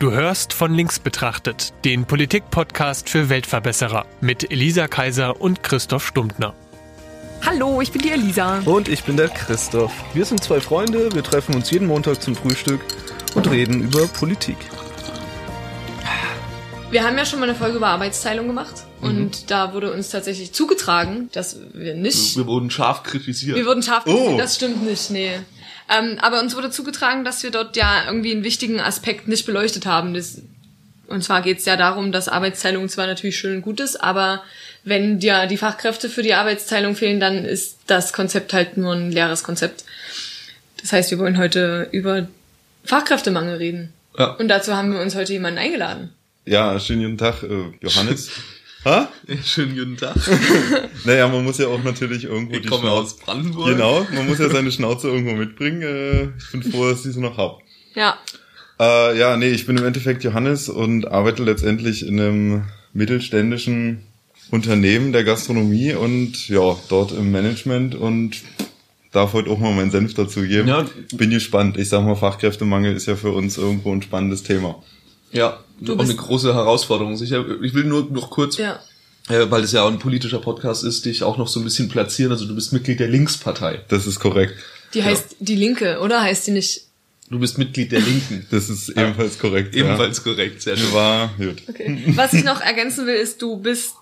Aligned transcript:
Du 0.00 0.12
hörst 0.12 0.54
von 0.54 0.72
links 0.72 0.98
betrachtet, 0.98 1.74
den 1.84 2.06
Politik-Podcast 2.06 3.10
für 3.10 3.28
Weltverbesserer 3.28 4.06
mit 4.22 4.50
Elisa 4.50 4.88
Kaiser 4.88 5.38
und 5.42 5.62
Christoph 5.62 6.06
Stumptner. 6.06 6.54
Hallo, 7.44 7.82
ich 7.82 7.92
bin 7.92 8.00
die 8.00 8.10
Elisa. 8.10 8.60
Und 8.64 8.88
ich 8.88 9.04
bin 9.04 9.18
der 9.18 9.28
Christoph. 9.28 9.92
Wir 10.14 10.24
sind 10.24 10.42
zwei 10.42 10.58
Freunde, 10.58 11.12
wir 11.12 11.22
treffen 11.22 11.54
uns 11.54 11.70
jeden 11.70 11.86
Montag 11.86 12.22
zum 12.22 12.34
Frühstück 12.34 12.80
und 13.34 13.50
reden 13.50 13.82
über 13.82 14.06
Politik. 14.06 14.56
Wir 16.90 17.04
haben 17.04 17.18
ja 17.18 17.26
schon 17.26 17.38
mal 17.38 17.50
eine 17.50 17.58
Folge 17.58 17.76
über 17.76 17.88
Arbeitsteilung 17.88 18.46
gemacht 18.46 18.86
und 19.00 19.50
da 19.50 19.72
wurde 19.72 19.92
uns 19.92 20.10
tatsächlich 20.10 20.52
zugetragen, 20.52 21.28
dass 21.32 21.56
wir 21.72 21.94
nicht. 21.94 22.36
Wir 22.36 22.46
wurden 22.46 22.70
scharf 22.70 23.02
kritisiert. 23.02 23.56
Wir 23.56 23.66
wurden 23.66 23.82
scharf 23.82 24.04
Oh. 24.06 24.10
kritisiert, 24.12 24.40
das 24.40 24.54
stimmt 24.56 24.84
nicht, 24.84 25.10
nee. 25.10 25.38
Ähm, 25.88 26.18
aber 26.20 26.40
uns 26.40 26.54
wurde 26.56 26.70
zugetragen, 26.70 27.24
dass 27.24 27.42
wir 27.42 27.50
dort 27.50 27.76
ja 27.76 28.04
irgendwie 28.06 28.32
einen 28.32 28.44
wichtigen 28.44 28.78
Aspekt 28.80 29.26
nicht 29.28 29.44
beleuchtet 29.46 29.86
haben. 29.86 30.14
Das, 30.14 30.40
und 31.08 31.24
zwar 31.24 31.42
geht 31.42 31.58
es 31.58 31.64
ja 31.64 31.76
darum, 31.76 32.12
dass 32.12 32.28
Arbeitsteilung 32.28 32.88
zwar 32.88 33.06
natürlich 33.06 33.38
schön 33.38 33.56
und 33.56 33.62
gut 33.62 33.80
ist, 33.80 33.96
aber 33.96 34.42
wenn 34.84 35.18
dir 35.18 35.46
die 35.46 35.56
Fachkräfte 35.56 36.08
für 36.08 36.22
die 36.22 36.34
Arbeitsteilung 36.34 36.94
fehlen, 36.94 37.18
dann 37.20 37.44
ist 37.44 37.78
das 37.88 38.12
Konzept 38.12 38.52
halt 38.52 38.76
nur 38.76 38.92
ein 38.94 39.10
leeres 39.10 39.42
Konzept. 39.42 39.84
Das 40.80 40.92
heißt, 40.92 41.10
wir 41.10 41.18
wollen 41.18 41.36
heute 41.38 41.88
über 41.92 42.28
Fachkräftemangel 42.84 43.56
reden. 43.56 43.92
Ja. 44.18 44.32
Und 44.36 44.48
dazu 44.48 44.74
haben 44.76 44.92
wir 44.92 45.00
uns 45.00 45.14
heute 45.14 45.32
jemanden 45.32 45.58
eingeladen. 45.58 46.10
Ja, 46.46 46.78
schönen 46.80 47.02
guten 47.02 47.18
Tag, 47.18 47.42
äh, 47.42 47.72
Johannes. 47.80 48.30
ha? 48.84 49.08
Schönen 49.44 49.76
guten 49.76 49.96
Tag. 49.96 50.16
Naja, 51.04 51.28
man 51.28 51.44
muss 51.44 51.58
ja 51.58 51.66
auch 51.68 51.82
natürlich 51.82 52.24
irgendwo 52.24 52.54
Ich 52.56 52.62
die 52.62 52.68
komme 52.68 52.90
aus 52.90 53.10
Schnauze. 53.10 53.24
Brandenburg. 53.24 53.68
Genau, 53.70 54.06
man 54.14 54.26
muss 54.28 54.38
ja 54.38 54.50
seine 54.50 54.70
Schnauze 54.70 55.08
irgendwo 55.08 55.32
mitbringen. 55.34 55.82
Äh, 55.82 56.22
ich 56.38 56.50
bin 56.52 56.62
froh, 56.62 56.90
dass 56.90 57.04
ich 57.06 57.14
sie 57.14 57.20
noch 57.20 57.36
hab. 57.38 57.60
Ja, 57.94 58.18
Äh, 58.78 59.18
ja, 59.18 59.36
nee, 59.36 59.48
ich 59.50 59.66
bin 59.66 59.76
im 59.76 59.84
Endeffekt 59.84 60.24
Johannes 60.24 60.68
und 60.68 61.06
arbeite 61.08 61.42
letztendlich 61.42 62.06
in 62.06 62.18
einem 62.20 62.64
mittelständischen 62.92 64.02
Unternehmen 64.50 65.12
der 65.12 65.24
Gastronomie 65.24 65.94
und 65.94 66.48
ja, 66.48 66.76
dort 66.88 67.12
im 67.12 67.30
Management 67.30 67.94
und 67.94 68.42
darf 69.12 69.32
heute 69.32 69.50
auch 69.50 69.58
mal 69.58 69.72
meinen 69.74 69.90
Senf 69.90 70.14
dazu 70.14 70.42
geben. 70.42 70.68
Ja. 70.68 70.86
Bin 71.12 71.30
gespannt. 71.30 71.76
Ich 71.76 71.88
sag 71.88 72.04
mal, 72.04 72.14
Fachkräftemangel 72.16 72.94
ist 72.94 73.06
ja 73.06 73.16
für 73.16 73.32
uns 73.32 73.58
irgendwo 73.58 73.92
ein 73.92 74.02
spannendes 74.02 74.42
Thema. 74.42 74.82
Ja, 75.32 75.60
Du 75.80 75.94
auch 75.94 75.98
bist- 75.98 76.10
eine 76.10 76.18
große 76.20 76.54
Herausforderung. 76.54 77.16
Sicher, 77.16 77.44
ich 77.62 77.74
will 77.74 77.84
nur 77.84 78.06
noch 78.10 78.30
kurz, 78.30 78.56
ja. 78.58 78.78
äh, 79.28 79.50
weil 79.50 79.64
es 79.64 79.72
ja 79.72 79.82
auch 79.82 79.90
ein 79.90 79.98
politischer 79.98 80.38
Podcast 80.40 80.84
ist, 80.84 81.04
dich 81.06 81.22
auch 81.22 81.38
noch 81.38 81.48
so 81.48 81.60
ein 81.60 81.64
bisschen 81.64 81.88
platzieren. 81.88 82.32
Also 82.32 82.46
du 82.46 82.54
bist 82.54 82.72
Mitglied 82.72 83.00
der 83.00 83.08
Linkspartei. 83.08 83.80
Das 83.88 84.06
ist 84.06 84.20
korrekt. 84.20 84.54
Die 84.94 85.02
heißt 85.04 85.36
Die 85.40 85.56
Linke, 85.56 86.00
oder? 86.00 86.20
Heißt 86.22 86.46
die 86.46 86.50
nicht? 86.52 86.82
Du 87.30 87.38
bist 87.38 87.58
Mitglied 87.58 87.92
der 87.92 88.00
Linken. 88.00 88.46
Das 88.50 88.68
ist 88.68 88.88
ebenfalls 88.88 89.38
korrekt. 89.38 89.74
Ebenfalls 89.74 90.22
korrekt, 90.24 90.62
sehr 90.62 90.74
Ja. 90.74 90.80
schön. 90.80 90.92
War 90.94 91.30
gut. 91.38 91.62
Okay. 91.68 92.02
Was 92.16 92.32
ich 92.32 92.42
noch 92.44 92.60
ergänzen 92.60 93.06
will, 93.06 93.14
ist, 93.14 93.40
du 93.40 93.56
bist 93.58 93.94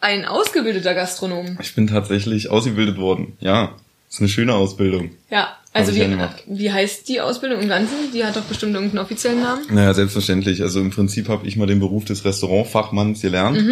ein 0.00 0.24
ausgebildeter 0.26 0.94
Gastronom. 0.94 1.56
Ich 1.62 1.74
bin 1.74 1.86
tatsächlich 1.86 2.50
ausgebildet 2.50 2.96
worden. 2.98 3.36
Ja, 3.40 3.74
ist 4.16 4.20
eine 4.20 4.28
schöne 4.28 4.54
Ausbildung. 4.54 5.10
Ja. 5.30 5.56
Also 5.74 5.94
wie, 5.94 6.18
wie 6.46 6.72
heißt 6.72 7.06
die 7.06 7.20
Ausbildung 7.20 7.60
im 7.60 7.68
Ganzen? 7.68 8.10
Die 8.14 8.24
hat 8.24 8.34
doch 8.34 8.44
bestimmt 8.44 8.72
irgendeinen 8.72 9.04
offiziellen 9.04 9.42
Namen. 9.42 9.62
Naja, 9.70 9.92
selbstverständlich. 9.92 10.62
Also 10.62 10.80
im 10.80 10.88
Prinzip 10.88 11.28
habe 11.28 11.46
ich 11.46 11.56
mal 11.56 11.66
den 11.66 11.80
Beruf 11.80 12.06
des 12.06 12.24
Restaurantfachmanns 12.24 13.20
gelernt. 13.20 13.62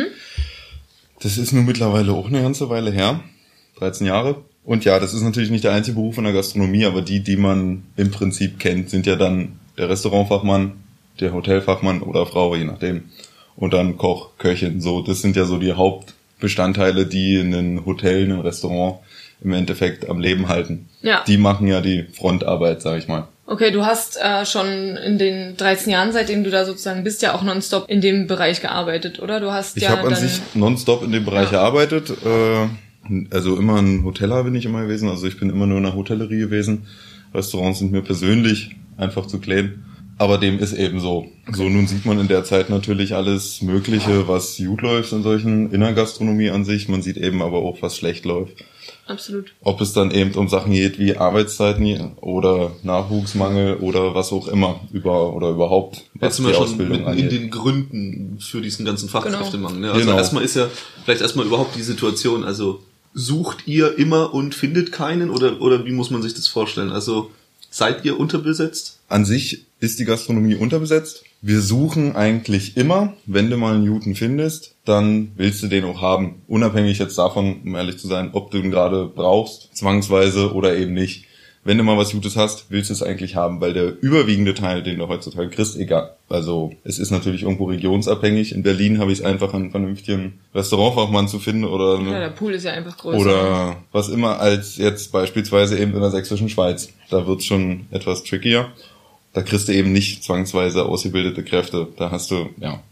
Das 1.22 1.39
ist 1.39 1.53
nun 1.53 1.65
mittlerweile 1.65 2.12
auch 2.12 2.27
eine 2.27 2.42
ganze 2.42 2.69
Weile 2.69 2.91
her. 2.91 3.20
13 3.78 4.06
Jahre. 4.06 4.45
Und 4.65 4.84
ja, 4.84 5.00
das 5.00 5.15
ist 5.15 5.22
natürlich 5.22 5.50
nicht 5.50 5.65
der 5.65 5.72
einzige 5.72 5.95
Beruf 5.95 6.19
in 6.19 6.25
der 6.25 6.34
Gastronomie, 6.34 6.84
aber 6.84 7.00
die, 7.00 7.20
die 7.20 7.37
man 7.37 7.84
im 7.97 8.11
Prinzip 8.11 8.59
kennt, 8.59 8.91
sind 8.91 9.06
ja 9.06 9.17
dann 9.17 9.59
der 9.78 9.89
Restaurantfachmann, 9.89 10.72
der 11.20 11.33
Hotelfachmann 11.33 12.03
oder 12.03 12.27
Frau, 12.27 12.55
je 12.55 12.65
nachdem. 12.65 13.05
Und 13.56 13.72
dann 13.72 13.97
Koch, 13.97 14.37
Köchin. 14.37 14.83
So, 14.83 15.00
das 15.00 15.22
sind 15.22 15.37
ja 15.37 15.47
so 15.47 15.56
die 15.56 15.72
Hauptbestandteile, 15.72 17.06
die 17.06 17.38
ein 17.38 17.87
Hotel, 17.87 18.25
ein 18.25 18.41
Restaurant 18.41 18.99
im 19.43 19.53
Endeffekt 19.53 20.09
am 20.09 20.21
Leben 20.21 20.49
halten. 20.49 20.89
Ja. 21.03 21.22
Die 21.27 21.37
machen 21.37 21.67
ja 21.67 21.81
die 21.81 22.05
Frontarbeit, 22.12 22.83
sag 22.83 22.99
ich 22.99 23.09
mal. 23.09 23.28
Okay, 23.47 23.71
du 23.71 23.84
hast 23.84 24.17
äh, 24.17 24.47
schon 24.47 24.67
in 24.97 25.19
den 25.19 25.56
13 25.59 25.93
Jahren, 25.93 26.12
seitdem 26.12 26.45
du 26.45 26.50
da 26.50 26.65
sozusagen 26.65 27.05
bist, 27.05 27.21
ja 27.21 27.34
auch 27.34 27.43
nonstop 27.43 27.91
in 27.91 28.00
dem 28.00 28.27
Bereich 28.27 28.62
gearbeitet, 28.62 29.21
oder? 29.21 29.39
Du 29.39 29.53
hast 29.53 29.77
Ich 29.77 29.83
ja 29.83 29.91
habe 29.91 30.09
an 30.09 30.15
sich 30.15 30.41
nonstop 30.55 31.03
in 31.05 31.12
dem 31.12 31.25
Bereich 31.27 31.53
Ja. 31.53 31.59
gearbeitet. 31.59 32.11
Äh, 32.25 32.69
also 33.31 33.59
immer 33.59 33.77
ein 33.83 34.03
Hoteller 34.03 34.45
bin 34.45 34.55
ich 34.55 34.65
immer 34.65 34.83
gewesen. 34.83 35.11
Also 35.11 35.27
ich 35.27 35.39
bin 35.39 35.51
immer 35.51 35.66
nur 35.66 35.77
in 35.77 35.84
der 35.84 35.95
Hotellerie 35.95 36.39
gewesen. 36.41 36.87
Restaurants 37.34 37.81
sind 37.81 37.93
mir 37.93 38.01
persönlich 38.03 38.71
einfach 38.97 39.27
zu 39.27 39.39
klein. 39.41 39.84
Aber 40.16 40.39
dem 40.39 40.59
ist 40.61 40.72
eben 40.72 41.01
so. 41.01 41.27
So, 41.53 41.69
nun 41.69 41.87
sieht 41.89 42.06
man 42.06 42.21
in 42.21 42.28
der 42.28 42.45
Zeit 42.45 42.71
natürlich 42.71 43.15
alles 43.15 43.61
Mögliche, 43.62 44.28
was 44.28 44.56
gut 44.56 44.81
läuft 44.81 45.12
in 45.12 45.22
solchen 45.25 45.71
Innergastronomie 45.72 46.51
an 46.51 46.65
sich. 46.65 46.89
Man 46.89 47.03
sieht 47.03 47.16
eben 47.16 47.43
aber 47.43 47.59
auch, 47.59 47.83
was 47.83 47.97
schlecht 47.97 48.25
läuft. 48.25 48.65
Absolut. 49.06 49.53
Ob 49.62 49.81
es 49.81 49.92
dann 49.92 50.10
eben 50.10 50.34
um 50.34 50.48
Sachen 50.48 50.72
geht 50.72 50.98
wie 50.98 51.16
Arbeitszeiten 51.16 52.12
oder 52.20 52.72
Nachwuchsmangel 52.82 53.76
oder 53.76 54.15
was 54.15 54.32
auch 54.32 54.48
immer 54.48 54.81
über 54.92 55.34
oder 55.34 55.50
überhaupt 55.50 56.03
was 56.15 56.22
Jetzt 56.22 56.37
sind 56.37 56.44
wir 56.47 56.50
die 56.53 56.56
schon 56.56 56.65
Ausbildung 56.65 56.98
mitten 56.98 57.04
in 57.19 57.25
angeht. 57.25 57.32
den 57.32 57.50
Gründen 57.50 58.38
für 58.41 58.60
diesen 58.60 58.84
ganzen 58.84 59.09
Fachkräftemangel. 59.09 59.81
Ne? 59.81 59.91
Also 59.92 60.04
Genau. 60.06 60.16
erstmal 60.16 60.44
ist 60.44 60.56
ja, 60.56 60.69
vielleicht 61.04 61.20
erstmal 61.22 61.47
überhaupt 61.47 61.76
die 61.76 61.82
Situation, 61.82 62.44
also 62.44 62.81
sucht 63.12 63.66
ihr 63.66 63.97
immer 63.98 64.34
und 64.34 64.54
findet 64.54 64.91
keinen 64.92 65.31
oder, 65.31 65.60
oder 65.60 65.84
wie 65.84 65.92
muss 65.92 66.10
man 66.10 66.22
sich 66.22 66.34
das 66.34 66.48
vorstellen? 66.48 66.91
Also 66.91 67.31
seid 67.71 68.04
ihr 68.04 68.19
unterbesetzt? 68.19 68.94
An 69.09 69.25
sich 69.25 69.66
ist 69.81 69.98
die 69.98 70.04
Gastronomie 70.04 70.54
unterbesetzt. 70.54 71.25
Wir 71.42 71.60
suchen 71.60 72.16
eigentlich 72.16 72.76
immer, 72.76 73.12
wenn 73.26 73.50
du 73.50 73.56
mal 73.59 73.75
einen 73.75 73.84
Juten 73.84 74.15
findest, 74.15 74.75
dann 74.87 75.32
willst 75.37 75.62
du 75.62 75.69
den 75.69 75.84
auch 75.84 76.00
haben. 76.00 76.42
Unabhängig 76.48 76.98
jetzt 76.98 77.19
davon, 77.19 77.60
um 77.65 77.75
ehrlich 77.75 77.98
zu 77.98 78.09
sein, 78.09 78.31
ob 78.32 78.50
du 78.50 78.59
ihn 78.59 78.70
gerade 78.70 79.06
brauchst, 79.06 79.76
zwangsweise 79.76 80.54
oder 80.54 80.76
eben 80.76 80.94
nicht. 80.94 81.26
Wenn 81.66 81.78
du 81.78 81.84
mal 81.84 81.97
was 81.97 82.12
Gutes 82.12 82.37
hast, 82.37 82.66
willst 82.69 82.91
du 82.91 82.94
es 82.94 83.03
eigentlich 83.03 83.37
haben, 83.37 83.60
weil 83.62 83.72
der 83.72 83.94
überwiegende 84.03 84.53
Teil, 84.53 84.82
den 84.82 84.98
du 84.98 85.09
heutzutage 85.09 85.48
kriegst, 85.48 85.78
egal. 85.78 86.15
Also 86.28 86.72
es 86.84 86.98
ist 86.98 87.10
natürlich 87.10 87.42
irgendwo 87.42 87.65
regionsabhängig. 87.65 88.54
In 88.54 88.62
Berlin 88.62 88.98
habe 88.98 89.12
ich 89.12 89.21
es 89.21 89.25
einfach, 89.25 89.54
einen 89.54 89.71
vernünftigen 89.71 90.41
Restaurantfachmann 90.54 91.26
zu 91.26 91.38
finden 91.38 91.65
oder 91.65 91.98
Ja, 92.03 92.21
der 92.21 92.31
Pool 92.31 92.53
ist 92.53 92.65
ja 92.65 92.72
einfach 92.72 92.98
größer. 92.98 93.19
oder 93.19 93.76
was 93.92 94.10
immer 94.10 94.41
als 94.41 94.76
jetzt 94.76 95.10
beispielsweise 95.10 95.78
eben 95.78 95.94
in 95.94 96.00
der 96.00 96.10
sächsischen 96.10 96.50
Schweiz. 96.50 96.91
Da 97.09 97.26
wird's 97.26 97.47
schon 97.47 97.86
etwas 97.91 98.25
trickier. 98.25 98.71
Da 99.34 99.43
kriegst 99.43 99.69
du 99.69 99.72
eben 99.72 99.93
nicht 99.93 100.25
zwangsweise 100.25 100.87
ausgebildete 100.87 101.43
Kräfte. 101.45 101.89
Da 101.97 102.11
hast 102.11 102.31
du, 102.31 102.49
ja, 102.59 102.83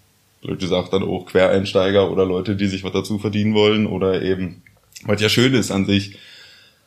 blöd 0.42 0.58
gesagt, 0.58 0.92
dann 0.92 1.04
auch 1.04 1.24
Quereinsteiger 1.24 2.10
oder 2.10 2.26
Leute, 2.26 2.56
die 2.56 2.66
sich 2.66 2.84
was 2.84 2.92
dazu 2.92 3.18
verdienen 3.18 3.54
wollen 3.54 3.86
oder 3.86 4.20
eben, 4.22 4.62
was 5.04 5.20
ja 5.20 5.28
schön 5.28 5.54
ist 5.54 5.70
an 5.70 5.86
sich, 5.86 6.16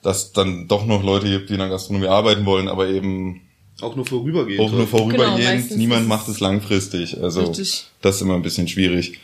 dass 0.04 0.34
dann 0.34 0.68
doch 0.68 0.86
noch 0.86 1.04
Leute 1.04 1.30
gibt, 1.30 1.50
die 1.50 1.54
in 1.54 1.60
der 1.60 1.70
Gastronomie 1.70 2.08
arbeiten 2.08 2.46
wollen, 2.46 2.68
aber 2.68 2.88
eben 2.90 3.42
Auch 3.82 3.96
nur 3.96 4.06
vorübergehend. 4.06 4.60
auch 4.60 4.72
nur 4.72 4.88
vorübergehend. 4.88 5.70
Genau, 5.70 5.80
Niemand 5.80 6.08
macht 6.08 6.28
es 6.28 6.40
langfristig. 6.42 7.20
Also 7.22 7.42
Richtig. 7.46 7.86
das 8.02 8.18
ist 8.18 8.22
immer 8.22 8.36
ein 8.36 8.44
bisschen 8.44 8.68
schwierig. 8.68 9.20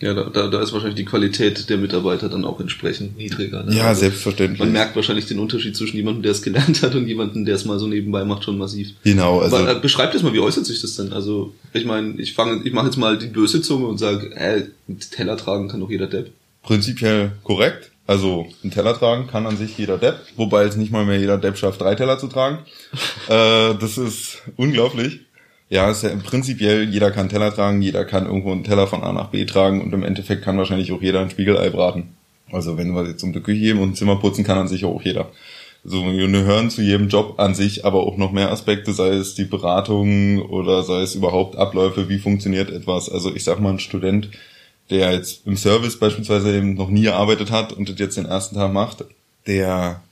Ja, 0.00 0.14
da, 0.14 0.24
da, 0.24 0.46
da 0.46 0.62
ist 0.62 0.72
wahrscheinlich 0.72 0.96
die 0.96 1.04
Qualität 1.04 1.68
der 1.68 1.76
Mitarbeiter 1.76 2.28
dann 2.28 2.44
auch 2.44 2.60
entsprechend 2.60 3.16
niedriger. 3.16 3.64
Ne? 3.64 3.74
Ja, 3.74 3.88
Also 3.88 4.02
selbstverständlich. 4.02 4.60
Man 4.60 4.70
merkt 4.70 4.94
wahrscheinlich 4.94 5.26
den 5.26 5.40
Unterschied 5.40 5.76
zwischen 5.76 5.96
jemandem, 5.96 6.22
der 6.22 6.32
es 6.32 6.42
gelernt 6.42 6.82
hat 6.82 6.94
und 6.94 7.08
jemandem, 7.08 7.44
der 7.44 7.56
es 7.56 7.64
mal 7.64 7.80
so 7.80 7.88
nebenbei 7.88 8.24
macht, 8.24 8.44
schon 8.44 8.58
massiv. 8.58 8.90
Genau, 9.02 9.40
also 9.40 9.56
Aber, 9.56 9.76
äh, 9.76 9.80
beschreibt 9.80 10.14
das 10.14 10.22
mal, 10.22 10.32
wie 10.32 10.38
äußert 10.38 10.66
sich 10.66 10.80
das 10.80 10.94
denn? 10.94 11.12
Also, 11.12 11.52
ich 11.72 11.84
meine, 11.84 12.20
ich 12.20 12.34
fange, 12.34 12.62
ich 12.64 12.72
mache 12.72 12.86
jetzt 12.86 12.96
mal 12.96 13.18
die 13.18 13.26
böse 13.26 13.60
Zunge 13.60 13.86
und 13.86 13.98
sage, 13.98 14.32
äh, 14.36 14.62
Teller 15.10 15.36
tragen 15.36 15.68
kann 15.68 15.80
doch 15.80 15.90
jeder 15.90 16.06
Depp. 16.06 16.30
prinzipiell 16.62 17.32
korrekt. 17.42 17.90
Also 18.06 18.46
einen 18.62 18.72
Teller 18.72 18.98
tragen 18.98 19.26
kann 19.26 19.46
an 19.46 19.58
sich 19.58 19.76
jeder 19.76 19.98
Depp, 19.98 20.16
wobei 20.36 20.64
es 20.64 20.76
nicht 20.76 20.90
mal 20.90 21.04
mehr 21.04 21.18
jeder 21.18 21.36
Depp 21.36 21.58
schafft, 21.58 21.82
drei 21.82 21.94
Teller 21.94 22.18
zu 22.18 22.28
tragen. 22.28 22.60
äh, 23.28 23.74
das 23.74 23.98
ist 23.98 24.38
unglaublich. 24.56 25.20
Ja, 25.70 25.90
ist 25.90 26.02
ja 26.02 26.10
prinzipiell, 26.16 26.88
jeder 26.88 27.10
kann 27.10 27.28
Teller 27.28 27.54
tragen, 27.54 27.82
jeder 27.82 28.04
kann 28.04 28.26
irgendwo 28.26 28.52
einen 28.52 28.64
Teller 28.64 28.86
von 28.86 29.02
A 29.02 29.12
nach 29.12 29.28
B 29.28 29.44
tragen 29.44 29.82
und 29.82 29.92
im 29.92 30.02
Endeffekt 30.02 30.42
kann 30.42 30.56
wahrscheinlich 30.56 30.92
auch 30.92 31.02
jeder 31.02 31.20
ein 31.20 31.30
Spiegelei 31.30 31.68
braten. 31.68 32.14
Also 32.50 32.78
wenn 32.78 32.94
wir 32.94 33.06
jetzt 33.06 33.22
um 33.22 33.34
die 33.34 33.40
Küche 33.40 33.60
gehen 33.60 33.78
und 33.78 33.90
ein 33.90 33.94
Zimmer 33.94 34.16
putzen, 34.16 34.44
kann 34.44 34.58
an 34.58 34.68
sich 34.68 34.86
auch 34.86 35.02
jeder. 35.02 35.30
So, 35.84 36.04
wir 36.06 36.28
hören 36.44 36.70
zu 36.70 36.82
jedem 36.82 37.08
Job 37.08 37.38
an 37.38 37.54
sich 37.54 37.84
aber 37.84 38.00
auch 38.00 38.16
noch 38.16 38.32
mehr 38.32 38.50
Aspekte, 38.50 38.92
sei 38.92 39.10
es 39.10 39.34
die 39.34 39.44
Beratung 39.44 40.42
oder 40.42 40.82
sei 40.82 41.02
es 41.02 41.14
überhaupt 41.14 41.56
Abläufe, 41.56 42.08
wie 42.08 42.18
funktioniert 42.18 42.70
etwas. 42.70 43.10
Also 43.10 43.34
ich 43.34 43.44
sag 43.44 43.60
mal, 43.60 43.70
ein 43.70 43.78
Student, 43.78 44.30
der 44.90 45.12
jetzt 45.12 45.46
im 45.46 45.56
Service 45.56 45.98
beispielsweise 45.98 46.56
eben 46.56 46.74
noch 46.74 46.88
nie 46.88 47.02
gearbeitet 47.02 47.50
hat 47.50 47.72
und 47.72 47.88
das 47.88 47.98
jetzt 47.98 48.16
den 48.16 48.26
ersten 48.26 48.56
Tag 48.56 48.72
macht, 48.72 49.04
der 49.46 50.02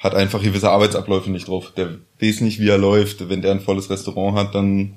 hat 0.00 0.14
einfach 0.14 0.42
gewisse 0.42 0.70
Arbeitsabläufe 0.70 1.30
nicht 1.30 1.46
drauf. 1.46 1.72
Der 1.76 1.90
weiß 2.20 2.40
nicht, 2.40 2.58
wie 2.58 2.68
er 2.68 2.78
läuft. 2.78 3.28
Wenn 3.28 3.42
der 3.42 3.52
ein 3.52 3.60
volles 3.60 3.90
Restaurant 3.90 4.36
hat, 4.36 4.54
dann 4.54 4.94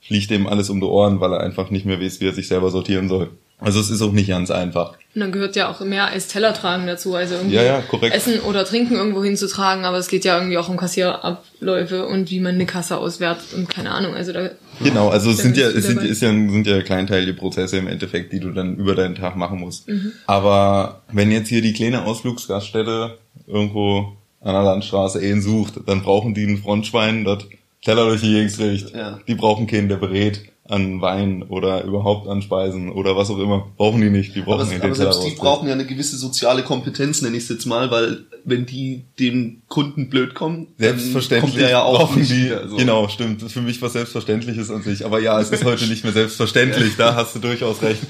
fliegt 0.00 0.30
dem 0.30 0.46
alles 0.46 0.70
um 0.70 0.80
die 0.80 0.86
Ohren, 0.86 1.20
weil 1.20 1.32
er 1.32 1.40
einfach 1.40 1.70
nicht 1.70 1.84
mehr 1.84 2.00
weiß, 2.00 2.20
wie 2.20 2.28
er 2.28 2.32
sich 2.32 2.48
selber 2.48 2.70
sortieren 2.70 3.08
soll. 3.08 3.30
Also 3.60 3.80
es 3.80 3.90
ist 3.90 4.00
auch 4.02 4.12
nicht 4.12 4.28
ganz 4.28 4.50
einfach. 4.50 4.92
Und 5.14 5.20
dann 5.20 5.32
gehört 5.32 5.56
ja 5.56 5.68
auch 5.68 5.80
mehr 5.80 6.06
als 6.06 6.28
Teller 6.28 6.54
tragen 6.54 6.86
dazu, 6.86 7.16
also 7.16 7.34
irgendwie 7.34 7.56
Ja, 7.56 7.62
ja, 7.62 7.80
korrekt. 7.82 8.14
Essen 8.14 8.40
oder 8.40 8.64
Trinken 8.64 8.94
irgendwo 8.94 9.22
hinzutragen, 9.22 9.84
aber 9.84 9.98
es 9.98 10.06
geht 10.06 10.24
ja 10.24 10.36
irgendwie 10.38 10.56
auch 10.58 10.68
um 10.68 10.76
Kassierabläufe 10.76 12.06
und 12.06 12.30
wie 12.30 12.38
man 12.38 12.54
eine 12.54 12.66
Kasse 12.66 12.96
auswertet 12.96 13.52
und 13.56 13.68
keine 13.68 13.90
Ahnung, 13.90 14.14
also 14.14 14.32
da 14.32 14.50
Genau, 14.80 15.08
also 15.08 15.30
es 15.30 15.38
sind 15.38 15.56
ja, 15.56 15.66
es 15.66 15.86
sind, 15.86 16.04
ist 16.04 16.22
ja, 16.22 16.28
sind 16.28 16.66
ja 16.68 16.82
kleinteilige 16.82 17.34
Prozesse 17.34 17.78
im 17.78 17.88
Endeffekt, 17.88 18.32
die 18.32 18.38
du 18.38 18.50
dann 18.50 18.76
über 18.76 18.94
deinen 18.94 19.16
Tag 19.16 19.34
machen 19.34 19.58
musst. 19.58 19.88
Mhm. 19.88 20.12
Aber 20.26 21.02
wenn 21.10 21.32
jetzt 21.32 21.48
hier 21.48 21.60
die 21.60 21.72
kleine 21.72 22.04
Ausflugsgaststätte 22.04 23.18
irgendwo 23.48 24.16
an 24.40 24.54
der 24.54 24.62
Landstraße 24.62 25.22
eh 25.22 25.38
sucht, 25.40 25.80
dann 25.86 26.02
brauchen 26.02 26.34
die 26.34 26.44
ein 26.44 26.58
Frontschwein, 26.58 27.24
das 27.24 27.46
Teller 27.82 28.06
durch 28.06 28.20
die 28.20 28.32
Gegend 28.32 28.54
kriegt. 28.54 28.94
Ja. 28.94 29.18
Die 29.26 29.34
brauchen 29.34 29.66
keinen, 29.66 29.88
der 29.88 29.96
berät 29.96 30.50
an 30.68 31.00
Wein 31.00 31.42
oder 31.42 31.84
überhaupt 31.84 32.28
an 32.28 32.42
Speisen 32.42 32.90
oder 32.92 33.16
was 33.16 33.30
auch 33.30 33.38
immer. 33.38 33.66
Brauchen 33.76 34.00
die 34.00 34.10
nicht, 34.10 34.34
die 34.34 34.40
brauchen 34.42 34.60
Aber, 34.60 34.62
aber 34.62 34.70
den 34.72 34.80
Teller 34.80 34.94
selbst 34.94 35.24
die 35.24 35.30
brauchen 35.36 35.66
ja 35.66 35.74
eine 35.74 35.86
gewisse 35.86 36.16
soziale 36.16 36.62
Kompetenz, 36.62 37.22
nenne 37.22 37.36
ich 37.36 37.44
es 37.44 37.48
jetzt 37.48 37.64
mal, 37.66 37.90
weil 37.90 38.24
wenn 38.44 38.66
die 38.66 39.04
dem 39.18 39.62
Kunden 39.68 40.08
blöd 40.10 40.34
kommen, 40.34 40.68
dann 40.78 40.98
Selbstverständlich 40.98 41.52
kommt 41.52 41.60
der 41.62 41.70
ja 41.70 41.82
auch 41.82 41.98
brauchen 41.98 42.20
nicht 42.20 42.30
die, 42.30 42.44
wieder, 42.46 42.68
so. 42.68 42.76
genau, 42.76 43.08
stimmt. 43.08 43.40
Das 43.42 43.48
ist 43.48 43.52
für 43.54 43.60
mich 43.62 43.80
was 43.82 43.94
Selbstverständliches 43.94 44.70
an 44.70 44.82
sich. 44.82 45.04
Aber 45.04 45.20
ja, 45.20 45.40
es 45.40 45.50
ist 45.50 45.64
heute 45.64 45.86
nicht 45.86 46.04
mehr 46.04 46.12
selbstverständlich, 46.12 46.96
da 46.96 47.14
hast 47.14 47.34
du 47.34 47.38
durchaus 47.40 47.82
recht. 47.82 48.00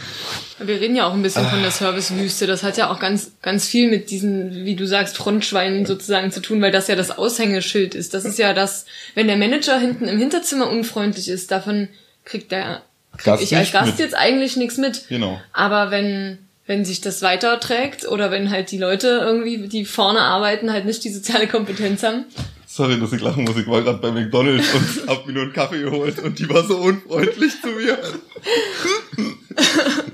Wir 0.65 0.81
reden 0.81 0.97
ja 0.97 1.07
auch 1.09 1.15
ein 1.15 1.23
bisschen 1.23 1.45
von 1.47 1.61
Ah. 1.61 1.63
der 1.63 1.71
Servicewüste. 1.71 2.47
Das 2.49 2.63
hat 2.65 2.77
ja 2.77 2.91
auch 2.93 2.99
ganz, 2.99 3.33
ganz 3.43 3.67
viel 3.67 3.89
mit 3.89 4.11
diesen, 4.11 4.65
wie 4.65 4.75
du 4.75 4.87
sagst, 4.87 5.17
Frontschweinen 5.17 5.87
sozusagen 5.87 6.33
zu 6.33 6.41
tun, 6.43 6.61
weil 6.61 6.73
das 6.73 6.89
ja 6.89 6.97
das 6.97 7.17
Aushängeschild 7.17 7.95
ist. 7.95 8.15
Das 8.15 8.25
ist 8.25 8.39
ja 8.39 8.53
das, 8.53 8.85
wenn 9.15 9.29
der 9.29 9.37
Manager 9.37 9.79
hinten 9.79 10.07
im 10.09 10.19
Hinterzimmer 10.19 10.69
unfreundlich 10.69 11.29
ist, 11.29 11.51
davon 11.53 11.89
kriegt 12.29 12.53
der, 12.53 12.83
krieg 13.17 13.25
Gast 13.25 13.43
ich 13.43 13.57
als 13.57 13.73
Gast 13.73 13.87
mit. 13.87 13.99
jetzt 13.99 14.15
eigentlich 14.15 14.57
nichts 14.57 14.77
mit. 14.77 15.09
Genau. 15.09 15.41
Aber 15.53 15.91
wenn, 15.91 16.39
wenn 16.67 16.85
sich 16.85 17.01
das 17.01 17.23
weiterträgt 17.23 18.07
oder 18.07 18.31
wenn 18.31 18.51
halt 18.51 18.71
die 18.71 18.79
Leute 18.79 19.09
irgendwie, 19.09 19.69
die 19.69 19.85
vorne 19.85 20.21
arbeiten, 20.21 20.73
halt 20.73 20.85
nicht 20.85 21.03
die 21.05 21.11
soziale 21.11 21.49
Kompetenz 21.49 22.03
haben, 22.03 22.25
Sorry, 22.71 23.01
dass 23.01 23.15
ich 23.15 23.23
lachen 23.23 23.45
muss. 23.45 23.57
Ich 23.57 23.67
war 23.67 23.81
gerade 23.81 23.99
bei 23.99 24.13
McDonalds 24.13 24.75
und 24.75 25.09
hab 25.09 25.27
mir 25.27 25.33
nur 25.33 25.45
einen 25.45 25.55
Kaffee 25.55 25.81
geholt 25.81 26.19
und 26.19 26.39
die 26.39 26.49
war 26.51 26.63
so 26.63 26.77
unfreundlich 26.77 27.53
zu 27.63 27.69
mir. 27.69 27.99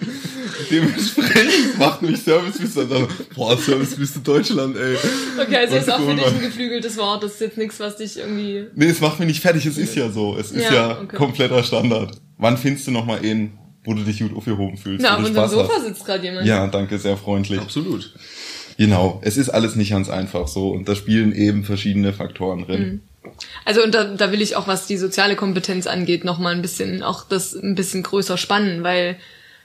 Dementsprechend 0.71 1.79
macht 1.79 2.03
mich 2.03 2.23
Servicewüste 2.23 2.87
dann 2.87 3.07
boah, 3.35 3.57
Servicewüste 3.57 4.21
Deutschland, 4.21 4.77
ey. 4.77 4.97
Okay, 5.41 5.57
also 5.57 5.77
ist 5.77 5.91
auch 5.91 6.01
für 6.01 6.15
dich 6.15 6.27
ein 6.27 6.41
geflügeltes 6.41 6.97
Wort. 6.97 7.23
Das 7.23 7.33
ist 7.33 7.41
jetzt 7.41 7.59
nichts, 7.59 7.81
was 7.81 7.97
dich 7.97 8.19
irgendwie. 8.19 8.67
Nee, 8.75 8.87
es 8.87 9.01
macht 9.01 9.19
mich 9.19 9.29
nicht 9.29 9.41
fertig, 9.41 9.67
es 9.67 9.79
ist 9.79 9.95
ja 9.95 10.11
so. 10.11 10.37
Es 10.39 10.51
ist 10.51 10.65
Ja, 10.65 10.75
ja, 10.75 11.01
okay. 11.03 11.17
kompletter 11.17 11.63
Standard. 11.63 12.21
Wann 12.39 12.57
findest 12.59 12.87
du 12.87 12.91
noch 12.91 13.07
mal 13.07 13.19
einen, 13.19 13.59
wo 13.85 13.95
du 13.95 14.03
dich 14.03 14.19
gut 14.19 14.37
aufgehoben 14.37 14.77
fühlst? 14.77 15.03
Na, 15.03 15.17
auf 15.17 15.25
unserem 15.25 15.49
Sofa 15.49 15.73
hast? 15.77 15.87
sitzt 15.87 16.05
gerade 16.05 16.25
jemand. 16.25 16.47
Ja, 16.47 16.67
danke, 16.67 16.99
sehr 16.99 17.17
freundlich. 17.17 17.61
Absolut. 17.61 18.15
Genau, 18.77 19.21
es 19.25 19.37
ist 19.37 19.51
alles 19.51 19.77
nicht 19.77 19.91
ganz 19.91 20.09
einfach 20.09 20.49
so 20.49 20.71
und 20.71 20.89
da 20.89 20.95
spielen 20.97 21.33
eben 21.33 21.65
verschiedene 21.65 22.13
Faktoren 22.13 22.65
drin. 22.65 22.83
Mhm. 22.83 23.01
Also 23.65 23.83
und 23.83 23.95
da, 23.95 24.05
da 24.05 24.33
will 24.33 24.43
ich 24.43 24.57
auch, 24.57 24.67
was 24.67 24.87
die 24.87 24.97
soziale 24.97 25.37
Kompetenz 25.37 25.87
angeht, 25.87 26.25
noch 26.25 26.39
mal 26.39 26.55
ein 26.55 26.63
bisschen 26.63 27.03
auch 27.03 27.27
das 27.27 27.55
ein 27.55 27.75
bisschen 27.75 28.03
größer 28.03 28.37
spannen, 28.37 28.83
weil 28.83 29.17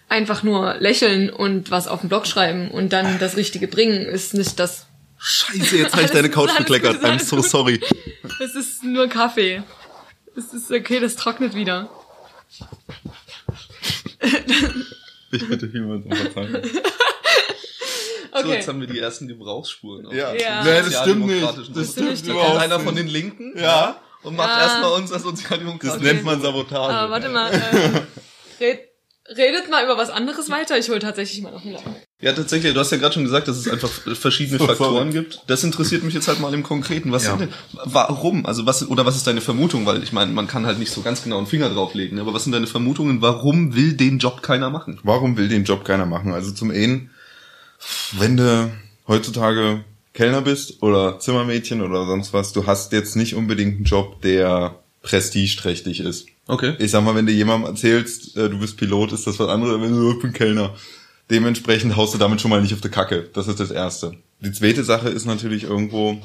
einfach 0.10 0.44
nur 0.44 0.76
lächeln 0.80 1.30
und 1.30 1.72
was 1.72 1.88
auf 1.88 2.02
den 2.02 2.10
Blog 2.10 2.28
schreiben 2.28 2.70
und 2.72 2.92
dann 2.94 3.20
das 3.20 3.38
Richtige 3.38 3.68
bringen 3.68 4.02
ist 4.06 4.34
nicht 4.34 4.60
das. 4.60 4.88
Scheiße, 5.22 5.78
jetzt 5.78 5.94
habe 5.94 6.04
ich 6.04 6.12
deine 6.12 6.30
Couch 6.30 6.56
bekleckert. 6.58 7.02
gut, 7.02 7.10
I'm 7.10 7.20
so 7.20 7.42
sorry. 7.42 7.82
Es 8.44 8.56
ist 8.56 8.84
nur 8.84 9.08
Kaffee. 9.08 9.64
Es 10.38 10.54
ist 10.54 10.72
okay, 10.72 11.00
das 11.00 11.16
trocknet 11.18 11.54
wieder. 11.56 11.90
Ich 15.32 15.48
bitte 15.48 15.70
vielmals 15.70 16.06
um 16.06 16.12
Verzeihung. 16.14 16.62
So, 18.32 18.46
Okay. 18.46 18.54
jetzt 18.58 18.68
haben 18.68 18.80
wir 18.80 18.88
die 18.88 19.00
ersten 19.00 19.28
Gebrauchsspuren. 19.28 20.06
Ja, 20.16 20.34
Ja. 20.36 20.64
Nee, 20.64 20.82
das 20.82 21.02
stimmt 21.02 21.26
nicht. 21.26 21.44
Das 21.76 21.92
stimmt 21.94 22.12
nicht 22.12 22.30
Da 22.30 22.34
kommt 22.34 22.58
einer 22.62 22.80
von 22.80 22.96
den 22.96 23.08
Linken 23.08 23.58
Ja. 23.58 24.00
und 24.22 24.36
macht 24.38 24.50
Ja. 24.50 24.62
erstmal 24.62 24.92
unser 24.94 25.16
Das 25.16 25.24
Sozialdemokraten. 25.24 26.02
nennt 26.04 26.24
man 26.24 26.40
Sabotage. 26.40 26.94
Aber 26.94 27.12
warte 27.12 27.28
mal. 27.30 27.52
Äh, 27.52 28.64
red, 28.64 28.80
redet 29.36 29.70
mal 29.70 29.84
über 29.84 29.98
was 29.98 30.10
anderes 30.10 30.50
weiter. 30.50 30.78
Ich 30.78 30.90
hole 30.90 31.00
tatsächlich 31.00 31.42
mal 31.42 31.52
noch 31.52 31.64
einen 31.64 31.74
Lappen. 31.74 31.96
Ja, 32.22 32.34
tatsächlich, 32.34 32.74
du 32.74 32.80
hast 32.80 32.92
ja 32.92 32.98
gerade 32.98 33.14
schon 33.14 33.24
gesagt, 33.24 33.48
dass 33.48 33.58
es 33.58 33.68
einfach 33.70 33.90
verschiedene 33.90 34.60
Faktoren 34.60 35.12
gibt. 35.12 35.42
Das 35.48 35.64
interessiert 35.64 36.04
mich 36.04 36.14
jetzt 36.14 36.28
halt 36.28 36.40
mal 36.40 36.54
im 36.54 36.64
Konkreten. 36.64 37.12
Was 37.12 37.24
Ja. 37.24 37.32
sind 37.38 37.42
denn, 37.42 37.50
warum? 37.86 38.46
Also 38.46 38.66
was, 38.66 38.88
oder 38.90 39.06
was 39.06 39.16
ist 39.16 39.26
deine 39.28 39.42
Vermutung? 39.42 39.86
Weil 39.86 40.04
ich 40.04 40.12
meine, 40.12 40.32
man 40.32 40.48
kann 40.48 40.66
halt 40.66 40.80
nicht 40.80 40.92
so 40.92 41.02
ganz 41.02 41.24
genau 41.24 41.38
einen 41.38 41.48
Finger 41.48 41.70
drauflegen, 41.70 42.16
ne? 42.16 42.22
aber 42.22 42.34
was 42.34 42.44
sind 42.44 42.52
deine 42.54 42.68
Vermutungen? 42.68 43.22
Warum 43.22 43.76
will 43.76 43.94
den 43.94 44.18
Job 44.20 44.42
keiner 44.42 44.70
machen? 44.70 45.00
Warum 45.04 45.38
will 45.38 45.48
den 45.48 45.64
Job 45.64 45.86
keiner 45.86 46.06
machen? 46.06 46.34
Also 46.34 46.52
zum 46.52 46.72
einen, 46.72 47.10
wenn 48.18 48.36
du 48.36 48.70
heutzutage 49.08 49.84
Kellner 50.14 50.42
bist 50.42 50.82
oder 50.84 51.20
Zimmermädchen 51.20 51.82
oder 51.82 52.06
sonst 52.06 52.34
was, 52.34 52.52
du 52.52 52.66
hast 52.66 52.92
jetzt 52.92 53.16
nicht 53.16 53.36
unbedingt 53.36 53.76
einen 53.78 53.86
Job, 53.86 54.22
der 54.22 54.79
prestigeträchtig 55.02 56.00
ist. 56.02 56.28
Okay. 56.48 56.76
Ich 56.80 56.92
sag 56.92 57.04
mal, 57.04 57.16
wenn 57.16 57.26
du 57.26 57.32
jemandem 57.32 57.70
erzählst, 57.70 58.36
äh, 58.36 58.50
du 58.50 58.60
bist 58.60 58.78
Pilot, 58.78 59.12
ist 59.12 59.28
das 59.28 59.40
was 59.40 59.50
anderes, 59.50 59.80
wenn 59.82 59.92
du, 59.96 60.12
ich 60.12 60.20
bin 60.20 60.34
Kellner. 60.34 60.76
Dementsprechend 61.30 61.96
haust 61.96 62.14
du 62.14 62.18
damit 62.18 62.42
schon 62.42 62.50
mal 62.50 62.62
nicht 62.62 62.74
auf 62.74 62.82
die 62.82 62.90
Kacke. 62.90 63.30
Das 63.34 63.48
ist 63.48 63.60
das 63.60 63.70
Erste. 63.70 64.14
Die 64.42 64.52
zweite 64.52 64.84
Sache 64.84 65.10
ist 65.10 65.26
natürlich 65.26 65.64
irgendwo, 65.64 66.20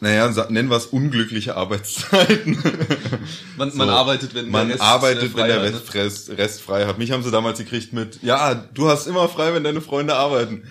naja, 0.00 0.28
nennen 0.48 0.70
wir 0.70 0.76
es 0.76 0.86
unglückliche 0.86 1.56
Arbeitszeiten. 1.56 2.62
Man, 3.56 3.76
man 3.76 3.88
So. 3.88 3.94
arbeitet, 3.94 4.34
wenn 4.34 4.50
Man 4.50 4.68
der 4.68 4.76
Rest, 4.76 4.84
arbeitet, 4.84 5.22
äh, 5.22 5.26
wenn 5.26 5.30
frei 5.32 5.46
der 5.48 5.56
hat, 5.56 5.72
Rest, 5.72 5.94
Rest, 5.94 6.30
Rest 6.38 6.62
frei 6.62 6.86
hat. 6.86 6.98
Mich 6.98 7.10
haben 7.10 7.22
sie 7.22 7.30
damals 7.30 7.58
gekriegt 7.58 7.92
mit, 7.92 8.22
ja, 8.22 8.54
du 8.54 8.88
hast 8.88 9.06
immer 9.06 9.28
frei, 9.28 9.54
wenn 9.54 9.64
deine 9.64 9.80
Freunde 9.80 10.14
arbeiten. 10.14 10.64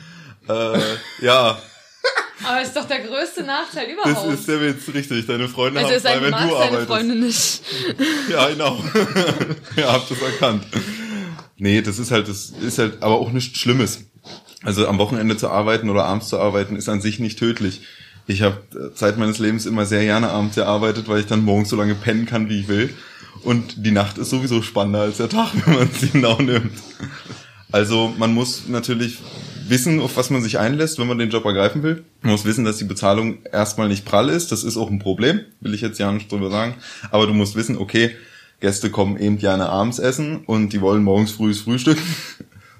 Äh, 0.47 0.79
ja, 1.21 1.57
Aber 2.43 2.61
ist 2.61 2.75
doch 2.75 2.87
der 2.87 2.99
größte 2.99 3.43
Nachteil 3.43 3.87
das 3.95 4.09
überhaupt. 4.11 4.33
ist 4.33 4.47
der 4.47 4.61
Witz, 4.61 4.93
richtig. 4.93 5.25
Deine 5.27 5.47
Freunde 5.47 5.79
also 5.79 5.91
haben 5.91 5.97
es 5.97 6.03
frei, 6.03 6.15
wenn 6.15 6.23
du 6.23 6.25
du 6.25 6.31
magst 6.31 6.51
deine 6.51 6.63
arbeitest. 6.63 6.87
Freunde 6.87 7.15
nicht. 7.15 7.61
Ja, 8.29 8.49
genau. 8.49 8.83
ja, 9.75 9.93
habt 9.93 10.11
das 10.11 10.21
erkannt. 10.21 10.65
Nee, 11.57 11.81
das 11.81 11.99
ist 11.99 12.11
halt, 12.11 12.27
das 12.27 12.51
ist 12.61 12.79
halt 12.79 13.01
aber 13.01 13.19
auch 13.19 13.31
nichts 13.31 13.59
Schlimmes. 13.59 14.05
Also 14.63 14.87
am 14.87 14.97
Wochenende 14.97 15.37
zu 15.37 15.49
arbeiten 15.49 15.89
oder 15.89 16.05
abends 16.05 16.29
zu 16.29 16.39
arbeiten 16.39 16.75
ist 16.75 16.89
an 16.89 17.01
sich 17.01 17.19
nicht 17.19 17.37
tödlich. 17.37 17.81
Ich 18.25 18.41
habe 18.41 18.93
Zeit 18.95 19.17
meines 19.17 19.37
Lebens 19.39 19.65
immer 19.65 19.85
sehr 19.85 20.03
gerne 20.03 20.29
abends 20.29 20.55
gearbeitet, 20.55 21.07
weil 21.07 21.19
ich 21.19 21.25
dann 21.25 21.43
morgens 21.43 21.69
so 21.69 21.75
lange 21.75 21.95
pennen 21.95 22.25
kann, 22.25 22.49
wie 22.49 22.61
ich 22.61 22.67
will. 22.67 22.93
Und 23.43 23.85
die 23.85 23.91
Nacht 23.91 24.17
ist 24.17 24.29
sowieso 24.29 24.61
spannender 24.61 25.01
als 25.01 25.17
der 25.17 25.29
Tag, 25.29 25.51
wenn 25.65 25.75
man 25.75 25.89
sie 25.91 26.09
genau 26.09 26.41
nimmt. 26.41 26.73
Also 27.71 28.13
man 28.17 28.33
muss 28.33 28.67
natürlich 28.67 29.19
wissen, 29.67 29.99
auf 29.99 30.17
was 30.17 30.29
man 30.29 30.41
sich 30.41 30.59
einlässt, 30.59 30.99
wenn 30.99 31.07
man 31.07 31.17
den 31.17 31.29
Job 31.29 31.45
ergreifen 31.45 31.83
will. 31.83 32.03
Man 32.21 32.31
muss 32.31 32.45
wissen, 32.45 32.65
dass 32.65 32.77
die 32.77 32.83
Bezahlung 32.83 33.39
erstmal 33.51 33.87
nicht 33.87 34.05
prall 34.05 34.29
ist. 34.29 34.51
Das 34.51 34.63
ist 34.63 34.77
auch 34.77 34.89
ein 34.89 34.99
Problem, 34.99 35.41
will 35.61 35.73
ich 35.73 35.81
jetzt 35.81 35.99
ja 35.99 36.11
nicht 36.11 36.31
drüber 36.31 36.49
sagen. 36.49 36.75
Aber 37.11 37.27
du 37.27 37.33
musst 37.33 37.55
wissen, 37.55 37.77
okay, 37.77 38.11
Gäste 38.59 38.89
kommen 38.89 39.17
eben 39.17 39.37
gerne 39.37 39.69
abends 39.69 39.99
essen 39.99 40.37
und 40.45 40.71
die 40.73 40.81
wollen 40.81 41.03
morgens 41.03 41.31
frühes 41.31 41.61
Frühstück. 41.61 41.97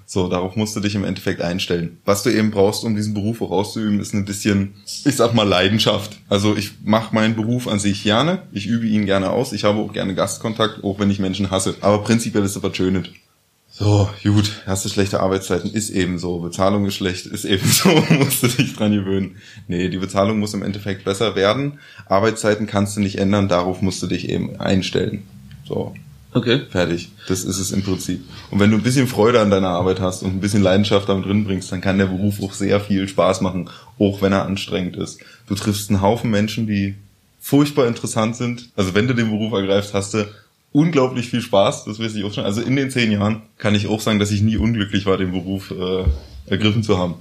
So, 0.06 0.28
darauf 0.28 0.54
musst 0.54 0.76
du 0.76 0.80
dich 0.80 0.94
im 0.94 1.04
Endeffekt 1.04 1.40
einstellen. 1.40 1.98
Was 2.04 2.22
du 2.22 2.30
eben 2.30 2.50
brauchst, 2.50 2.84
um 2.84 2.94
diesen 2.94 3.14
Beruf 3.14 3.40
auch 3.40 3.50
auszuüben, 3.50 4.00
ist 4.00 4.12
ein 4.12 4.26
bisschen, 4.26 4.74
ich 4.84 5.16
sag 5.16 5.32
mal, 5.34 5.48
Leidenschaft. 5.48 6.18
Also 6.28 6.54
ich 6.56 6.72
mache 6.84 7.14
meinen 7.14 7.34
Beruf 7.34 7.66
an 7.66 7.78
sich 7.78 8.02
gerne, 8.02 8.42
ich 8.52 8.66
übe 8.66 8.86
ihn 8.86 9.06
gerne 9.06 9.30
aus, 9.30 9.52
ich 9.52 9.64
habe 9.64 9.78
auch 9.78 9.92
gerne 9.94 10.14
Gastkontakt, 10.14 10.84
auch 10.84 10.98
wenn 10.98 11.10
ich 11.10 11.20
Menschen 11.20 11.50
hasse. 11.50 11.74
Aber 11.80 12.02
prinzipiell 12.02 12.44
ist 12.44 12.54
es 12.54 12.62
was 12.62 12.76
Schönes. 12.76 13.08
So, 13.76 14.08
gut, 14.22 14.62
hast 14.66 14.84
du 14.84 14.88
schlechte 14.88 15.18
Arbeitszeiten, 15.18 15.68
ist 15.72 15.90
eben 15.90 16.20
so. 16.20 16.38
Bezahlung 16.38 16.86
ist 16.86 16.94
schlecht, 16.94 17.26
ist 17.26 17.44
eben 17.44 17.66
so, 17.68 17.88
musst 18.10 18.44
du 18.44 18.46
dich 18.46 18.76
dran 18.76 18.92
gewöhnen. 18.92 19.36
Nee, 19.66 19.88
die 19.88 19.98
Bezahlung 19.98 20.38
muss 20.38 20.54
im 20.54 20.62
Endeffekt 20.62 21.04
besser 21.04 21.34
werden. 21.34 21.80
Arbeitszeiten 22.06 22.68
kannst 22.68 22.96
du 22.96 23.00
nicht 23.00 23.18
ändern, 23.18 23.48
darauf 23.48 23.82
musst 23.82 24.00
du 24.00 24.06
dich 24.06 24.28
eben 24.28 24.60
einstellen. 24.60 25.24
So, 25.66 25.92
Okay. 26.34 26.62
fertig. 26.70 27.10
Das 27.26 27.42
ist 27.42 27.58
es 27.58 27.72
im 27.72 27.82
Prinzip. 27.82 28.24
Und 28.52 28.60
wenn 28.60 28.70
du 28.70 28.76
ein 28.76 28.82
bisschen 28.82 29.08
Freude 29.08 29.40
an 29.40 29.50
deiner 29.50 29.70
Arbeit 29.70 29.98
hast 30.00 30.22
und 30.22 30.30
ein 30.34 30.40
bisschen 30.40 30.62
Leidenschaft 30.62 31.08
damit 31.08 31.26
drin 31.26 31.44
bringst, 31.44 31.72
dann 31.72 31.80
kann 31.80 31.98
der 31.98 32.06
Beruf 32.06 32.40
auch 32.42 32.52
sehr 32.52 32.80
viel 32.80 33.08
Spaß 33.08 33.40
machen, 33.40 33.70
auch 33.98 34.22
wenn 34.22 34.32
er 34.32 34.44
anstrengend 34.44 34.96
ist. 34.96 35.20
Du 35.48 35.54
triffst 35.56 35.90
einen 35.90 36.00
Haufen 36.00 36.30
Menschen, 36.30 36.66
die 36.68 36.94
furchtbar 37.40 37.86
interessant 37.86 38.36
sind. 38.36 38.70
Also 38.76 38.94
wenn 38.94 39.06
du 39.06 39.14
den 39.14 39.30
Beruf 39.30 39.52
ergreifst, 39.52 39.94
hast 39.94 40.14
du 40.14 40.26
unglaublich 40.74 41.30
viel 41.30 41.40
Spaß, 41.40 41.84
das 41.84 42.00
weiß 42.00 42.16
ich 42.16 42.24
auch 42.24 42.34
schon. 42.34 42.44
Also 42.44 42.60
in 42.60 42.74
den 42.74 42.90
zehn 42.90 43.12
Jahren 43.12 43.42
kann 43.58 43.76
ich 43.76 43.86
auch 43.86 44.00
sagen, 44.00 44.18
dass 44.18 44.32
ich 44.32 44.42
nie 44.42 44.56
unglücklich 44.56 45.06
war, 45.06 45.16
den 45.16 45.30
Beruf 45.30 45.70
äh, 45.70 46.04
ergriffen 46.50 46.82
zu 46.82 46.98
haben. 46.98 47.14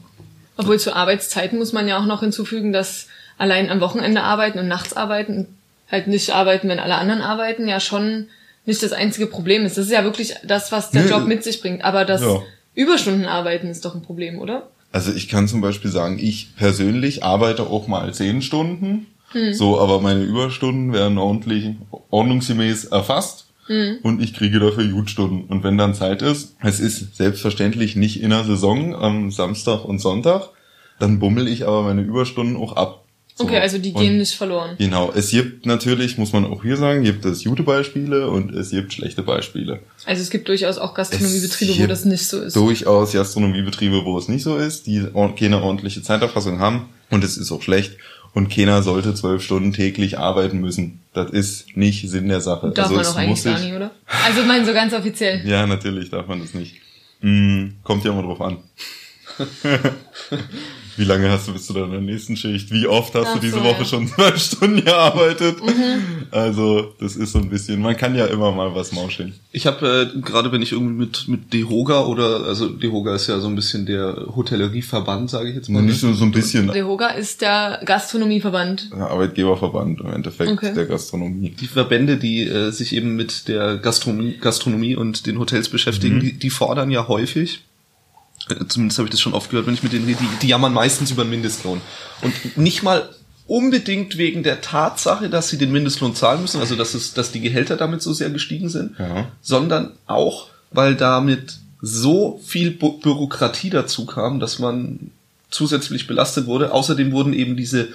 Obwohl 0.58 0.80
zu 0.80 0.96
Arbeitszeiten 0.96 1.60
muss 1.60 1.72
man 1.72 1.88
ja 1.88 2.00
auch 2.00 2.06
noch 2.06 2.22
hinzufügen, 2.22 2.74
dass 2.74 3.08
allein 3.38 3.70
am 3.70 3.80
Wochenende 3.80 4.24
arbeiten 4.24 4.58
und 4.58 4.68
nachts 4.68 4.94
arbeiten, 4.94 5.48
halt 5.90 6.08
nicht 6.08 6.32
arbeiten, 6.32 6.68
wenn 6.68 6.80
alle 6.80 6.96
anderen 6.96 7.22
arbeiten, 7.22 7.68
ja 7.68 7.80
schon 7.80 8.28
nicht 8.66 8.82
das 8.82 8.92
einzige 8.92 9.28
Problem 9.28 9.66
ist. 9.66 9.78
Das 9.78 9.86
ist 9.86 9.92
ja 9.92 10.04
wirklich 10.04 10.34
das, 10.44 10.72
was 10.72 10.90
der 10.90 11.04
Nee, 11.04 11.10
Job 11.12 11.28
mit 11.28 11.44
sich 11.44 11.62
bringt. 11.62 11.84
Aber 11.84 12.06
das 12.06 12.22
ja. 12.22 12.42
Überstunden 12.74 13.26
arbeiten 13.26 13.68
ist 13.68 13.86
doch 13.86 13.94
ein 13.94 14.02
Problem, 14.02 14.40
oder? 14.40 14.68
Also 14.92 15.14
ich 15.14 15.28
kann 15.28 15.48
zum 15.48 15.62
Beispiel 15.62 15.92
sagen, 15.92 16.18
ich 16.18 16.56
persönlich 16.56 17.24
arbeite 17.24 17.64
auch 17.64 17.88
mal 17.88 18.14
zehn 18.14 18.42
Stunden. 18.42 19.08
So, 19.52 19.80
aber 19.80 20.00
meine 20.00 20.22
Überstunden 20.22 20.94
werden 20.94 21.18
ordentlich, 21.18 21.76
ordnungsgemäß 22.12 22.86
erfasst. 22.86 23.43
Und 23.68 24.22
ich 24.22 24.34
kriege 24.34 24.60
dafür 24.60 24.84
Jutstunden. 24.84 25.46
Und 25.46 25.64
wenn 25.64 25.78
dann 25.78 25.94
Zeit 25.96 26.22
ist, 26.22 26.56
es 26.62 26.80
ist 26.80 27.16
selbstverständlich 27.16 27.96
nicht 27.96 28.22
in 28.22 28.32
der 28.32 28.44
Saison 28.44 28.96
am 28.96 29.32
Samstag 29.32 29.86
und 29.86 30.00
Sonntag, 30.00 30.50
dann 31.00 31.20
bummel 31.20 31.48
ich 31.48 31.66
aber 31.66 31.84
meine 31.84 32.02
Überstunden 32.02 32.58
auch 32.58 32.76
ab. 32.76 33.00
So. 33.36 33.46
Okay, 33.46 33.58
also 33.58 33.80
die 33.80 33.94
Und- 33.94 34.02
gehen 34.02 34.18
nicht 34.20 34.34
verloren. 34.36 34.76
Genau, 34.78 35.12
es 35.16 35.32
gibt 35.32 35.66
natürlich, 35.66 36.20
muss 36.20 36.34
man 36.34 36.46
auch 36.46 36.62
hier 36.62 36.78
sagen, 36.78 37.04
gibt 37.04 37.26
es 37.26 37.44
gute 37.44 37.64
Beispiele 37.64 38.30
und 38.30 38.54
es 38.54 38.70
gibt 38.70 38.94
schlechte 38.94 39.24
Beispiele. 39.24 39.80
Also 40.06 40.22
es 40.22 40.30
gibt 40.30 40.48
durchaus 40.50 40.78
auch 40.78 40.94
Gastronomiebetriebe, 40.94 41.80
wo 41.82 41.88
das 41.88 42.06
nicht 42.06 42.28
so 42.28 42.42
ist. 42.42 42.56
Durchaus 42.56 43.14
Gastronomiebetriebe, 43.14 44.06
wo 44.06 44.20
es 44.20 44.28
nicht 44.28 44.44
so 44.44 44.56
ist, 44.58 44.86
die 44.86 45.08
keine 45.36 45.64
ordentliche 45.64 46.04
Zeiterfassung 46.04 46.60
haben 46.60 46.90
und 47.10 47.24
es 47.24 47.38
ist 47.38 47.52
auch 47.52 47.64
schlecht 47.64 47.98
und 48.34 48.50
keiner 48.50 48.82
sollte 48.82 49.14
zwölf 49.14 49.44
Stunden 49.44 49.74
täglich 49.74 50.18
arbeiten 50.18 50.60
müssen. 50.60 51.02
Das 51.14 51.32
ist 51.32 51.78
nicht 51.78 52.10
Sinn 52.10 52.30
der 52.30 52.42
Sache. 52.42 52.72
Darf 52.72 52.88
also 52.88 52.96
man 52.96 53.06
auch 53.06 53.16
eigentlich 53.16 53.44
gar 53.44 53.60
nicht, 53.60 53.74
oder? 53.74 53.92
Also 54.26 54.42
ich 54.42 54.48
meine 54.48 54.66
so 54.66 54.74
ganz 54.74 54.94
offiziell. 54.94 55.46
Ja, 55.46 55.68
natürlich 55.68 56.10
darf 56.10 56.28
man 56.28 56.42
das 56.42 56.54
nicht. 56.54 56.78
Hm, 57.22 57.76
kommt 57.84 58.04
ja 58.04 58.12
immer 58.12 58.24
drauf 58.24 58.42
an. 58.42 58.58
Wie 60.98 61.04
lange 61.06 61.30
hast 61.30 61.48
du 61.48 61.54
bis 61.54 61.66
zu 61.66 61.74
deiner 61.74 62.00
nächsten 62.02 62.36
Schicht? 62.38 62.72
Wie 62.72 62.88
oft 62.88 63.14
hast 63.16 63.28
Ach 63.28 63.34
du 63.36 63.40
diese 63.40 63.58
so, 63.58 63.64
Woche 63.64 63.80
ja. 63.80 63.86
schon 63.86 64.08
zwölf 64.16 64.38
Stunden 64.38 64.84
gearbeitet? 64.84 65.58
Mhm. 65.64 66.28
Also, 66.32 66.94
das 67.00 67.16
ist 67.16 67.32
so 67.32 67.40
ein 67.40 67.50
bisschen, 67.50 67.82
man 67.82 67.96
kann 67.98 68.16
ja 68.16 68.26
immer 68.26 68.52
mal 68.52 68.74
was 68.76 68.92
mauscheln. 68.92 69.34
Ich 69.52 69.66
habe 69.68 70.12
äh, 70.16 70.20
gerade, 70.22 70.52
wenn 70.52 70.62
ich 70.62 70.72
irgendwie 70.72 70.94
mit 70.96 71.28
mit 71.28 71.54
Dehoga 71.54 72.06
oder 72.06 72.46
also 72.46 72.70
Dehoga 72.70 73.16
ist 73.16 73.28
ja 73.28 73.40
so 73.40 73.48
ein 73.48 73.56
bisschen 73.56 73.86
der 73.86 74.28
Hotellerieverband, 74.36 75.30
sage 75.30 75.50
ich 75.50 75.56
jetzt 75.56 75.70
mal. 75.70 75.82
Nicht 75.82 76.04
nur 76.04 76.14
so 76.14 76.26
ein 76.26 76.32
bisschen 76.32 76.68
DEHOGA 76.72 77.10
ist 77.10 77.42
der 77.42 77.82
Gastronomieverband. 77.86 78.92
der 78.92 79.10
Arbeitgeberverband 79.10 80.02
im 80.02 80.14
Endeffekt 80.14 80.52
Okay. 80.52 80.74
der 80.74 80.86
Gastronomie. 80.86 81.56
die 81.60 81.68
Verbände, 81.68 82.18
die 82.18 82.44
äh, 82.44 82.72
sich 82.72 82.96
eben 82.96 83.16
mit 83.16 83.48
der 83.48 83.78
Gastronomie, 83.78 84.38
Gastronomie 84.40 84.96
und 84.96 85.26
den 85.26 85.40
Hotels 85.40 85.70
beschäftigen, 85.70 86.20
die, 86.20 86.34
die 86.34 86.50
fordern 86.50 86.92
ja 86.92 87.08
häufig, 87.08 87.62
zumindest 88.68 88.98
habe 89.00 89.08
ich 89.08 89.12
das 89.12 89.22
schon 89.22 89.34
oft 89.34 89.50
gehört, 89.50 89.68
wenn 89.68 89.74
ich 89.74 89.84
mit 89.84 89.94
denen 89.94 90.06
rede, 90.06 90.20
die, 90.22 90.40
die 90.42 90.48
jammern 90.48 90.74
meistens 90.74 91.12
über 91.12 91.24
den 91.24 91.30
Mindestlohn. 91.32 91.82
Und 92.22 92.58
nicht 92.58 92.84
mal 92.84 93.10
unbedingt 93.48 94.18
wegen 94.18 94.44
der 94.44 94.62
Tatsache, 94.62 95.30
dass 95.30 95.50
sie 95.50 95.58
den 95.58 95.72
Mindestlohn 95.72 96.16
zahlen 96.16 96.42
müssen, 96.42 96.60
also 96.62 96.76
dass 96.76 96.94
es, 96.94 97.14
dass 97.14 97.32
die 97.32 97.42
Gehälter 97.42 97.76
damit 97.78 98.02
so 98.02 98.14
sehr 98.14 98.30
gestiegen 98.30 98.70
sind, 98.70 98.98
Ja. 99.00 99.28
sondern 99.42 99.92
auch, 100.08 100.48
weil 100.72 100.96
damit 100.96 101.58
so 101.82 102.40
viel 102.46 102.72
Bu 102.72 103.00
Bürokratie 103.00 103.70
dazu 103.70 104.06
kam, 104.06 104.40
dass 104.40 104.60
man 104.60 105.12
zusätzlich 105.50 106.08
belastet 106.08 106.46
wurde. 106.46 106.72
Außerdem 106.72 107.12
wurden 107.12 107.34
eben 107.34 107.58
diese 107.58 107.90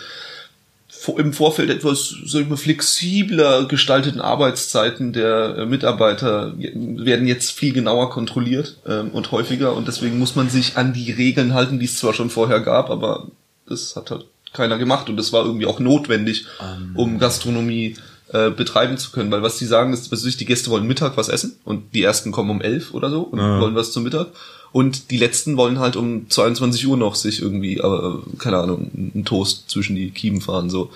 im 1.16 1.32
Vorfeld 1.32 1.70
etwas 1.70 2.14
mal, 2.48 2.56
flexibler 2.56 3.66
gestalteten 3.66 4.20
Arbeitszeiten 4.20 5.12
der 5.12 5.56
äh, 5.58 5.66
Mitarbeiter 5.66 6.52
werden 6.56 7.26
jetzt 7.26 7.52
viel 7.52 7.72
genauer 7.72 8.10
kontrolliert 8.10 8.76
ähm, 8.86 9.10
und 9.10 9.32
häufiger. 9.32 9.74
Und 9.76 9.88
deswegen 9.88 10.18
muss 10.18 10.36
man 10.36 10.50
sich 10.50 10.76
an 10.76 10.92
die 10.92 11.12
Regeln 11.12 11.54
halten, 11.54 11.78
die 11.78 11.86
es 11.86 11.96
zwar 11.98 12.14
schon 12.14 12.30
vorher 12.30 12.60
gab, 12.60 12.90
aber 12.90 13.28
das 13.66 13.96
hat 13.96 14.10
halt 14.10 14.26
keiner 14.52 14.78
gemacht. 14.78 15.08
Und 15.08 15.16
das 15.16 15.32
war 15.32 15.44
irgendwie 15.44 15.66
auch 15.66 15.78
notwendig, 15.80 16.46
um 16.94 17.18
Gastronomie 17.18 17.96
äh, 18.32 18.50
betreiben 18.50 18.98
zu 18.98 19.10
können, 19.10 19.30
weil 19.30 19.42
was 19.42 19.56
die 19.56 19.64
sagen 19.64 19.92
ist, 19.94 20.12
was 20.12 20.24
ich, 20.24 20.36
die 20.36 20.44
Gäste 20.44 20.70
wollen 20.70 20.86
Mittag 20.86 21.16
was 21.16 21.28
essen 21.28 21.56
und 21.64 21.94
die 21.94 22.02
ersten 22.02 22.30
kommen 22.30 22.50
um 22.50 22.60
elf 22.60 22.92
oder 22.92 23.08
so 23.10 23.22
und 23.22 23.38
Ja. 23.38 23.60
wollen 23.60 23.74
was 23.74 23.92
zum 23.92 24.02
Mittag 24.02 24.26
und 24.72 25.10
die 25.10 25.16
letzten 25.16 25.56
wollen 25.56 25.78
halt 25.78 25.96
um 25.96 26.28
22 26.28 26.86
Uhr 26.86 26.96
noch 26.96 27.14
sich 27.14 27.40
irgendwie, 27.42 27.80
aber 27.80 28.22
keine 28.38 28.58
Ahnung, 28.58 28.90
einen 29.14 29.24
Toast 29.24 29.70
zwischen 29.70 29.96
die 29.96 30.10
Kiemen 30.10 30.40
fahren 30.40 30.70
so. 30.70 30.90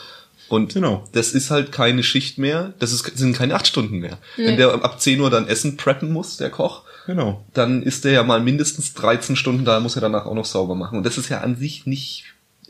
Und 0.49 0.75
Genau. 0.75 1.05
das 1.13 1.33
ist 1.33 1.51
halt 1.51 1.73
keine 1.73 2.03
Schicht 2.03 2.37
mehr, 2.37 2.75
das 2.79 2.93
ist, 2.93 3.17
sind 3.17 3.35
keine 3.37 3.55
acht 3.55 3.67
Stunden 3.67 3.99
mehr. 3.99 4.19
Wenn 4.37 4.59
der 4.59 4.73
ab 4.85 5.01
10 5.01 5.19
Uhr 5.21 5.31
dann 5.31 5.49
Essen 5.49 5.77
preppen 5.79 6.13
muss, 6.13 6.37
der 6.37 6.51
Koch, 6.51 6.83
Genau. 7.07 7.43
dann 7.55 7.83
ist 7.83 8.05
der 8.05 8.13
ja 8.13 8.23
mal 8.23 8.41
mindestens 8.43 8.93
13 8.95 9.35
Stunden 9.37 9.65
da, 9.65 9.81
muss 9.81 9.95
er 9.97 10.03
danach 10.03 10.27
auch 10.27 10.35
noch 10.35 10.45
sauber 10.45 10.75
machen. 10.75 10.99
Und 10.99 11.05
das 11.07 11.17
ist 11.19 11.31
ja 11.31 11.41
an 11.41 11.57
sich 11.57 11.87
nicht 11.87 12.25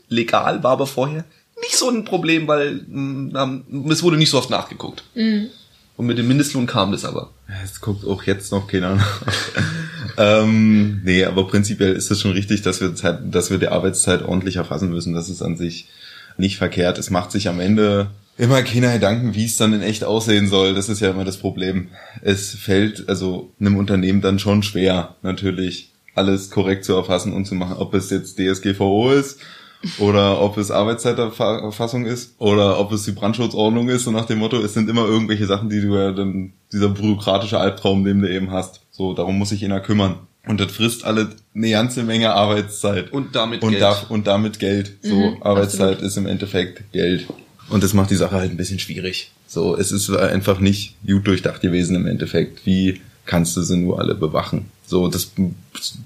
legal, 0.07 0.63
war 0.63 0.71
aber 0.71 0.87
vorher 0.87 1.25
nicht 1.61 1.75
so 1.75 1.89
ein 1.89 2.03
Problem, 2.05 2.47
weil 2.47 2.85
mh, 2.87 3.61
es 3.89 4.01
wurde 4.03 4.17
nicht 4.17 4.29
so 4.29 4.37
oft 4.37 4.49
nachgeguckt. 4.49 5.03
Und 5.95 6.07
mit 6.07 6.17
dem 6.17 6.27
Mindestlohn 6.27 6.65
kam 6.65 6.91
das 6.91 7.05
aber. 7.05 7.31
Es 7.63 7.79
guckt 7.79 8.05
auch 8.05 8.23
jetzt 8.23 8.51
noch 8.51 8.67
keiner 8.67 8.95
nach. 8.95 9.21
ähm, 10.17 11.01
nee, 11.03 11.23
aber 11.23 11.47
prinzipiell 11.47 11.93
ist 11.93 12.09
es 12.09 12.19
schon 12.19 12.31
richtig, 12.31 12.63
dass 12.63 12.81
wir, 12.81 12.95
Zeit, 12.95 13.19
dass 13.23 13.51
wir 13.51 13.59
die 13.59 13.67
Arbeitszeit 13.67 14.23
ordentlich 14.23 14.55
erfassen 14.55 14.89
müssen. 14.89 15.13
Das 15.13 15.29
ist 15.29 15.43
an 15.43 15.55
sich 15.55 15.87
nicht 16.37 16.57
verkehrt. 16.57 16.97
Es 16.97 17.11
macht 17.11 17.31
sich 17.31 17.47
am 17.47 17.59
Ende 17.59 18.09
immer 18.37 18.63
keiner 18.63 18.93
Gedanken, 18.93 19.35
wie 19.35 19.45
es 19.45 19.57
dann 19.57 19.73
in 19.73 19.83
echt 19.83 20.03
aussehen 20.03 20.47
soll. 20.47 20.73
Das 20.73 20.89
ist 20.89 20.99
ja 20.99 21.11
immer 21.11 21.25
das 21.25 21.37
Problem. 21.37 21.89
Es 22.21 22.55
fällt 22.55 23.07
also 23.07 23.51
einem 23.59 23.77
Unternehmen 23.77 24.21
dann 24.21 24.39
schon 24.39 24.63
schwer, 24.63 25.15
natürlich 25.21 25.91
alles 26.15 26.49
korrekt 26.49 26.85
zu 26.85 26.93
erfassen 26.93 27.33
und 27.33 27.45
zu 27.45 27.55
machen, 27.55 27.77
ob 27.77 27.93
es 27.93 28.09
jetzt 28.09 28.39
DSGVO 28.39 29.11
ist 29.11 29.39
oder 29.97 30.41
ob 30.41 30.57
es 30.57 30.71
Arbeitszeiterfassung 30.71 32.05
ist 32.05 32.35
oder 32.37 32.79
ob 32.79 32.91
es 32.91 33.03
die 33.03 33.11
Brandschutzordnung 33.11 33.89
ist, 33.89 34.03
so 34.05 34.11
nach 34.11 34.25
dem 34.25 34.39
Motto, 34.39 34.57
es 34.61 34.73
sind 34.73 34.89
immer 34.89 35.05
irgendwelche 35.05 35.45
Sachen, 35.45 35.69
die 35.69 35.81
du 35.81 35.95
ja 35.95 36.11
dann, 36.11 36.53
dieser 36.71 36.89
bürokratische 36.89 37.59
Albtraum, 37.59 38.03
den 38.03 38.21
du 38.21 38.29
eben 38.29 38.51
hast. 38.51 38.81
So, 38.91 39.13
darum 39.13 39.37
muss 39.37 39.49
sich 39.49 39.63
einer 39.65 39.79
kümmern. 39.79 40.15
Und 40.45 40.59
das 40.59 40.71
frisst 40.71 41.05
alle 41.05 41.29
eine 41.55 41.69
ganze 41.69 42.03
Menge 42.03 42.33
Arbeitszeit. 42.33 43.11
Und 43.13 43.35
damit 43.35 43.61
und 43.63 43.71
Geld. 43.71 43.81
darf- 43.81 44.09
und 44.09 44.27
damit 44.27 44.59
Geld. 44.59 44.97
So, 45.01 45.37
Arbeitszeit 45.41 46.01
ist 46.01 46.17
im 46.17 46.25
Endeffekt 46.25 46.91
Geld. 46.91 47.27
Und 47.69 47.83
das 47.83 47.93
macht 47.93 48.11
die 48.11 48.15
Sache 48.15 48.35
halt 48.35 48.51
ein 48.51 48.57
bisschen 48.57 48.79
schwierig. 48.79 49.31
So, 49.47 49.77
es 49.77 49.91
ist 49.91 50.09
einfach 50.09 50.59
nicht 50.59 50.95
gut 51.07 51.27
durchdacht 51.27 51.61
gewesen 51.61 51.95
im 51.95 52.07
Endeffekt. 52.07 52.65
Wie 52.65 53.01
kannst 53.25 53.55
du 53.55 53.61
sie 53.61 53.77
nur 53.77 53.99
alle 53.99 54.15
bewachen? 54.15 54.65
So, 54.93 55.07
das 55.07 55.31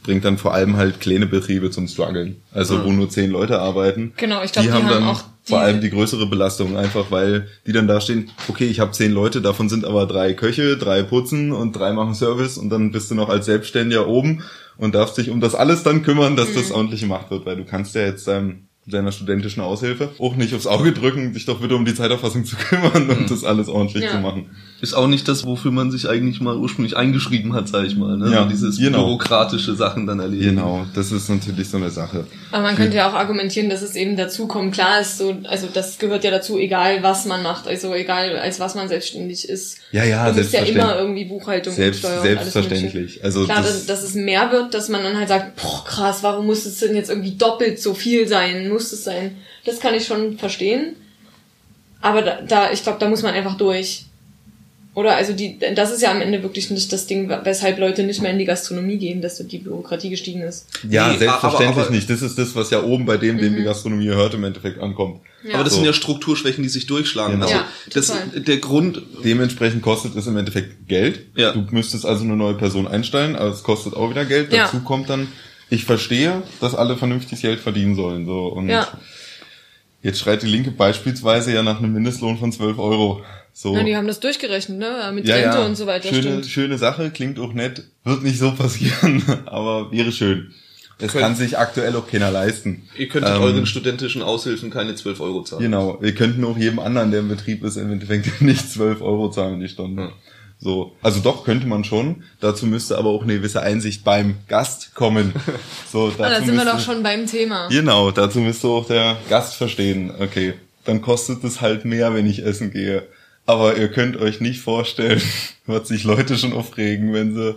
bringt 0.03 0.23
dann 0.25 0.37
vor 0.37 0.53
allem 0.53 0.77
halt 0.77 0.99
kleine 1.01 1.27
Betriebe 1.27 1.69
zum 1.71 1.87
Struggeln. 1.87 2.37
Also, 2.53 2.83
wo 2.85 2.91
nur 2.91 3.09
zehn 3.09 3.29
Leute 3.29 3.59
arbeiten. 3.59 4.13
Genau, 4.17 4.41
ich 4.43 4.51
glaub, 4.53 4.63
die 4.63 4.69
die 4.69 4.73
haben 4.73 4.85
haben 4.85 5.01
dann 5.01 5.03
auch 5.03 5.23
vor 5.43 5.59
allem 5.59 5.79
die 5.81 5.89
größere 5.89 6.25
Belastung, 6.27 6.77
einfach 6.77 7.11
weil 7.11 7.47
die 7.65 7.71
dann 7.73 7.87
da 7.87 7.99
stehen, 8.01 8.29
okay, 8.47 8.65
ich 8.65 8.79
habe 8.79 8.91
zehn 8.91 9.11
Leute, 9.11 9.41
davon 9.41 9.67
sind 9.69 9.85
aber 9.85 10.05
drei 10.05 10.33
Köche, 10.33 10.77
drei 10.77 11.03
putzen 11.03 11.51
und 11.53 11.73
drei 11.73 11.91
machen 11.93 12.15
Service 12.15 12.57
und 12.57 12.69
dann 12.69 12.91
bist 12.91 13.11
du 13.11 13.15
noch 13.15 13.29
als 13.29 13.45
Selbstständiger 13.45 14.07
oben 14.07 14.43
und 14.77 14.95
darfst 14.95 15.17
dich 15.17 15.29
um 15.29 15.39
das 15.41 15.53
alles 15.55 15.83
dann 15.83 16.01
kümmern, 16.03 16.35
dass 16.35 16.49
Mhm. 16.49 16.55
das 16.55 16.71
ordentlich 16.71 17.01
gemacht 17.01 17.29
wird, 17.31 17.45
weil 17.45 17.55
du 17.57 17.63
kannst 17.65 17.95
ja 17.95 18.01
jetzt 18.01 18.27
ähm, 18.27 18.67
deiner 18.85 19.11
studentischen 19.11 19.61
Aushilfe 19.63 20.09
auch 20.19 20.35
nicht 20.37 20.53
aufs 20.53 20.67
Auge 20.67 20.91
drücken, 20.93 21.33
dich 21.33 21.45
doch 21.45 21.59
bitte 21.59 21.75
um 21.75 21.83
die 21.85 21.93
Zeiterfassung 21.95 22.45
zu 22.45 22.55
kümmern 22.69 23.09
und 23.09 23.29
das 23.31 23.43
alles 23.43 23.67
ordentlich 23.69 24.03
Ja. 24.03 24.11
zu 24.11 24.17
machen. 24.19 24.49
Ist 24.79 24.93
auch 24.93 25.07
nicht 25.07 25.27
das, 25.27 25.43
wofür 25.43 25.71
man 25.71 25.89
sich 25.89 26.07
eigentlich 26.07 26.39
mal 26.39 26.55
ursprünglich 26.55 26.95
eingeschrieben 26.95 27.53
hat, 27.53 27.67
sag 27.67 27.87
ich 27.87 27.95
mal. 27.95 28.15
Ne? 28.15 28.31
Ja, 28.31 28.43
so 28.43 28.49
dieses 28.49 28.77
genau. 28.77 29.05
bürokratische 29.05 29.75
Sachen 29.75 30.05
dann 30.05 30.19
erledigen. 30.19 30.57
Genau, 30.57 30.85
das 30.93 31.11
ist 31.11 31.29
natürlich 31.29 31.67
so 31.67 31.77
eine 31.77 31.89
Sache. 31.89 32.27
Aber 32.51 32.61
man 32.61 32.75
könnte 32.75 32.97
ja 32.97 33.09
auch 33.09 33.15
argumentieren, 33.15 33.71
dass 33.71 33.81
es 33.81 33.95
eben 33.95 34.15
dazu 34.17 34.45
kommt. 34.45 34.75
Klar 34.75 35.01
ist 35.01 35.17
so, 35.17 35.35
also 35.45 35.67
das 35.73 35.97
gehört 35.97 36.23
ja 36.23 36.29
dazu, 36.29 36.59
egal 36.59 37.01
was 37.01 37.25
man 37.25 37.41
macht, 37.41 37.67
also 37.67 37.91
egal 37.95 38.37
als 38.37 38.59
was 38.59 38.75
man 38.75 38.87
selbstständig 38.87 39.49
ist. 39.49 39.79
Ja, 39.91 40.03
ja, 40.03 40.29
du 40.29 40.37
musst 40.37 40.53
ja 40.53 40.61
immer 40.61 40.95
irgendwie 40.99 41.25
Buchhaltung 41.25 41.73
Selbst, 41.73 42.05
und 42.05 42.11
Steuer 42.11 42.21
und 42.21 42.27
alles 42.27 42.53
selbstverständlich. 42.53 42.93
Mögliche. 42.93 43.23
Also 43.23 43.45
Klar, 43.45 43.63
das, 43.63 43.71
dass, 43.71 43.85
dass 43.87 44.03
es 44.03 44.13
mehr 44.13 44.51
wird, 44.51 44.75
dass 44.75 44.89
man 44.89 45.01
dann 45.01 45.17
halt 45.17 45.29
sagt, 45.29 45.55
boah, 45.55 45.83
krass, 45.85 46.19
warum 46.21 46.45
muss 46.45 46.67
es 46.67 46.77
denn 46.77 46.95
jetzt 46.95 47.09
irgendwie 47.09 47.35
doppelt 47.35 47.81
so 47.81 47.95
viel 47.95 48.27
sein? 48.27 48.69
Muss 48.69 48.91
es 48.91 49.03
sein? 49.03 49.37
Das 49.65 49.79
kann 49.79 49.95
ich 49.95 50.05
schon 50.05 50.37
verstehen. 50.37 50.95
Aber 51.99 52.21
da, 52.21 52.41
da 52.47 52.71
ich 52.71 52.83
glaube, 52.83 52.99
da 52.99 53.09
muss 53.09 53.23
man 53.23 53.33
einfach 53.33 53.57
durch. 53.57 54.05
Oder 54.97 55.15
also 55.15 55.31
die, 55.33 55.59
das 55.75 55.91
ist 55.91 56.01
ja 56.01 56.09
am 56.09 56.21
Ende 56.21 56.41
wirklich 56.41 56.71
nicht 56.71 56.91
das 56.91 57.05
Ding, 57.05 57.29
weshalb 57.43 57.77
Leute 57.77 58.01
nicht 58.01 58.19
mehr 58.23 58.31
in 58.31 58.39
die 58.39 58.45
Gastronomie 58.45 58.97
gehen, 58.97 59.21
dass 59.21 59.37
die 59.37 59.59
Bürokratie 59.59 60.09
gestiegen 60.09 60.41
ist. 60.41 60.65
ja, 60.89 61.09
Nee, 61.11 61.19
selbstverständlich 61.19 61.69
aber- 61.69 61.81
aber- 61.83 61.91
nicht. 61.95 62.09
Das 62.09 62.23
ist 62.23 62.35
das, 62.39 62.55
was 62.55 62.71
ja 62.71 62.81
oben 62.81 63.05
bei 63.05 63.17
dem, 63.17 63.37
dem 63.37 63.53
Mhm. 63.53 63.57
die 63.57 63.63
Gastronomie 63.63 64.07
gehört, 64.07 64.33
im 64.33 64.43
Endeffekt 64.43 64.79
ankommt. 64.79 65.19
Aber 65.53 65.63
das 65.63 65.73
So. 65.73 65.77
sind 65.77 65.85
ja 65.85 65.93
Strukturschwächen, 65.93 66.63
die 66.63 66.69
sich 66.69 66.87
durchschlagen. 66.87 67.33
Genau. 67.33 67.45
Also 67.45 67.57
Ja, 67.57 67.67
das, 67.93 68.11
der 68.37 68.57
Grund, 68.57 69.03
Dementsprechend 69.23 69.83
kostet 69.83 70.15
es 70.15 70.25
im 70.25 70.35
Endeffekt 70.35 70.87
Geld. 70.87 71.19
Ja. 71.35 71.51
Du 71.51 71.63
müsstest 71.69 72.03
also 72.03 72.23
eine 72.23 72.35
neue 72.35 72.55
Person 72.55 72.87
einstellen, 72.87 73.35
aber 73.35 73.51
es 73.51 73.61
kostet 73.61 73.93
auch 73.93 74.09
wieder 74.09 74.25
Geld. 74.25 74.51
Ja. 74.51 74.63
Dazu 74.63 74.79
kommt 74.79 75.11
dann, 75.11 75.27
ich 75.69 75.85
verstehe, 75.85 76.41
dass 76.59 76.73
alle 76.73 76.97
vernünftig 76.97 77.39
Geld 77.43 77.59
verdienen 77.59 77.95
sollen. 77.95 78.25
So. 78.25 78.47
Und 78.47 78.67
Ja. 78.69 78.87
jetzt 80.01 80.19
schreit 80.19 80.41
die 80.41 80.47
Linke 80.47 80.71
beispielsweise 80.71 81.53
ja 81.53 81.61
nach 81.61 81.77
einem 81.77 81.93
Mindestlohn 81.93 82.39
von 82.39 82.51
12 82.51 82.79
Euro. 82.79 83.21
So. 83.59 83.75
Ja, 83.75 83.81
die 83.81 83.95
haben 83.97 84.05
das 84.05 84.19
durchgerechnet, 84.19 84.77
ne? 84.77 85.11
Mit 85.15 85.27
ja, 85.27 85.33
Rente 85.33 85.57
ja. 85.57 85.65
und 85.65 85.75
so 85.75 85.87
weiter. 85.87 86.09
Schöne, 86.09 86.21
stimmt. 86.21 86.45
schöne 86.45 86.77
Sache, 86.77 87.09
klingt 87.09 87.39
auch 87.39 87.53
nett. 87.53 87.85
Wird 88.03 88.21
nicht 88.21 88.37
so 88.37 88.51
passieren, 88.55 89.23
aber 89.47 89.91
wäre 89.91 90.11
schön. 90.11 90.53
Es 90.99 91.11
Könnt- 91.11 91.23
kann 91.23 91.35
sich 91.35 91.57
aktuell 91.57 91.95
auch 91.95 92.07
keiner 92.07 92.29
leisten. 92.29 92.87
ihr 92.99 93.07
könntet 93.07 93.35
Ähm, 93.35 93.41
euren 93.41 93.65
studentischen 93.65 94.21
Aushilfen 94.21 94.69
keine 94.69 94.93
12 94.93 95.19
Euro 95.21 95.41
zahlen. 95.41 95.63
Genau, 95.63 95.97
wir 95.99 96.13
könnten 96.13 96.43
auch 96.45 96.55
jedem 96.55 96.77
anderen, 96.77 97.09
der 97.09 97.21
im 97.21 97.29
Betrieb 97.29 97.63
ist, 97.63 97.77
im 97.77 97.91
Endeffekt 97.91 98.41
nicht 98.43 98.71
12 98.71 99.01
Euro 99.01 99.31
zahlen 99.31 99.59
die 99.59 99.69
Stunde. 99.69 100.03
Ja. 100.03 100.11
So, 100.59 100.95
also 101.01 101.19
doch 101.21 101.43
könnte 101.43 101.65
man 101.65 101.83
schon. 101.83 102.23
Dazu 102.39 102.67
müsste 102.67 102.99
aber 102.99 103.09
auch 103.09 103.23
eine 103.23 103.33
gewisse 103.37 103.61
Einsicht 103.63 104.03
beim 104.03 104.35
Gast 104.47 104.93
kommen. 104.93 105.33
So, 105.91 106.09
dazu 106.09 106.23
Ah, 106.23 106.29
da 106.29 106.35
sind 106.37 106.47
wir 106.49 106.53
müsste, 106.53 106.69
doch 106.69 106.79
schon 106.79 107.01
beim 107.01 107.25
Thema. 107.25 107.69
Genau, 107.69 108.11
dazu 108.11 108.39
müsste 108.39 108.67
auch 108.67 108.85
der 108.85 109.17
Gast 109.29 109.55
verstehen. 109.55 110.11
Okay, 110.19 110.53
dann 110.85 111.01
kostet 111.01 111.43
es 111.43 111.61
halt 111.61 111.85
mehr, 111.85 112.13
wenn 112.13 112.27
ich 112.29 112.45
essen 112.45 112.71
gehe. 112.71 113.01
Aber 113.47 113.77
ihr 113.77 113.87
könnt 113.87 114.17
euch 114.17 114.39
nicht 114.41 114.59
vorstellen, 114.59 115.21
was 115.65 115.87
sich 115.87 116.03
Leute 116.03 116.37
schon 116.37 116.53
aufregen, 116.53 117.13
wenn 117.13 117.33
sie 117.33 117.55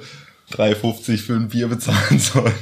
3,50 0.54 1.18
für 1.18 1.34
ein 1.34 1.48
Bier 1.48 1.68
bezahlen 1.68 2.18
sollen. 2.18 2.54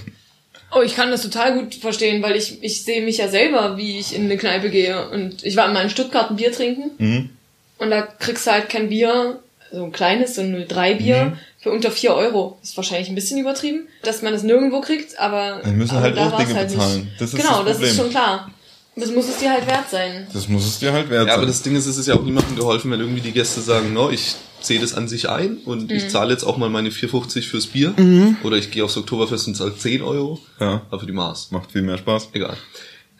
Oh, 0.74 0.82
ich 0.82 0.96
kann 0.96 1.10
das 1.10 1.22
total 1.22 1.54
gut 1.58 1.74
verstehen, 1.76 2.22
weil 2.22 2.36
ich, 2.36 2.62
ich 2.62 2.82
sehe 2.84 3.02
mich 3.02 3.18
ja 3.18 3.28
selber, 3.28 3.76
wie 3.78 3.98
ich 4.00 4.14
in 4.14 4.24
eine 4.24 4.36
Kneipe 4.36 4.68
gehe. 4.68 5.08
Und 5.10 5.44
ich 5.44 5.56
war 5.56 5.72
mal 5.72 5.82
in 5.84 5.88
Stuttgart 5.90 6.30
ein 6.30 6.36
Bier 6.36 6.52
trinken. 6.52 6.90
Mhm. 6.98 7.30
Und 7.78 7.90
da 7.90 8.02
kriegst 8.02 8.46
du 8.46 8.50
halt 8.50 8.68
kein 8.68 8.88
Bier, 8.90 9.40
so 9.72 9.84
ein 9.84 9.92
kleines, 9.92 10.34
so 10.34 10.42
ein 10.42 10.66
03 10.68 10.94
Bier, 10.94 11.24
Mhm. 11.24 11.38
für 11.60 11.70
unter 11.70 11.90
4 11.90 12.14
Euro. 12.14 12.58
Ist 12.62 12.76
wahrscheinlich 12.76 13.08
ein 13.08 13.14
bisschen 13.14 13.38
übertrieben, 13.38 13.88
dass 14.02 14.20
man 14.22 14.32
das 14.34 14.42
nirgendwo 14.42 14.80
kriegt, 14.80 15.18
aber. 15.18 15.60
Wir 15.64 15.72
müssen 15.72 15.92
aber 15.92 16.02
halt 16.02 16.16
da 16.16 16.28
auch 16.30 16.38
Dinge 16.38 16.54
halt 16.54 16.68
bezahlen. 16.68 17.04
Nicht. 17.04 17.20
Das 17.20 17.32
genau, 17.32 17.62
das 17.62 17.78
das, 17.78 17.90
ist 17.90 17.96
schon 17.96 18.10
klar. 18.10 18.50
Das 18.98 19.10
muss 19.10 19.28
es 19.28 19.38
dir 19.38 19.50
halt 19.52 19.66
wert 19.66 19.90
sein. 19.90 20.26
Das 20.32 20.48
muss 20.48 20.66
es 20.66 20.78
dir 20.78 20.92
halt 20.92 21.08
wert 21.10 21.26
Ja, 21.28 21.34
aber 21.34 21.42
sein. 21.42 21.48
das 21.48 21.62
Ding 21.62 21.76
ist, 21.76 21.86
es 21.86 21.96
ist 21.98 22.06
ja 22.06 22.14
auch 22.14 22.22
niemandem 22.22 22.56
geholfen, 22.56 22.90
wenn 22.90 23.00
irgendwie 23.00 23.20
die 23.20 23.32
Gäste 23.32 23.60
sagen, 23.60 23.92
no, 23.92 24.10
ich 24.10 24.34
sehe 24.60 24.80
das 24.80 24.94
an 24.94 25.06
sich 25.08 25.28
ein 25.28 25.58
und 25.64 25.90
Mhm. 25.90 25.96
ich 25.96 26.08
zahle 26.10 26.32
jetzt 26.32 26.42
auch 26.44 26.56
mal 26.56 26.68
meine 26.68 26.90
4,50 26.90 27.48
fürs 27.48 27.66
Bier. 27.66 27.94
Oder 28.42 28.56
ich 28.56 28.70
gehe 28.70 28.82
aufs 28.84 28.96
Oktoberfest 28.96 29.46
und 29.46 29.54
zahle 29.54 29.76
10 29.76 30.02
Euro. 30.02 30.40
Ja. 30.58 30.82
Aber 30.90 31.00
für 31.00 31.06
die 31.06 31.12
Maß. 31.12 31.52
Macht 31.52 31.70
viel 31.72 31.82
mehr 31.82 31.98
Spaß. 31.98 32.28
Egal. 32.32 32.56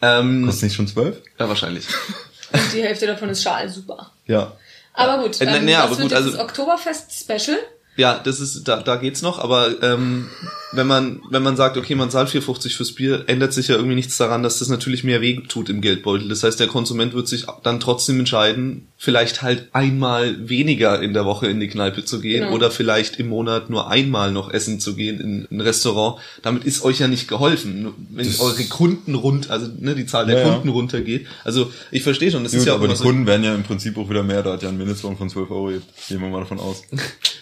Ähm, 0.02 0.44
Kostet 0.46 0.64
nicht 0.64 0.74
schon 0.76 0.88
12? 0.88 1.20
ja, 1.38 1.48
wahrscheinlich. 1.48 1.86
Und 2.52 2.72
die 2.72 2.82
Hälfte 2.82 3.06
davon 3.06 3.28
ist 3.28 3.42
schal, 3.42 3.68
super. 3.68 4.10
Ja. 4.26 4.52
Aber 4.94 5.22
gut, 5.22 5.38
Äh, 5.40 5.44
na- 5.44 5.56
ähm, 5.58 5.64
na 5.66 5.70
ja, 5.70 5.78
was 5.78 5.84
aber 5.84 5.90
wird 5.90 6.00
gut, 6.02 6.10
jetzt 6.12 6.16
also- 6.24 6.30
das 6.32 6.40
Oktoberfest-Special? 6.40 7.58
Ja, 7.96 8.18
das 8.24 8.40
ist, 8.40 8.66
da, 8.68 8.76
da 8.80 8.96
geht's 8.96 9.22
noch, 9.22 9.38
aber 9.40 9.82
ähm, 9.82 10.28
wenn 10.72 10.86
man, 10.86 11.20
wenn 11.30 11.42
man 11.42 11.56
sagt, 11.56 11.76
okay, 11.76 11.94
man 11.94 12.10
zahlt 12.10 12.28
4,50 12.28 12.76
fürs 12.76 12.92
Bier, 12.92 13.24
ändert 13.26 13.52
sich 13.54 13.68
ja 13.68 13.76
irgendwie 13.76 13.94
nichts 13.94 14.16
daran, 14.18 14.42
dass 14.42 14.58
das 14.58 14.68
natürlich 14.68 15.02
mehr 15.02 15.20
weh 15.22 15.40
tut 15.48 15.70
im 15.70 15.80
Geldbeutel. 15.80 16.28
Das 16.28 16.42
heißt, 16.42 16.60
der 16.60 16.66
Konsument 16.66 17.14
wird 17.14 17.26
sich 17.26 17.46
dann 17.62 17.80
trotzdem 17.80 18.18
entscheiden, 18.18 18.88
vielleicht 18.98 19.42
halt 19.42 19.68
einmal 19.72 20.48
weniger 20.48 21.00
in 21.00 21.14
der 21.14 21.24
Woche 21.24 21.46
in 21.46 21.60
die 21.60 21.68
Kneipe 21.68 22.04
zu 22.04 22.20
gehen 22.20 22.40
Genau. 22.44 22.52
oder 22.54 22.70
vielleicht 22.70 23.18
im 23.18 23.28
Monat 23.28 23.70
nur 23.70 23.88
einmal 23.90 24.30
noch 24.32 24.52
essen 24.52 24.78
zu 24.80 24.94
gehen 24.94 25.20
in 25.20 25.48
ein 25.50 25.60
Restaurant. 25.60 26.20
Damit 26.42 26.64
ist 26.64 26.82
euch 26.84 26.98
ja 26.98 27.08
nicht 27.08 27.28
geholfen. 27.28 27.94
Wenn 28.10 28.28
eure 28.40 28.64
Kunden 28.64 29.14
rund, 29.14 29.50
also 29.50 29.68
ne, 29.78 29.94
die 29.94 30.04
Zahl 30.06 30.26
der 30.26 30.38
Ja, 30.40 30.46
ja. 30.46 30.52
Kunden 30.52 30.68
runtergeht. 30.68 31.26
Also 31.44 31.72
ich 31.90 32.02
verstehe 32.02 32.30
schon, 32.30 32.42
das 32.42 32.52
Gut, 32.52 32.60
ist 32.60 32.66
ja 32.66 32.72
auch 32.74 32.78
aber 32.78 32.88
die 32.88 32.96
so. 32.96 33.04
Kunden 33.04 33.26
werden 33.26 33.44
ja 33.44 33.54
im 33.54 33.62
Prinzip 33.62 33.96
auch 33.96 34.10
wieder 34.10 34.22
mehr, 34.22 34.42
da 34.42 34.52
hat 34.54 34.62
ja 34.62 34.68
ein 34.68 34.76
Mindestlohn 34.76 35.16
von 35.16 35.30
12 35.30 35.50
Euro. 35.50 35.68
Gehen 35.68 35.82
wir 36.20 36.28
mal 36.28 36.40
davon 36.40 36.58
aus. 36.58 36.82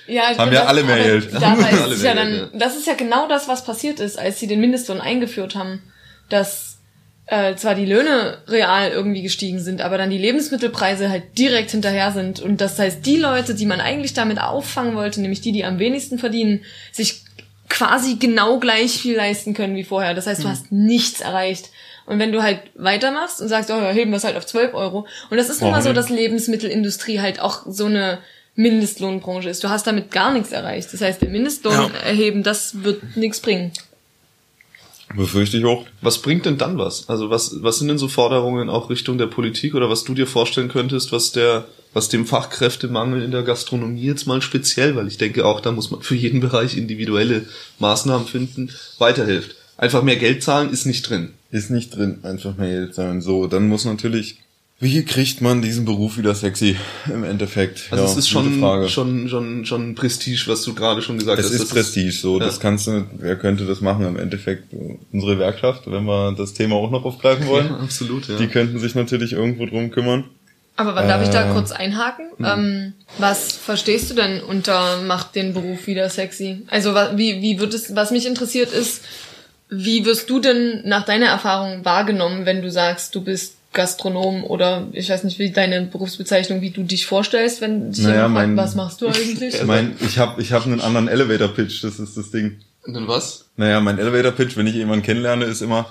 Ja, 0.09 0.23
Haben 0.39 0.53
wir 0.53 0.59
das- 0.61 0.69
alle 0.69 0.85
mehr 0.85 1.03
Geld. 1.03 1.35
Haben 1.41 1.61
ist 1.91 2.03
ja 2.05 2.15
dann, 2.15 2.29
Geld, 2.31 2.51
das 2.55 2.77
ist 2.77 2.87
ja 2.87 2.95
genau 2.95 3.16
das, 3.29 3.49
was 3.49 3.65
passiert 3.65 4.01
ist, 4.01 4.19
als 4.19 4.39
sie 4.39 4.47
den 4.47 4.61
Mindestlohn 4.61 5.01
eingeführt 5.01 5.55
haben, 5.55 5.83
dass 6.29 6.79
äh, 7.27 7.57
zwar 7.57 7.75
die 7.75 7.87
Löhne 7.87 8.39
real 8.47 8.91
irgendwie 8.91 9.23
gestiegen 9.23 9.59
sind, 9.61 9.81
aber 9.81 9.99
dann 9.99 10.11
die 10.11 10.19
Lebensmittelpreise 10.19 11.11
halt 11.11 11.39
direkt 11.39 11.73
hinterher 11.73 12.13
sind 12.13 12.41
und 12.41 12.61
das 12.61 12.79
heißt, 12.79 13.05
die 13.05 13.17
Leute, 13.17 13.55
die 13.55 13.67
man 13.67 13.81
eigentlich 13.81 14.15
damit 14.15 14.41
auffangen 14.41 14.95
wollte, 14.95 15.21
nämlich 15.21 15.41
die, 15.41 15.53
die 15.53 15.65
am 15.65 15.79
wenigsten 15.79 16.19
verdienen, 16.19 16.63
sich 16.93 17.25
quasi 17.69 18.17
genau 18.17 18.59
gleich 18.59 19.01
viel 19.01 19.17
leisten 19.17 19.55
können 19.55 19.75
wie 19.75 19.85
vorher. 19.85 20.15
Das 20.15 20.27
heißt, 20.27 20.45
du 20.45 20.49
hast 20.49 20.71
nichts 20.71 21.21
erreicht. 21.21 21.71
Und 22.07 22.21
wenn 22.21 22.31
du 22.31 22.43
halt 22.43 22.61
weitermachst 22.77 23.41
und 23.41 23.49
sagst, 23.49 23.71
oh 23.71 23.75
ja, 23.75 23.91
heben 23.91 24.13
wir 24.13 24.19
es 24.19 24.25
halt 24.25 24.37
auf 24.37 24.47
12 24.47 24.75
Euro. 24.75 25.07
Und 25.31 25.37
das 25.37 25.51
ist 25.51 25.61
nun 25.61 25.73
mal 25.73 25.83
so, 25.83 25.93
dass 25.93 26.09
Lebensmittelindustrie 26.09 27.21
halt 27.21 27.41
auch 27.41 27.63
so 27.67 27.87
eine 27.87 28.19
Mindestlohnbranche 28.57 29.49
ist. 29.51 29.63
Du 29.63 29.69
hast 29.69 29.87
damit 29.87 30.11
gar 30.11 30.33
nichts 30.33 30.51
erreicht. 30.53 30.93
Das 30.93 31.01
heißt, 31.01 31.21
der 31.23 31.29
Mindestlohn 31.29 31.73
Ja. 31.75 31.89
erheben, 32.05 32.43
das 32.43 32.83
wird 32.83 33.17
nichts 33.17 33.41
bringen. 33.41 33.73
Befürchte 35.15 35.57
ich 35.59 35.65
auch. 35.65 35.87
Was 36.01 36.19
bringt 36.21 36.47
denn 36.47 36.59
dann 36.59 36.79
was? 36.79 37.09
Also 37.09 37.31
was, 37.31 37.63
was 37.63 37.79
sind 37.79 37.89
denn 37.89 37.99
so 37.99 38.09
Forderungen 38.09 38.69
auch 38.69 38.91
Richtung 38.91 39.19
der 39.19 39.27
Politik 39.29 39.75
oder 39.75 39.89
was 39.89 40.03
du 40.05 40.15
dir 40.15 40.27
vorstellen 40.27 40.69
könntest, 40.69 41.13
was 41.13 41.31
der, 41.31 41.65
was 41.93 42.09
dem 42.09 42.27
Fachkräftemangel 42.27 43.23
in 43.23 43.31
der 43.31 43.43
Gastronomie 43.45 44.03
jetzt 44.03 44.27
mal 44.27 44.43
speziell, 44.43 44.97
weil 44.97 45.07
ich 45.07 45.17
denke 45.17 45.45
auch, 45.47 45.61
da 45.61 45.71
muss 45.71 45.93
man 45.93 46.03
für 46.03 46.17
jeden 46.17 46.41
Bereich 46.41 46.77
individuelle 46.77 47.47
Maßnahmen 47.79 48.27
finden, 48.27 48.71
weiterhilft. 48.99 49.55
Einfach 49.79 50.03
mehr 50.03 50.17
Geld 50.17 50.43
zahlen 50.43 50.71
ist 50.71 50.87
nicht 50.87 51.09
drin. 51.09 51.35
Ist 51.53 51.71
nicht 51.71 51.95
drin, 51.95 52.19
einfach 52.25 52.57
mehr 52.57 52.71
Geld 52.71 52.95
sein. 52.95 53.21
So, 53.21 53.47
dann 53.47 53.69
muss 53.69 53.85
natürlich, 53.85 54.39
wie 54.79 55.03
kriegt 55.05 55.41
man 55.41 55.63
diesen 55.63 55.87
Beruf 55.87 56.19
wieder 56.19 56.35
sexy 56.35 56.77
im 57.07 57.25
Endeffekt? 57.25 57.85
Also 57.91 58.05
ja, 58.05 58.11
es 58.11 58.17
ist 58.19 58.29
schon, 58.29 58.61
Frage. 58.61 58.89
schon, 58.91 59.29
schon, 59.29 59.65
schon 59.65 59.95
Prestige, 59.95 60.45
was 60.49 60.63
du 60.63 60.75
gerade 60.75 61.01
schon 61.01 61.19
gesagt 61.19 61.39
Es 61.39 61.47
hast. 61.47 61.53
ist 61.53 61.63
Das 61.63 61.69
Prestige, 61.71 62.13
so, 62.13 62.39
ja. 62.39 62.45
das 62.45 62.61
kannst 62.61 62.87
du, 62.87 63.07
wer 63.19 63.37
könnte 63.37 63.65
das 63.65 63.81
machen 63.81 64.05
im 64.07 64.19
Endeffekt? 64.19 64.65
Unsere 65.13 65.35
Gewerkschaft, 65.35 65.91
wenn 65.91 66.05
wir 66.05 66.33
das 66.33 66.53
Thema 66.53 66.77
auch 66.77 66.91
noch 66.91 67.05
aufgreifen 67.07 67.47
wollen. 67.47 67.69
Ja, 67.69 67.77
absolut, 67.79 68.29
ja. 68.29 68.37
Die 68.37 68.49
könnten 68.49 68.79
sich 68.79 68.95
natürlich 68.95 69.33
irgendwo 69.33 69.65
drum 69.65 69.91
kümmern. 69.91 70.25
Aber 70.79 70.95
wann 70.95 71.09
darf 71.09 71.23
ich 71.23 71.31
Äh. 71.31 71.33
da 71.33 71.53
kurz 71.55 71.73
einhaken? 71.73 72.27
Ähm, 72.45 72.93
was 73.17 73.53
verstehst 73.53 74.11
du 74.11 74.15
denn 74.15 74.43
unter 74.43 75.01
macht 75.03 75.35
den 75.35 75.55
Beruf 75.55 75.87
wieder 75.87 76.11
sexy? 76.11 76.65
Also 76.69 76.95
wie, 77.15 77.41
wie 77.41 77.59
wird 77.59 77.73
es, 77.73 77.97
was 77.97 78.11
mich 78.11 78.27
interessiert 78.27 78.73
ist, 78.73 79.03
wie 79.71 80.05
wirst 80.05 80.29
du 80.29 80.39
denn 80.39 80.83
nach 80.85 81.07
deiner 81.07 81.27
Erfahrung 81.27 81.83
wahrgenommen, 81.87 82.45
wenn 82.45 82.61
du 82.61 82.71
sagst, 82.71 83.15
du 83.15 83.23
bist 83.25 83.56
Gastronom 83.77 84.43
oder 84.45 84.89
ich 84.93 85.09
weiß 85.11 85.23
nicht, 85.25 85.39
wie 85.39 85.51
deine 85.53 85.83
Berufsbezeichnung, 85.83 86.61
wie 86.63 86.71
du 86.71 86.83
dich 86.83 87.07
vorstellst, 87.07 87.61
wenn 87.61 87.93
dich 87.93 88.03
Naja, 88.05 88.23
jemand 88.23 88.35
fragt, 88.35 88.49
mein- 88.49 88.57
was 88.57 88.75
machst 88.75 89.01
du 89.03 89.07
eigentlich? 89.07 89.55
Ich 89.55 89.65
mein, 89.65 89.95
ich 90.01 90.19
habe 90.19 90.41
ich 90.43 90.53
hab 90.53 90.67
einen 90.67 90.81
anderen 90.81 91.07
Elevator-Pitch, 91.09 91.85
das 91.85 92.01
ist 92.01 92.17
das 92.17 92.31
Ding. 92.31 92.59
Und 92.85 92.95
dann 92.95 93.07
was? 93.07 93.45
Naja, 93.57 93.81
mein 93.81 93.99
Elevator-Pitch, 93.99 94.57
wenn 94.57 94.67
ich 94.67 94.75
jemanden 94.75 95.05
kennenlerne, 95.05 95.45
ist 95.45 95.61
immer, 95.61 95.91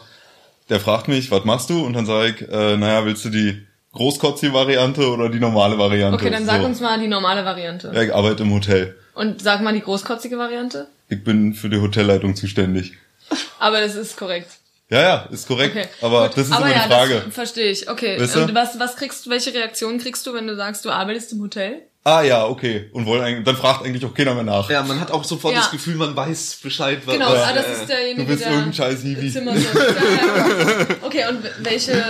der 0.69 0.79
fragt 0.79 1.07
mich, 1.07 1.29
was 1.31 1.45
machst 1.45 1.69
du? 1.69 1.85
Und 1.85 1.93
dann 1.93 2.05
sage 2.05 2.29
ich, 2.29 2.41
äh, 2.49 2.75
naja, 2.77 3.05
willst 3.05 3.23
du 3.25 3.29
die 3.29 3.61
Großkotzi-Variante 3.93 5.07
oder 5.09 5.29
die 5.29 5.39
normale 5.39 5.77
Variante? 5.77 6.17
Okay, 6.17 6.31
dann 6.31 6.45
sag 6.45 6.61
so. 6.61 6.67
uns 6.67 6.81
mal 6.81 6.99
die 6.99 7.07
normale 7.07 7.45
Variante. 7.45 7.91
Ja, 7.93 8.01
ich 8.01 8.13
arbeite 8.13 8.43
im 8.43 8.53
Hotel. 8.53 8.95
Und 9.13 9.41
sag 9.41 9.61
mal 9.61 9.73
die 9.73 9.81
großkotzige 9.81 10.37
Variante. 10.37 10.87
Ich 11.07 11.23
bin 11.23 11.53
für 11.53 11.69
die 11.69 11.79
Hotelleitung 11.79 12.35
zuständig. 12.35 12.93
Aber 13.59 13.79
das 13.79 13.95
ist 13.95 14.17
korrekt. 14.17 14.49
Ja, 14.89 15.01
ja, 15.01 15.27
ist 15.31 15.47
korrekt. 15.47 15.75
Okay. 15.75 15.87
Aber 16.01 16.27
gut. 16.27 16.37
das 16.37 16.47
ist 16.47 16.53
Aber 16.53 16.67
immer 16.67 16.75
ja, 16.75 16.83
die 16.83 16.89
Frage. 16.89 17.21
Das 17.25 17.33
verstehe 17.33 17.71
ich. 17.71 17.89
Okay. 17.89 18.19
Weißt 18.21 18.35
du? 18.35 18.43
Und 18.43 18.53
was, 18.53 18.77
was 18.79 18.95
kriegst 18.95 19.25
du, 19.25 19.29
welche 19.31 19.51
Reaktion 19.53 19.97
kriegst 19.97 20.25
du, 20.27 20.33
wenn 20.33 20.45
du 20.45 20.55
sagst, 20.55 20.85
du 20.85 20.91
arbeitest 20.91 21.31
im 21.33 21.41
Hotel? 21.41 21.81
Ah 22.03 22.21
ja, 22.21 22.45
okay. 22.45 22.91
Und 22.93 23.07
wollen 23.07 23.23
eigentlich, 23.23 23.45
dann 23.45 23.55
fragt 23.57 23.83
eigentlich 23.83 24.05
auch 24.05 24.13
keiner 24.13 24.35
mehr 24.35 24.43
nach. 24.43 24.69
Ja, 24.69 24.83
man 24.83 24.99
hat 24.99 25.09
auch 25.09 25.23
sofort 25.23 25.55
Ja. 25.55 25.61
das 25.61 25.71
Gefühl, 25.71 25.95
man 25.95 26.15
weiß 26.15 26.59
Bescheid. 26.61 26.99
was- 27.05 27.15
Genau, 27.15 27.31
was, 27.31 27.41
ah, 27.41 27.53
das 27.53 27.65
äh, 27.65 27.71
ist 27.73 27.89
derjenige, 27.89 28.21
du 28.21 28.27
bist 28.27 28.41
der 28.43 28.51
irgendein 28.51 28.73
scheiß 28.73 29.01
Hiwi. 29.01 29.29
Ja, 29.33 29.41
ja. 29.41 30.85
Okay, 31.01 31.23
und 31.29 31.39
welche, 31.65 32.03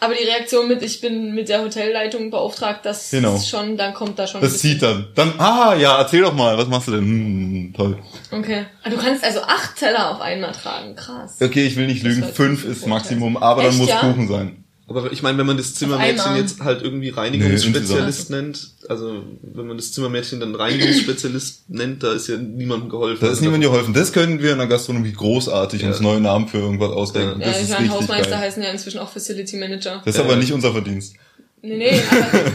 aber 0.00 0.14
die 0.14 0.24
Reaktion 0.24 0.68
mit, 0.68 0.82
ich 0.82 1.00
bin 1.00 1.34
mit 1.34 1.48
der 1.48 1.62
Hotelleitung 1.62 2.30
beauftragt, 2.30 2.80
das 2.84 3.10
Genau. 3.10 3.34
ist 3.34 3.48
schon, 3.48 3.76
dann 3.76 3.94
kommt 3.94 4.18
da 4.18 4.26
schon. 4.26 4.40
Das 4.40 4.58
zieht 4.58 4.82
dann. 4.82 5.08
Dann, 5.14 5.34
ah 5.38 5.74
ja, 5.74 5.98
erzähl 5.98 6.22
doch 6.22 6.34
mal, 6.34 6.56
was 6.56 6.68
machst 6.68 6.88
du 6.88 6.92
denn? 6.92 7.00
Hm, 7.04 7.74
toll. 7.76 7.98
Okay. 8.30 8.66
Ah, 8.82 8.90
du 8.90 8.96
kannst 8.96 9.24
also 9.24 9.40
acht 9.42 9.76
Teller 9.76 10.10
auf 10.12 10.20
einmal 10.20 10.52
tragen, 10.52 10.94
krass. 10.94 11.36
Okay, 11.40 11.66
ich 11.66 11.76
will 11.76 11.86
nicht 11.86 12.02
lügen, 12.02 12.22
fünf 12.24 12.64
ist. 12.64 12.86
Maximum, 12.86 13.36
aber 13.36 13.62
dann 13.62 13.70
Echt, 13.72 13.78
muss 13.80 13.88
ja? 13.88 14.00
Kuchen 14.00 14.28
sein. 14.28 14.64
Aber 14.88 15.12
ich 15.12 15.22
meine, 15.22 15.36
wenn 15.38 15.46
man 15.46 15.56
das 15.58 15.74
Zimmermädchen 15.74 16.36
jetzt 16.36 16.60
halt 16.60 16.82
irgendwie 16.82 17.08
Nee, 17.10 17.14
Reinigungsspezialist 17.14 18.30
nennt, 18.30 18.70
also 18.88 19.22
wenn 19.42 19.66
man 19.66 19.76
das 19.76 19.92
Zimmermädchen 19.92 20.40
dann 20.40 20.54
Reinigungsspezialist 20.54 21.64
nennt, 21.68 22.02
da 22.02 22.12
ist 22.14 22.26
ja 22.28 22.36
niemandem 22.38 22.88
geholfen. 22.88 23.18
Da 23.20 23.26
ist 23.26 23.38
Also 23.38 23.42
niemand 23.44 23.62
geholfen. 23.62 23.92
Das 23.94 24.12
können 24.12 24.40
wir 24.42 24.52
in 24.52 24.58
der 24.58 24.66
Gastronomie 24.66 25.12
großartig 25.12 25.84
uns 25.84 26.00
neue 26.00 26.20
Namen 26.20 26.48
für 26.48 26.58
irgendwas 26.58 26.90
ausdenken. 26.90 27.40
Ja, 27.40 27.48
Das 27.48 27.58
ich 27.58 27.64
ist 27.64 27.70
meine, 27.70 27.90
Hausmeister 27.90 28.30
geil. 28.30 28.38
heißen 28.40 28.62
ja 28.62 28.70
inzwischen 28.70 28.98
auch 28.98 29.10
Facility 29.10 29.56
Manager. 29.58 30.00
Das 30.04 30.14
ist 30.14 30.20
aber 30.20 30.36
nicht 30.36 30.52
unser 30.52 30.72
Verdienst. 30.72 31.14
Nee, 31.60 31.76
nee, 31.76 32.02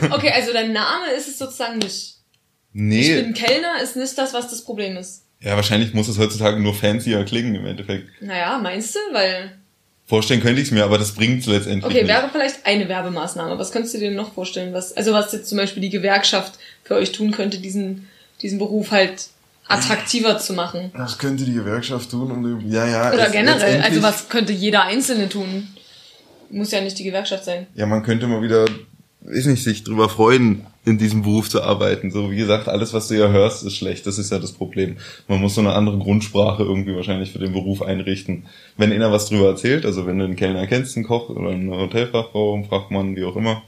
aber, 0.01 0.15
okay, 0.15 0.31
also 0.33 0.53
dein 0.53 0.71
Name 0.73 1.11
ist 1.17 1.27
es 1.27 1.37
sozusagen 1.37 1.77
nicht. 1.79 1.93
Ich 1.95 2.19
Nee. 2.71 3.21
bin 3.21 3.33
Kellner, 3.33 3.81
ist 3.83 3.95
nicht 3.95 4.17
das, 4.17 4.33
was 4.33 4.49
das 4.49 4.63
Problem 4.63 4.97
ist. 4.97 5.25
Ja, 5.41 5.55
wahrscheinlich 5.57 5.93
muss 5.93 6.07
es 6.07 6.17
heutzutage 6.17 6.59
nur 6.59 6.73
fancier 6.73 7.23
klingen 7.25 7.53
im 7.53 7.65
Endeffekt. 7.65 8.07
Naja, 8.21 8.57
meinst 8.63 8.95
du? 8.95 8.99
Weil 9.11 9.57
Vorstellen 10.05 10.41
könnte 10.41 10.61
ich 10.61 10.67
es 10.67 10.71
mir, 10.73 10.83
aber 10.83 10.97
das 10.97 11.13
bringt 11.13 11.45
letztendlich 11.45 11.85
Okay, 11.85 12.03
nicht. 12.03 12.07
wäre 12.07 12.29
vielleicht 12.31 12.65
eine 12.65 12.89
Werbemaßnahme. 12.89 13.57
Was 13.57 13.71
könntest 13.71 13.93
du 13.93 13.99
dir 13.99 14.11
noch 14.11 14.33
vorstellen? 14.33 14.73
Was, 14.73 14.95
also 14.97 15.13
was 15.13 15.31
jetzt 15.31 15.47
zum 15.47 15.57
Beispiel 15.57 15.81
die 15.81 15.89
Gewerkschaft 15.89 16.59
für 16.83 16.95
euch 16.95 17.11
tun 17.13 17.31
könnte, 17.31 17.59
diesen, 17.59 18.09
diesen 18.41 18.59
Beruf 18.59 18.91
halt 18.91 19.27
attraktiver 19.67 20.37
zu 20.39 20.53
machen? 20.53 20.91
Was 20.93 21.17
könnte 21.17 21.45
die 21.45 21.53
Gewerkschaft 21.53 22.11
tun, 22.11 22.29
um 22.31 22.69
ja, 22.69 22.85
ja. 22.85 23.13
Oder 23.13 23.27
es- 23.27 23.31
generell, 23.31 23.81
also 23.81 24.03
was 24.03 24.27
könnte 24.29 24.51
jeder 24.51 24.83
Einzelne 24.83 25.29
tun? 25.29 25.69
Muss 26.49 26.71
ja 26.71 26.81
nicht 26.81 26.99
die 26.99 27.03
Gewerkschaft 27.05 27.45
sein. 27.45 27.65
Ja, 27.73 27.85
man 27.85 28.03
könnte 28.03 28.27
mal 28.27 28.41
wieder, 28.41 28.65
weiß 29.21 29.45
nicht, 29.45 29.63
sich 29.63 29.83
drüber 29.85 30.09
freuen, 30.09 30.67
in 30.85 30.97
diesem 30.97 31.21
Beruf 31.21 31.49
zu 31.49 31.63
arbeiten. 31.63 32.11
So, 32.11 32.31
wie 32.31 32.35
gesagt, 32.35 32.67
alles, 32.67 32.93
was 32.93 33.07
du 33.07 33.17
ja 33.17 33.29
hörst, 33.29 33.63
ist 33.63 33.77
schlecht. 33.77 34.05
Das 34.05 34.17
ist 34.17 34.31
ja 34.31 34.39
das 34.39 34.51
Problem. 34.51 34.97
Man 35.27 35.39
muss 35.39 35.55
so 35.55 35.61
eine 35.61 35.73
andere 35.73 35.97
Grundsprache 35.97 36.63
irgendwie 36.63 36.95
wahrscheinlich 36.95 37.31
für 37.31 37.39
den 37.39 37.53
Beruf 37.53 37.81
einrichten. 37.81 38.45
Wenn 38.77 38.91
einer 38.91 39.11
was 39.11 39.27
drüber 39.27 39.47
erzählt, 39.47 39.85
also 39.85 40.05
wenn 40.05 40.19
du 40.19 40.25
einen 40.25 40.35
Kellner 40.35 40.67
kennst, 40.67 40.97
einen 40.97 41.05
Koch 41.05 41.29
oder 41.29 41.49
eine 41.49 41.77
Hotelfachfrau, 41.77 42.55
einen 42.55 42.65
Fachmann, 42.65 43.15
wie 43.15 43.23
auch 43.23 43.37
immer, 43.37 43.63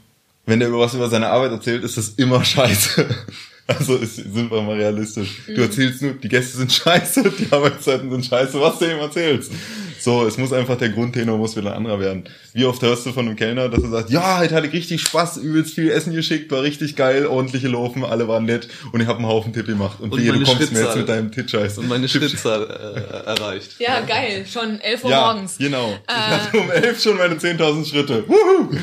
wenn 0.46 0.60
der 0.60 0.70
über 0.70 0.80
was 0.80 0.94
über 0.94 1.10
seine 1.10 1.30
Arbeit 1.30 1.52
erzählt, 1.52 1.84
ist 1.84 1.98
das 1.98 2.10
immer 2.10 2.44
scheiße. 2.44 3.06
Also 3.68 3.96
ist, 3.96 4.18
sind 4.18 4.52
wir 4.52 4.62
mal 4.62 4.76
realistisch. 4.76 5.42
Du 5.48 5.60
erzählst 5.60 6.00
nur, 6.04 6.14
die 6.14 6.30
Gäste 6.30 6.58
sind 6.58 6.72
scheiße, 6.72 7.24
die 7.40 7.52
Arbeitszeiten 7.52 8.12
sind 8.12 8.24
scheiße, 8.24 8.62
was 8.62 8.78
du 8.78 8.86
ihm 8.86 9.00
erzählst. 9.00 9.52
So, 10.06 10.24
es 10.28 10.38
muss 10.38 10.54
einfach 10.54 10.78
der 10.78 10.90
Grundtenor 10.90 11.36
muss 11.40 11.56
wieder 11.56 11.72
ein 11.72 11.78
anderer 11.78 12.00
werden. 12.00 12.26
Wie 12.54 12.64
oft 12.66 12.80
hörst 12.84 13.08
du 13.08 13.12
von 13.12 13.26
einem 13.26 13.36
Kellner, 13.36 13.70
dass 13.70 13.82
er 13.82 13.90
sagt, 13.90 14.12
ja, 14.12 14.38
heute 14.38 14.54
hatte 14.54 14.68
ich 14.68 14.74
richtig 14.74 15.02
Spaß, 15.02 15.38
übelst 15.38 15.74
viel 15.74 15.90
Essen 15.90 16.14
geschickt, 16.14 16.52
war 16.52 16.62
richtig 16.62 16.96
geil, 16.96 17.26
ordentliche 17.26 17.70
Laufen, 17.70 18.04
alle 18.06 18.28
waren 18.28 18.46
nett 18.46 18.68
und 18.92 19.02
ich 19.02 19.08
habe 19.08 19.18
einen 19.18 19.28
Haufen 19.28 19.52
Tipp 19.52 19.66
gemacht. 19.66 20.00
Und, 20.00 20.12
Und 20.14 20.22
wehe, 20.22 20.32
du 20.32 20.44
kommst 20.44 20.60
mir 20.60 20.62
jetzt 20.62 20.70
Schrittzahl. 20.94 20.98
mit 21.00 21.10
deinem 21.10 21.32
Tittscheiß. 21.32 21.80
Und 21.80 21.88
meine 21.90 22.08
Schrittzahl 22.08 22.68
äh, 22.70 23.26
erreicht. 23.26 23.80
Ja, 23.80 24.02
geil. 24.02 24.46
Schon 24.48 24.80
11 24.80 25.04
Uhr 25.06 25.10
Ja, 25.10 25.34
morgens. 25.34 25.58
genau. 25.58 25.98
Ich 26.08 26.14
hatte 26.16 26.60
um 26.60 26.70
elf 26.70 27.02
schon 27.02 27.18
meine 27.18 27.34
10.000 27.34 27.90
Schritte. 27.90 28.24
Wuhu! 28.28 28.78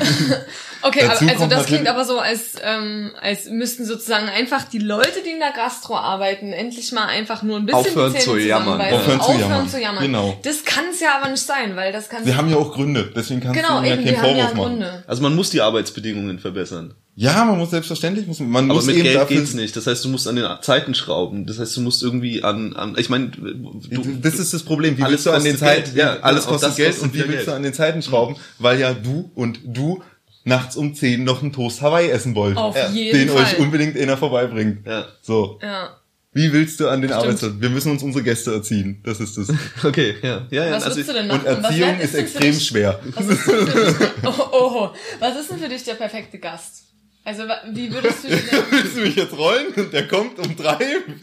Okay, 0.83 1.03
aber, 1.03 1.13
Dazu 1.13 1.27
also 1.27 1.45
das 1.47 1.65
klingt 1.65 1.87
aber 1.87 2.03
so, 2.03 2.19
als, 2.19 2.55
ähm, 2.61 3.11
als 3.21 3.45
müssten 3.45 3.85
sozusagen 3.85 4.27
einfach 4.27 4.65
die 4.65 4.79
Leute, 4.79 5.21
die 5.25 5.31
in 5.31 5.39
der 5.39 5.53
Gastro 5.53 5.95
arbeiten, 5.95 6.51
endlich 6.51 6.91
mal 6.91 7.05
einfach 7.05 7.41
nur 7.41 7.57
ein 7.57 7.65
bisschen 7.65 7.79
Aufhören 7.79 8.13
die 8.13 8.19
Zähne 8.19 8.35
zu 8.35 8.39
jammern. 8.39 8.81
Aufhören 8.81 9.21
zu 9.21 9.25
Aufhören 9.27 9.39
jammern. 9.39 9.69
zu 9.69 9.79
jammern. 9.79 10.03
Genau. 10.03 10.39
Das 10.43 10.65
kann 10.65 10.85
es 10.91 10.99
ja 10.99 11.17
aber 11.19 11.31
nicht 11.31 11.43
sein, 11.43 11.75
weil 11.75 11.93
das 11.93 12.09
kann 12.09 12.25
Wir 12.25 12.35
haben 12.35 12.49
ja 12.49 12.57
auch 12.57 12.73
Gründe, 12.73 13.11
deswegen 13.15 13.39
kannst 13.39 13.61
Genau, 13.61 13.77
du 13.77 13.81
mir 13.81 13.93
eben, 13.93 14.03
keinen 14.03 14.17
haben 14.17 14.35
ja 14.35 14.43
Vorwurf 14.43 14.53
machen. 14.55 14.79
Gründe. 14.79 15.03
Also 15.07 15.21
man 15.21 15.35
muss 15.35 15.49
die 15.51 15.61
Arbeitsbedingungen 15.61 16.39
verbessern. 16.39 16.93
Ja, 17.15 17.45
man 17.45 17.59
muss 17.59 17.69
selbstverständlich, 17.69 18.25
muss, 18.25 18.39
man 18.39 18.65
Aber 18.65 18.73
muss 18.73 18.87
mit 18.87 18.95
eben 18.95 19.03
Geld 19.03 19.17
dafür, 19.17 19.37
geht's 19.37 19.53
nicht. 19.53 19.75
Das 19.75 19.85
heißt, 19.85 20.03
du 20.03 20.09
musst 20.09 20.27
an 20.27 20.35
den 20.35 20.47
Zeiten 20.61 20.95
schrauben. 20.95 21.45
Das 21.45 21.59
heißt, 21.59 21.77
du 21.77 21.81
musst 21.81 22.01
irgendwie 22.01 22.43
an, 22.43 22.75
an 22.75 22.95
ich 22.97 23.09
meine, 23.09 23.27
du, 23.27 24.17
das 24.19 24.39
ist 24.39 24.51
das 24.51 24.63
Problem. 24.63 24.97
Wie 24.97 25.03
willst 25.03 25.27
du 25.27 25.31
an 25.31 25.43
den 25.43 25.57
Zeiten. 25.57 25.95
Ja, 25.95 26.17
alles 26.21 26.45
genau, 26.45 26.53
kostet 26.53 26.69
das 26.69 26.75
Geld 26.75 26.99
und 26.99 27.13
wie 27.13 27.19
willst 27.19 27.29
du 27.29 27.35
Geld. 27.35 27.49
an 27.49 27.61
den 27.61 27.73
Zeiten 27.73 28.01
schrauben? 28.01 28.35
Weil 28.57 28.79
ja 28.79 28.93
du 28.93 29.29
und 29.35 29.59
du 29.63 30.01
nachts 30.45 30.75
um 30.75 30.93
10 30.95 31.23
noch 31.23 31.41
einen 31.41 31.53
Toast 31.53 31.81
Hawaii 31.81 32.09
essen 32.09 32.35
wollt. 32.35 32.57
Auf 32.57 32.75
Ja, 32.75 32.89
jeden 32.89 33.17
den 33.17 33.29
Fall. 33.29 33.43
euch 33.43 33.59
unbedingt 33.59 33.97
einer 33.97 34.17
vorbeibringt. 34.17 34.85
Ja. 34.85 35.05
So. 35.21 35.59
ja. 35.61 35.97
Wie 36.35 36.51
willst 36.51 36.79
du 36.79 36.87
an 36.89 37.01
den. 37.03 37.11
Arbeitsplatz? 37.13 37.53
Wir 37.59 37.69
müssen 37.69 37.91
uns 37.91 38.01
unsere 38.01 38.23
Gäste 38.23 38.51
erziehen. 38.53 38.99
Das 39.03 39.19
ist 39.19 39.37
das. 39.37 39.49
okay, 39.83 40.15
ja, 40.23 40.47
ja, 40.49 40.65
ja. 40.65 40.71
Was 40.71 40.83
also 40.85 40.95
würdest 40.97 41.09
du 41.09 41.13
denn 41.13 41.29
Und 41.29 41.43
machen? 41.43 41.57
Was 41.61 41.63
Erziehung 41.71 41.89
wär- 41.89 42.01
ist 42.01 42.11
für 42.11 42.17
extrem 42.17 42.53
dich- 42.53 42.65
schwer. 42.67 42.99
Was 43.13 43.27
ist 43.27 43.47
denn 43.47 43.67
für 43.67 43.83
dich, 43.83 44.07
oh, 44.25 44.33
oh, 44.51 44.89
was 45.19 45.39
ist 45.39 45.51
denn 45.51 45.59
für 45.59 45.69
dich 45.69 45.83
der 45.83 45.93
perfekte 45.93 46.39
Gast? 46.39 46.85
Also 47.25 47.43
wie 47.71 47.93
würdest 47.93 48.25
du 48.25 48.29
Willst 48.71 48.97
du 48.97 49.01
mich 49.01 49.15
jetzt 49.15 49.37
rollen? 49.37 49.67
Und 49.75 49.93
der 49.93 50.07
kommt 50.09 50.39
um 50.39 50.57
drei, 50.57 50.79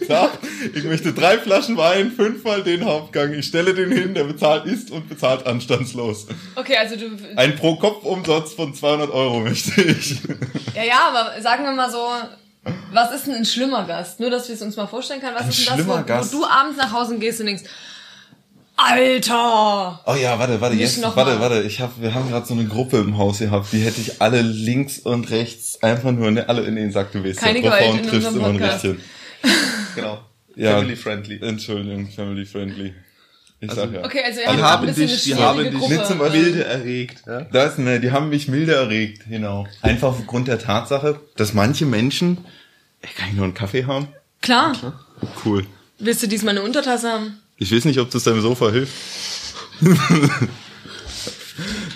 sagt, 0.06 0.38
ich 0.74 0.84
möchte 0.84 1.12
drei 1.12 1.36
Flaschen 1.36 1.76
Wein, 1.76 2.10
fünfmal 2.10 2.62
den 2.62 2.86
Hauptgang. 2.86 3.34
Ich 3.34 3.46
stelle 3.46 3.74
den 3.74 3.92
hin, 3.92 4.14
der 4.14 4.24
bezahlt 4.24 4.64
ist 4.64 4.90
und 4.90 5.10
bezahlt 5.10 5.46
anstandslos. 5.46 6.26
Okay, 6.56 6.76
also 6.78 6.96
du 6.96 7.10
Ein 7.36 7.54
Pro-Kopf-Umsatz 7.56 8.54
von 8.54 8.74
200 8.74 9.10
Euro 9.10 9.40
möchte 9.40 9.82
ich. 9.82 10.20
Ja, 10.74 10.84
ja, 10.84 11.00
aber 11.12 11.42
sagen 11.42 11.64
wir 11.64 11.72
mal 11.72 11.90
so, 11.90 12.08
was 12.92 13.12
ist 13.12 13.26
denn 13.26 13.34
ein 13.34 13.44
schlimmer 13.44 13.84
Gast? 13.84 14.20
Nur, 14.20 14.30
dass 14.30 14.48
wir 14.48 14.54
es 14.54 14.62
uns 14.62 14.76
mal 14.76 14.86
vorstellen 14.86 15.20
können. 15.20 15.34
Was 15.34 15.42
Ein 15.42 15.48
ist 15.50 15.58
denn 15.58 15.66
das, 15.66 15.74
schlimmer 15.74 16.04
wo, 16.06 16.38
wo 16.38 16.38
du 16.38 16.46
abends 16.46 16.78
nach 16.78 16.92
Hause 16.92 17.18
gehst 17.18 17.40
und 17.40 17.46
denkst, 17.46 17.64
Alter! 18.88 20.00
Oh 20.06 20.14
ja, 20.14 20.38
warte, 20.38 20.60
warte, 20.60 20.74
Nicht 20.76 20.82
jetzt, 20.82 21.00
noch 21.02 21.14
warte, 21.16 21.32
mal. 21.34 21.40
warte. 21.50 21.62
Ich 21.62 21.80
hab, 21.80 22.00
wir 22.00 22.14
haben 22.14 22.28
gerade 22.30 22.46
so 22.46 22.54
eine 22.54 22.64
Gruppe 22.64 22.98
im 22.98 23.18
Haus 23.18 23.38
gehabt, 23.38 23.72
die 23.72 23.80
hätte 23.80 24.00
ich 24.00 24.20
alle 24.22 24.40
links 24.42 24.98
und 24.98 25.30
rechts 25.30 25.82
einfach 25.82 26.12
nur 26.12 26.30
ne, 26.30 26.48
alle 26.48 26.62
in 26.62 26.76
den 26.76 26.90
Sack 26.92 27.12
gewesen. 27.12 27.38
Keine 27.40 27.60
Gewalt 27.60 27.94
in 27.94 28.08
triffst 28.08 28.28
unserem 28.28 28.56
immer 28.56 28.64
ein. 28.64 28.70
Rädchen. 28.70 29.00
genau. 29.94 30.20
Ja. 30.56 30.78
Family 30.78 30.96
friendly. 30.96 31.40
Entschuldigung, 31.42 32.08
family 32.08 32.44
friendly. 32.46 32.94
Ich 33.62 33.70
sag 33.72 33.92
ja. 33.92 34.02
Okay, 34.04 34.22
also 34.24 34.40
Die 34.40 34.62
haben 34.62 34.94
dich, 34.94 35.22
die 35.24 35.34
haben 35.34 35.58
dich 35.62 35.72
Gruppe. 35.74 35.94
Nicht 35.94 36.06
zum 36.06 36.18
Beispiel- 36.18 36.42
Bilde 36.44 36.64
erregt. 36.64 37.22
Ja? 37.26 37.40
Das, 37.42 37.76
ne, 37.76 38.00
die 38.00 38.10
haben 38.10 38.30
mich 38.30 38.48
milde 38.48 38.74
erregt, 38.74 39.24
genau. 39.28 39.66
Einfach 39.82 40.08
aufgrund 40.08 40.48
der 40.48 40.58
Tatsache, 40.58 41.20
dass 41.36 41.52
manche 41.52 41.84
Menschen, 41.84 42.38
ey, 43.02 43.10
kann 43.14 43.28
ich 43.28 43.34
nur 43.34 43.44
einen 43.44 43.54
Kaffee 43.54 43.84
haben? 43.84 44.08
Klar. 44.40 44.72
Cool. 45.44 45.66
Willst 45.98 46.22
du 46.22 46.26
diesmal 46.26 46.56
eine 46.56 46.62
Untertasse 46.62 47.10
haben? 47.10 47.40
Ich 47.60 47.70
weiß 47.72 47.84
nicht, 47.84 48.00
ob 48.00 48.10
das 48.10 48.24
deinem 48.24 48.40
Sofa 48.40 48.70
hilft. 48.70 48.94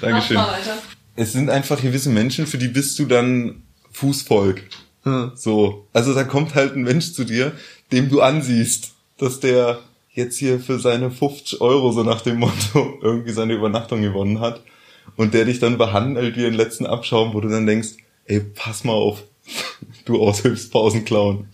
Dankeschön. 0.02 0.36
Mach 0.36 0.46
mal 0.46 0.58
weiter. 0.58 0.76
Es 1.16 1.32
sind 1.32 1.48
einfach 1.48 1.80
gewisse 1.80 2.10
Menschen, 2.10 2.46
für 2.46 2.58
die 2.58 2.68
bist 2.68 2.98
du 2.98 3.06
dann 3.06 3.62
Fußvolk. 3.92 4.62
Hm. 5.04 5.32
So. 5.34 5.88
Also 5.94 6.12
da 6.12 6.24
kommt 6.24 6.54
halt 6.54 6.76
ein 6.76 6.82
Mensch 6.82 7.14
zu 7.14 7.24
dir, 7.24 7.52
dem 7.92 8.10
du 8.10 8.20
ansiehst, 8.20 8.92
dass 9.16 9.40
der 9.40 9.78
jetzt 10.12 10.36
hier 10.36 10.60
für 10.60 10.78
seine 10.78 11.10
50 11.10 11.62
Euro, 11.62 11.92
so 11.92 12.02
nach 12.02 12.20
dem 12.20 12.40
Motto, 12.40 12.98
irgendwie 13.00 13.32
seine 13.32 13.54
Übernachtung 13.54 14.02
gewonnen 14.02 14.40
hat. 14.40 14.60
Und 15.16 15.32
der 15.32 15.46
dich 15.46 15.60
dann 15.60 15.78
behandelt 15.78 16.36
wie 16.36 16.42
den 16.42 16.54
letzten 16.54 16.84
Abschaum, 16.84 17.32
wo 17.32 17.40
du 17.40 17.48
dann 17.48 17.66
denkst, 17.66 17.94
ey, 18.26 18.40
pass 18.40 18.84
mal 18.84 18.92
auf, 18.92 19.22
du 20.04 20.20
Aushilfspausenclown. 20.20 21.48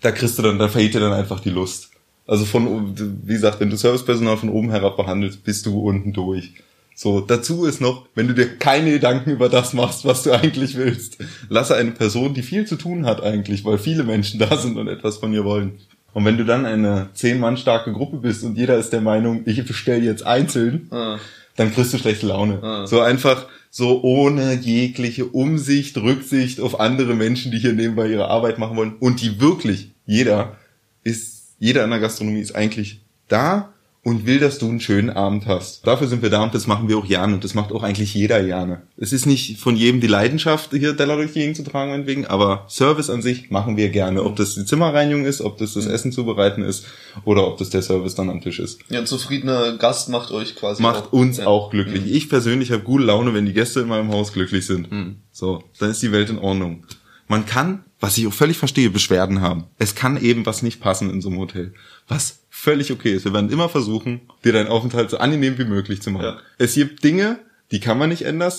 Da 0.00 0.12
kriegst 0.12 0.38
du 0.38 0.42
dann, 0.42 0.60
da 0.60 0.68
vergeht 0.68 0.94
dir 0.94 1.00
dann 1.00 1.12
einfach 1.12 1.40
die 1.40 1.50
Lust. 1.50 1.90
Also 2.26 2.44
von, 2.44 2.94
wie 3.24 3.32
gesagt, 3.34 3.60
wenn 3.60 3.70
du 3.70 3.76
Servicepersonal 3.76 4.36
von 4.36 4.48
oben 4.48 4.70
herab 4.70 4.96
behandelst, 4.96 5.44
bist 5.44 5.66
du 5.66 5.78
unten 5.80 6.12
durch. 6.12 6.52
So, 6.96 7.20
dazu 7.20 7.64
ist 7.64 7.80
noch, 7.80 8.06
wenn 8.14 8.28
du 8.28 8.34
dir 8.34 8.56
keine 8.56 8.92
Gedanken 8.92 9.30
über 9.30 9.48
das 9.48 9.72
machst, 9.72 10.04
was 10.04 10.22
du 10.22 10.30
eigentlich 10.32 10.76
willst, 10.76 11.18
lasse 11.48 11.74
eine 11.74 11.90
Person, 11.90 12.34
die 12.34 12.42
viel 12.42 12.66
zu 12.66 12.76
tun 12.76 13.04
hat 13.04 13.22
eigentlich, 13.22 13.64
weil 13.64 13.78
viele 13.78 14.04
Menschen 14.04 14.38
da 14.38 14.56
sind 14.56 14.76
und 14.78 14.88
etwas 14.88 15.18
von 15.18 15.32
ihr 15.32 15.44
wollen. 15.44 15.72
Und 16.12 16.24
wenn 16.24 16.38
du 16.38 16.44
dann 16.44 16.64
eine 16.64 17.08
zehn 17.14 17.40
Mann 17.40 17.56
starke 17.56 17.92
Gruppe 17.92 18.18
bist 18.18 18.44
und 18.44 18.56
jeder 18.56 18.78
ist 18.78 18.90
der 18.90 19.00
Meinung, 19.00 19.42
ich 19.46 19.64
bestelle 19.66 20.04
jetzt 20.04 20.24
einzeln, 20.24 20.86
Ah. 20.92 21.18
dann 21.56 21.74
kriegst 21.74 21.92
du 21.92 21.98
schlechte 21.98 22.26
Laune. 22.28 22.62
Ah. 22.62 22.86
So 22.86 23.00
einfach 23.00 23.46
so 23.70 24.00
ohne 24.04 24.54
jegliche 24.54 25.24
Umsicht, 25.26 25.96
Rücksicht 25.96 26.60
auf 26.60 26.78
andere 26.78 27.14
Menschen, 27.14 27.50
die 27.50 27.58
hier 27.58 27.72
nebenbei 27.72 28.06
ihre 28.08 28.28
Arbeit 28.28 28.58
machen 28.60 28.76
wollen 28.76 28.94
und 29.00 29.20
die 29.20 29.40
wirklich, 29.40 29.90
jeder 30.06 30.56
ist, 31.02 31.33
jeder 31.64 31.82
in 31.82 31.88
der 31.88 31.98
Gastronomie 31.98 32.40
ist 32.40 32.54
eigentlich 32.54 33.00
da 33.28 33.72
und 34.02 34.26
will, 34.26 34.38
dass 34.38 34.58
du 34.58 34.68
einen 34.68 34.80
schönen 34.80 35.08
Abend 35.08 35.46
hast. 35.46 35.86
Dafür 35.86 36.08
sind 36.08 36.20
wir 36.20 36.28
da 36.28 36.42
und 36.42 36.54
das 36.54 36.66
machen 36.66 36.90
wir 36.90 36.98
auch 36.98 37.08
gerne 37.08 37.32
und 37.32 37.42
das 37.42 37.54
macht 37.54 37.72
auch 37.72 37.82
eigentlich 37.82 38.12
jeder 38.12 38.42
gerne. 38.44 38.82
Es 38.98 39.14
ist 39.14 39.24
nicht 39.24 39.58
von 39.58 39.74
jedem 39.74 40.02
die 40.02 40.06
Leidenschaft, 40.06 40.72
hier 40.72 40.94
Teller 40.94 41.16
durch 41.16 41.32
die 41.32 41.38
Gegend 41.38 41.56
zu 41.56 41.62
tragen, 41.62 41.90
meinetwegen, 41.90 42.26
aber 42.26 42.66
Service 42.68 43.08
an 43.08 43.22
sich 43.22 43.50
machen 43.50 43.78
wir 43.78 43.88
gerne. 43.88 44.24
Ob 44.24 44.36
das 44.36 44.56
die 44.56 44.66
Zimmerreinigung 44.66 45.24
ist, 45.24 45.40
ob 45.40 45.56
das 45.56 45.72
das 45.72 45.86
Essen 45.86 46.12
zubereiten 46.12 46.62
ist 46.62 46.84
oder 47.24 47.48
ob 47.48 47.56
das 47.56 47.70
der 47.70 47.80
Service 47.80 48.14
dann 48.14 48.28
am 48.28 48.42
Tisch 48.42 48.58
ist 48.58 48.80
Ja, 48.90 48.98
ein 48.98 49.06
zufriedener 49.06 49.78
Gast 49.78 50.10
macht 50.10 50.32
euch 50.32 50.56
quasi 50.56 50.82
macht 50.82 51.06
auch, 51.06 51.12
uns 51.12 51.38
ja. 51.38 51.46
auch 51.46 51.70
glücklich. 51.70 52.12
Ich 52.12 52.28
persönlich 52.28 52.72
habe 52.72 52.82
gute 52.82 53.04
Laune, 53.04 53.32
wenn 53.32 53.46
die 53.46 53.54
Gäste 53.54 53.80
in 53.80 53.88
meinem 53.88 54.12
Haus 54.12 54.34
glücklich 54.34 54.66
sind. 54.66 54.88
So, 55.32 55.64
dann 55.78 55.90
ist 55.90 56.02
die 56.02 56.12
Welt 56.12 56.28
in 56.28 56.36
Ordnung. 56.36 56.84
Man 57.28 57.46
kann, 57.46 57.84
was 58.00 58.18
ich 58.18 58.26
auch 58.26 58.32
völlig 58.34 58.58
verstehe, 58.58 58.90
Beschwerden 58.90 59.40
haben. 59.40 59.64
Es 59.78 59.94
kann 59.94 60.20
eben 60.22 60.44
was 60.46 60.62
nicht 60.62 60.80
passen 60.80 61.10
in 61.10 61.20
so 61.22 61.28
einem 61.30 61.38
Hotel. 61.38 61.72
Was 62.06 62.40
völlig 62.50 62.92
okay 62.92 63.12
ist. 63.12 63.24
Wir 63.24 63.32
werden 63.32 63.50
immer 63.50 63.68
versuchen, 63.68 64.20
dir 64.44 64.52
deinen 64.52 64.68
Aufenthalt 64.68 65.10
so 65.10 65.18
angenehm 65.18 65.58
wie 65.58 65.64
möglich 65.64 66.02
zu 66.02 66.10
machen. 66.10 66.24
Ja. 66.24 66.38
Es 66.58 66.74
gibt 66.74 67.02
Dinge, 67.02 67.38
die 67.70 67.80
kann 67.80 67.98
man 67.98 68.10
nicht 68.10 68.22
ändern. 68.22 68.52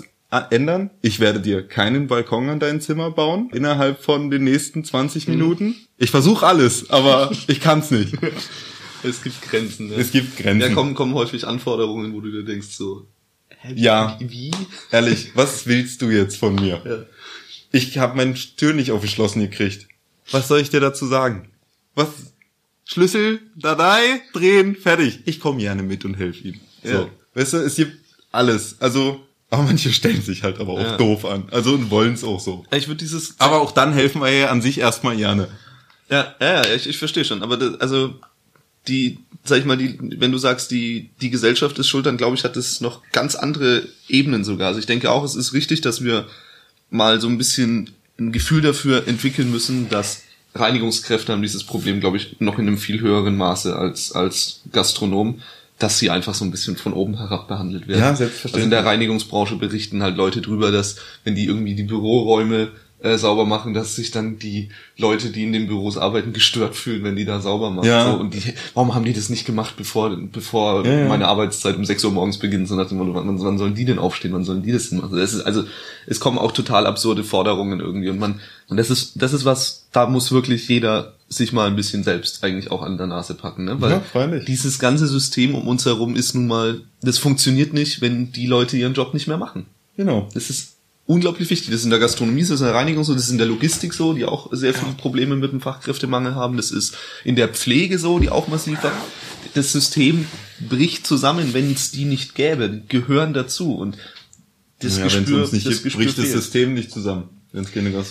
ändern. 0.49 0.89
Ich 1.01 1.19
werde 1.19 1.39
dir 1.39 1.61
keinen 1.67 2.07
Balkon 2.07 2.49
an 2.49 2.59
dein 2.59 2.81
Zimmer 2.81 3.11
bauen 3.11 3.49
innerhalb 3.53 4.03
von 4.03 4.31
den 4.31 4.43
nächsten 4.43 4.83
20 4.83 5.27
Minuten. 5.27 5.75
Ich 5.97 6.11
versuche 6.11 6.45
alles, 6.45 6.89
aber 6.89 7.31
ich 7.47 7.61
kann's 7.61 7.91
nicht. 7.91 8.15
Es 9.03 9.21
gibt 9.21 9.41
Grenzen. 9.43 9.89
Ne? 9.89 9.95
Es 9.95 10.11
gibt 10.11 10.37
Grenzen. 10.37 10.59
Da 10.67 10.73
kommen, 10.73 10.95
kommen 10.95 11.13
häufig 11.13 11.45
Anforderungen, 11.45 12.13
wo 12.13 12.21
du 12.21 12.31
dir 12.31 12.43
denkst 12.43 12.69
so, 12.69 13.05
hä, 13.49 13.73
wie- 13.75 13.81
Ja. 13.83 14.17
Wie? 14.19 14.51
Ehrlich, 14.91 15.31
was 15.35 15.67
willst 15.67 16.01
du 16.01 16.09
jetzt 16.09 16.37
von 16.37 16.55
mir? 16.55 16.81
Ja. 16.83 16.97
Ich 17.75 17.97
habe 17.97 18.15
meine 18.15 18.33
Tür 18.35 18.73
nicht 18.73 18.91
aufgeschlossen 18.91 19.41
gekriegt. 19.41 19.87
Was 20.31 20.47
soll 20.47 20.61
ich 20.61 20.69
dir 20.69 20.79
dazu 20.79 21.05
sagen? 21.07 21.49
Was? 21.93 22.07
Schlüssel, 22.85 23.41
Datei, 23.55 24.21
drehen, 24.33 24.75
fertig. 24.75 25.19
Ich 25.25 25.39
komme 25.41 25.59
gerne 25.59 25.83
mit 25.83 26.05
und 26.05 26.13
helfe 26.15 26.47
ihm. 26.47 26.59
So. 26.83 26.89
Ja. 26.89 27.09
Weißt 27.33 27.53
du, 27.53 27.57
es 27.57 27.75
gibt 27.75 27.97
alles. 28.31 28.77
Also, 28.79 29.19
aber 29.49 29.63
manche 29.63 29.91
stellen 29.91 30.21
sich 30.21 30.43
halt 30.43 30.59
aber 30.59 30.73
auch 30.73 30.79
Ja. 30.79 30.97
doof 30.97 31.25
an. 31.25 31.49
Also 31.51 31.73
und 31.73 31.89
wollen 31.89 32.13
es 32.13 32.23
auch 32.23 32.39
so. 32.39 32.63
Ich 32.71 32.87
würde 32.87 32.99
dieses 32.99 33.35
Aber 33.39 33.59
auch 33.59 33.71
dann 33.71 33.91
helfen 33.91 34.21
wir 34.21 34.31
ja 34.31 34.49
an 34.51 34.61
sich 34.61 34.77
erstmal 34.79 35.17
gerne. 35.17 35.49
Ja, 36.09 36.33
ja, 36.39 36.63
ja, 36.63 36.73
ich, 36.73 36.87
ich 36.87 36.97
verstehe 36.97 37.25
schon. 37.25 37.43
Aber 37.43 37.57
das, 37.57 37.81
also 37.81 38.15
die, 38.87 39.17
sag 39.43 39.59
ich 39.59 39.65
mal, 39.65 39.75
die, 39.77 39.97
wenn 40.21 40.31
du 40.31 40.37
sagst, 40.37 40.71
die, 40.71 41.09
die 41.19 41.29
Gesellschaft 41.31 41.77
ist 41.79 41.89
schuld, 41.89 42.05
dann 42.05 42.15
glaube 42.17 42.35
ich, 42.37 42.43
hat 42.45 42.55
es 42.55 42.79
noch 42.79 43.01
ganz 43.11 43.35
andere 43.35 43.85
Ebenen 44.07 44.45
sogar. 44.45 44.67
Also 44.69 44.79
ich 44.79 44.85
denke 44.85 45.11
auch, 45.11 45.23
es 45.25 45.35
ist 45.35 45.51
richtig, 45.53 45.81
dass 45.81 46.03
wir 46.03 46.25
mal 46.95 47.21
so 47.21 47.27
ein 47.27 47.37
bisschen 47.37 47.91
ein 48.19 48.31
Gefühl 48.31 48.61
dafür 48.61 49.07
entwickeln 49.07 49.51
müssen, 49.51 49.89
dass 49.89 50.23
Reinigungskräfte 50.55 51.33
haben 51.33 51.41
dieses 51.41 51.65
Problem, 51.65 51.99
glaube 51.99 52.17
ich, 52.17 52.37
noch 52.39 52.57
in 52.57 52.67
einem 52.67 52.77
viel 52.77 53.01
höheren 53.01 53.35
Maße 53.35 53.75
als, 53.75 54.13
als 54.13 54.61
Gastronom, 54.71 55.41
dass 55.79 55.99
sie 55.99 56.09
einfach 56.09 56.33
so 56.33 56.45
ein 56.45 56.51
bisschen 56.51 56.77
von 56.77 56.93
oben 56.93 57.17
herab 57.17 57.49
behandelt 57.49 57.87
werden. 57.87 57.99
Ja, 57.99 58.15
selbstverständlich. 58.15 58.53
Also 58.53 58.63
in 58.63 58.69
der 58.71 58.85
Reinigungsbranche 58.85 59.57
berichten 59.57 60.01
halt 60.01 60.15
Leute 60.15 60.41
drüber, 60.41 60.71
dass 60.71 60.95
wenn 61.25 61.35
die 61.35 61.45
irgendwie 61.45 61.75
die 61.75 61.83
Büroräume 61.83 62.69
äh, 63.05 63.17
sauber 63.17 63.45
machen, 63.45 63.73
dass 63.73 63.95
sich 63.95 64.11
dann 64.11 64.39
die 64.39 64.69
Leute, 64.97 65.29
die 65.29 65.43
in 65.43 65.53
den 65.53 65.67
Büros 65.67 65.97
arbeiten, 65.97 66.33
gestört 66.33 66.75
fühlen, 66.75 67.03
wenn 67.03 67.15
die 67.15 67.23
da 67.25 67.39
sauber 67.39 67.69
machen. 67.69 67.87
Ja. 67.87 68.11
So, 68.11 68.17
und 68.19 68.33
die, 68.33 68.41
warum 68.73 68.95
haben 68.95 69.05
die 69.05 69.13
das 69.13 69.29
nicht 69.29 69.45
gemacht, 69.45 69.75
bevor, 69.77 70.15
bevor 70.31 70.85
Ja, 70.85 70.91
ja. 71.01 71.07
meine 71.07 71.27
Arbeitszeit 71.27 71.75
um 71.77 71.85
6 71.85 72.03
Uhr 72.05 72.11
morgens 72.11 72.39
beginnt? 72.39 72.67
So 72.67 72.75
nach 72.75 72.87
dem 72.89 72.97
Motto, 72.97 73.13
wann, 73.13 73.39
wann 73.39 73.57
sollen 73.57 73.75
die 73.75 73.85
denn 73.85 73.99
aufstehen? 73.99 74.33
Wann 74.33 74.43
sollen 74.43 74.63
die 74.63 74.71
das 74.71 74.89
denn 74.89 74.99
machen? 74.99 75.15
Das 75.15 75.33
ist, 75.33 75.41
also 75.45 75.63
es 76.07 76.19
kommen 76.19 76.37
auch 76.39 76.51
total 76.51 76.85
absurde 76.87 77.23
Forderungen 77.23 77.79
irgendwie. 77.79 78.09
Und 78.09 78.19
man, 78.19 78.39
und 78.67 78.77
das 78.77 78.89
ist, 78.89 79.21
das 79.21 79.33
ist 79.33 79.45
was, 79.45 79.87
da 79.91 80.07
muss 80.07 80.31
wirklich 80.31 80.67
jeder 80.67 81.13
sich 81.29 81.53
mal 81.53 81.67
ein 81.67 81.75
bisschen 81.75 82.03
selbst 82.03 82.43
eigentlich 82.43 82.71
auch 82.71 82.81
an 82.83 82.97
der 82.97 83.07
Nase 83.07 83.33
packen, 83.33 83.65
ne? 83.65 83.81
Weil 83.81 83.91
Ja, 83.91 83.99
freilich. 83.99 84.45
dieses 84.45 84.77
ganze 84.77 85.07
System 85.07 85.55
um 85.55 85.67
uns 85.67 85.85
herum 85.85 86.15
ist 86.15 86.35
nun 86.35 86.45
mal, 86.47 86.81
das 87.01 87.17
funktioniert 87.17 87.73
nicht, 87.73 88.01
wenn 88.01 88.31
die 88.31 88.45
Leute 88.45 88.77
ihren 88.77 88.93
Job 88.93 89.13
nicht 89.13 89.27
mehr 89.27 89.37
machen. 89.37 89.65
Genau. 89.97 90.29
Das 90.33 90.49
ist 90.49 90.74
unglaublich 91.05 91.49
wichtig. 91.49 91.69
Das 91.69 91.79
ist 91.79 91.83
in 91.85 91.89
der 91.89 91.99
Gastronomie 91.99 92.43
so, 92.43 92.53
das 92.53 92.61
ist 92.61 92.67
in 92.67 92.73
der 92.73 92.75
Reinigung 92.75 93.03
so, 93.03 93.13
das 93.13 93.23
ist 93.23 93.29
in 93.29 93.37
der 93.37 93.47
Logistik 93.47 93.93
so, 93.93 94.13
die 94.13 94.25
auch 94.25 94.49
sehr 94.51 94.73
viele 94.73 94.93
Probleme 94.93 95.35
mit 95.35 95.51
dem 95.51 95.61
Fachkräftemangel 95.61 96.35
haben. 96.35 96.57
Das 96.57 96.71
ist 96.71 96.97
in 97.23 97.35
der 97.35 97.49
Pflege 97.49 97.99
so, 97.99 98.19
die 98.19 98.29
auch 98.29 98.47
massiv 98.47 98.79
hat. 98.79 98.93
Das 99.53 99.71
System 99.71 100.25
bricht 100.59 101.05
zusammen, 101.05 101.53
wenn 101.53 101.71
es 101.71 101.91
die 101.91 102.05
nicht 102.05 102.35
gäbe. 102.35 102.69
Die 102.69 102.87
gehören 102.87 103.33
dazu 103.33 103.75
und 103.75 103.97
das 104.79 104.97
ja, 104.97 105.05
Gespür, 105.05 105.43
uns 105.43 105.51
nicht 105.51 105.65
das 105.65 105.83
gibt, 105.83 105.95
bricht 105.95 106.17
das 106.17 106.25
fehlt. 106.25 106.37
System 106.37 106.73
nicht 106.73 106.91
zusammen. 106.91 107.29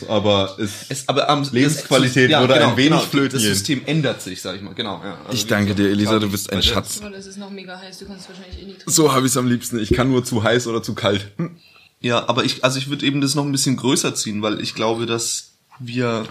Aber 0.09 0.57
es, 0.59 0.87
Es, 0.89 1.07
aber 1.07 1.29
am 1.29 1.47
Lebensqualität 1.53 2.33
das, 2.33 2.41
würde 2.41 2.67
ein 2.67 2.77
wenig 2.79 3.01
flöten 3.03 3.39
Das. 3.39 3.43
System 3.43 3.83
ändert 3.85 4.23
sich, 4.23 4.41
sag 4.41 4.57
ich 4.57 4.63
mal. 4.63 4.73
Genau. 4.75 5.03
Ja. 5.05 5.19
Also 5.21 5.35
Ich 5.35 5.47
danke 5.47 5.75
dir, 5.75 5.91
Elisa, 5.91 6.19
du 6.19 6.31
bist 6.31 6.51
ein 6.51 6.63
Schatz. 6.63 7.01
Es 7.15 7.27
ist 7.27 7.37
noch 7.37 7.51
mega 7.51 7.79
heiß, 7.79 7.99
du 7.99 8.07
kannst 8.07 8.27
wahrscheinlich 8.29 8.57
eh 8.59 8.65
trinken. 8.65 8.91
so 8.91 9.13
habe 9.13 9.27
ich 9.27 9.33
es 9.33 9.37
am 9.37 9.47
liebsten. 9.47 9.79
Ich 9.79 9.93
kann 9.93 10.09
nur 10.09 10.25
zu 10.25 10.43
heiß 10.43 10.67
oder 10.67 10.83
zu 10.83 10.95
kalt. 10.95 11.33
Hm. 11.37 11.57
Ja, 12.05 12.29
aber 12.29 12.45
ich, 12.45 12.63
also 12.63 12.79
ich 12.79 12.91
würde 12.91 13.07
eben 13.07 13.23
das 13.23 13.35
noch 13.35 13.47
ein 13.47 13.53
bisschen 13.53 13.77
größer 13.77 14.15
ziehen, 14.15 14.43
weil 14.43 14.61
ich 14.61 14.75
glaube, 14.75 15.07
dass 15.07 15.53
wir 15.79 16.27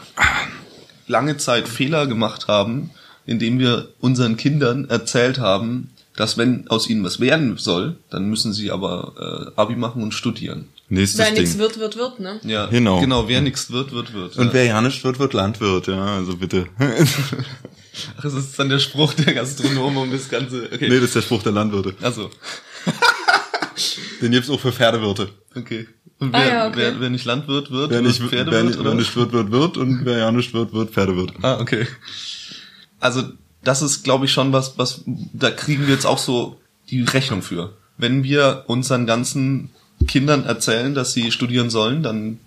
lange 1.08 1.38
Zeit 1.38 1.68
Fehler 1.68 2.06
gemacht 2.06 2.48
haben, 2.48 2.92
indem 3.26 3.58
wir 3.58 3.90
unseren 4.00 4.38
Kindern 4.38 4.88
erzählt 4.88 5.40
haben, 5.40 5.90
dass 6.16 6.38
wenn 6.38 6.68
aus 6.68 6.88
ihnen 6.88 7.04
was 7.04 7.20
werden 7.20 7.58
soll, 7.58 7.98
dann 8.12 8.30
müssen 8.30 8.54
sie 8.54 8.70
aber 8.70 9.52
äh, 9.58 9.60
Abi 9.60 9.76
machen 9.76 10.04
und 10.04 10.14
studieren. 10.14 10.68
Nächstes 10.90 11.26
Wer 11.26 11.32
nichts 11.32 11.58
wird, 11.58 11.80
wird, 11.80 11.98
wird, 11.98 12.20
ne? 12.20 12.40
Ja, 12.44 12.68
Genau. 12.68 13.00
Genau, 13.00 13.28
wer 13.28 13.42
nichts 13.42 13.72
wird, 13.72 13.94
wird, 13.94 14.14
wird. 14.14 14.38
Und 14.38 14.48
ja. 14.48 14.54
wer 14.54 14.66
ja 14.66 14.82
nicht 14.82 15.04
wird, 15.04 15.18
wird 15.18 15.34
Landwirt, 15.34 15.88
ja, 15.88 16.18
also 16.18 16.38
bitte. 16.38 16.68
Ach, 16.78 18.22
das 18.22 18.36
ist 18.36 18.60
dann 18.60 18.70
der 18.70 18.78
Spruch 18.78 19.16
der 19.16 19.34
Gastronomen 19.34 19.98
um 19.98 20.12
das 20.12 20.30
Ganze. 20.30 20.70
Okay. 20.72 20.88
nee, 20.88 20.96
das 20.98 21.06
ist 21.06 21.16
der 21.16 21.22
Spruch 21.24 21.42
der 21.42 21.54
Landwirte. 21.54 21.96
Also, 22.02 22.30
Den 24.22 24.32
gibt's 24.32 24.50
auch 24.50 24.60
für 24.60 24.72
Pferdewirte. 24.72 25.30
okay. 25.56 25.88
Und 26.20 26.34
Ah, 26.34 26.40
wer, 26.40 26.48
ja, 26.48 26.68
okay. 26.68 26.76
wer, 26.78 27.00
wer 27.02 27.10
nicht 27.10 27.26
Landwirt 27.26 27.70
wird, 27.72 27.90
Wer 27.90 28.04
wird 28.04 28.08
nicht, 28.08 28.22
Pferdewirt, 28.22 28.52
wer, 28.54 28.64
nicht, 28.64 28.80
oder? 28.80 28.90
wer 28.92 28.96
nicht 28.96 29.16
wird, 29.16 29.34
wird, 29.34 29.52
wird 29.52 29.78
und 29.78 30.06
wer 30.06 30.18
ja 30.20 30.32
nicht 30.32 30.54
wird, 30.54 30.72
wird 30.72 30.92
Pferdewirt. 30.92 31.34
Ah, 31.42 31.60
okay. 31.60 31.86
Also, 33.00 33.24
das 33.64 33.82
ist, 33.82 34.04
glaube 34.04 34.26
ich, 34.26 34.32
schon 34.32 34.54
was, 34.54 34.78
was, 34.78 35.02
da 35.06 35.52
kriegen 35.52 35.86
wir 35.88 35.94
jetzt 35.94 36.06
auch 36.06 36.18
so 36.18 36.60
die 36.90 37.02
Rechnung 37.02 37.42
für. 37.42 37.74
Wenn 37.98 38.24
wir 38.24 38.64
unseren 38.68 39.06
ganzen 39.06 39.70
Kindern 40.08 40.46
erzählen, 40.46 40.94
dass 40.94 41.14
sie 41.14 41.32
studieren 41.32 41.70
sollen, 41.70 42.04
dann 42.04 42.40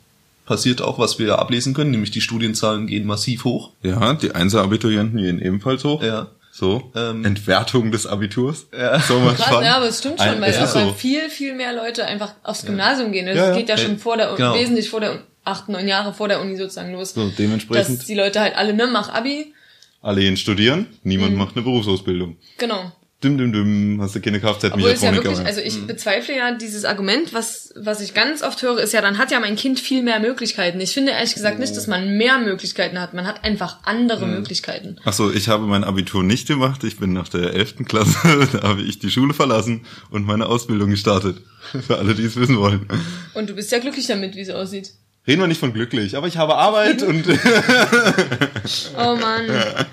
passiert 0.46 0.80
auch, 0.80 0.98
was 0.98 1.18
wir 1.18 1.38
ablesen 1.38 1.74
können, 1.74 1.90
nämlich 1.90 2.10
die 2.12 2.20
Studienzahlen 2.20 2.86
gehen 2.86 3.06
massiv 3.06 3.44
hoch. 3.44 3.72
Ja, 3.82 4.14
die 4.14 4.32
Einser-Abiturienten 4.32 5.18
gehen 5.18 5.40
ebenfalls 5.40 5.84
hoch. 5.84 6.02
Ja. 6.02 6.28
So, 6.58 6.90
Ähm, 6.96 7.22
Entwertung 7.24 7.90
des 7.92 8.06
Abiturs. 8.06 8.66
Ja. 8.76 8.98
So 8.98 9.20
mal 9.20 9.34
Krass, 9.34 9.62
ja, 9.62 9.76
aber 9.76 9.88
es 9.88 9.98
stimmt 9.98 10.18
schon, 10.18 10.28
Ein- 10.28 10.40
weil 10.40 10.50
es 10.52 10.58
auch 10.58 10.62
ist 10.64 10.74
weil 10.74 10.86
so. 10.86 10.92
viel, 10.94 11.28
viel 11.28 11.54
mehr 11.54 11.74
Leute 11.74 12.06
einfach 12.06 12.32
aufs 12.42 12.64
Gymnasium 12.64 13.12
gehen. 13.12 13.26
Das 13.26 13.36
Ja, 13.36 13.48
ja. 13.50 13.56
geht 13.56 13.68
ja 13.68 13.76
schon 13.76 13.98
vor 13.98 14.16
der, 14.16 14.34
genau. 14.36 14.54
wesentlich 14.54 14.88
vor 14.88 15.00
der 15.00 15.18
acht, 15.44 15.68
neun 15.68 15.86
Jahre 15.86 16.14
vor 16.14 16.28
der 16.28 16.40
Uni 16.40 16.56
sozusagen 16.56 16.92
los. 16.92 17.12
So, 17.12 17.28
dementsprechend 17.28 17.98
Dass 17.98 18.06
die 18.06 18.14
Leute 18.14 18.40
halt 18.40 18.56
alle, 18.56 18.72
ne, 18.72 18.86
mach 18.86 19.10
Abi, 19.12 19.52
alle 20.00 20.22
gehen 20.22 20.36
studieren, 20.38 20.86
niemand 21.02 21.32
Mhm. 21.32 21.38
macht 21.38 21.56
eine 21.56 21.62
Berufsausbildung. 21.64 22.38
genau. 22.56 22.90
Dim, 23.26 23.38
dim, 23.38 23.52
dim, 23.52 24.00
hast 24.00 24.14
du 24.14 24.20
keine 24.20 24.38
ja 24.38 24.52
Kfz-Mechatroniker 24.52 25.24
wirklich, 25.24 25.38
mehr. 25.38 25.46
also 25.46 25.60
ich 25.60 25.84
bezweifle 25.84 26.36
ja 26.36 26.52
dieses 26.52 26.84
Argument, 26.84 27.34
was, 27.34 27.72
was 27.74 28.00
ich 28.00 28.14
ganz 28.14 28.42
oft 28.42 28.62
höre, 28.62 28.78
ist 28.78 28.92
ja, 28.92 29.00
dann 29.00 29.18
hat 29.18 29.32
ja 29.32 29.40
mein 29.40 29.56
Kind 29.56 29.80
viel 29.80 30.04
mehr 30.04 30.20
Möglichkeiten. 30.20 30.80
Ich 30.80 30.94
finde 30.94 31.10
ehrlich 31.10 31.34
gesagt 31.34 31.58
nicht, 31.58 31.76
dass 31.76 31.88
man 31.88 32.16
mehr 32.16 32.38
Möglichkeiten 32.38 33.00
hat. 33.00 33.14
Man 33.14 33.26
hat 33.26 33.42
einfach 33.42 33.78
andere 33.82 34.28
Möglichkeiten. 34.28 34.96
Ach 35.04 35.12
so, 35.12 35.32
ich 35.32 35.48
habe 35.48 35.66
mein 35.66 35.82
Abitur 35.82 36.22
nicht 36.22 36.46
gemacht. 36.46 36.84
Ich 36.84 36.98
bin 36.98 37.12
nach 37.12 37.28
der 37.28 37.52
11. 37.52 37.84
Klasse, 37.86 38.48
da 38.52 38.62
habe 38.62 38.82
ich 38.82 39.00
die 39.00 39.10
Schule 39.10 39.34
verlassen 39.34 39.84
und 40.10 40.24
meine 40.24 40.46
Ausbildung 40.46 40.90
gestartet. 40.90 41.38
Für 41.84 41.98
alle, 41.98 42.14
die 42.14 42.22
es 42.22 42.36
wissen 42.36 42.58
wollen. 42.58 42.86
Und 43.34 43.50
du 43.50 43.54
bist 43.54 43.72
ja 43.72 43.80
glücklich 43.80 44.06
damit, 44.06 44.36
wie 44.36 44.42
es 44.42 44.50
aussieht. 44.50 44.92
Reden 45.26 45.40
wir 45.40 45.48
nicht 45.48 45.58
von 45.58 45.72
glücklich, 45.72 46.16
aber 46.16 46.28
ich 46.28 46.36
habe 46.36 46.54
Arbeit 46.56 47.02
und 47.02 47.26
Oh 48.96 49.16
Mann. 49.16 49.46
Da 49.48 49.86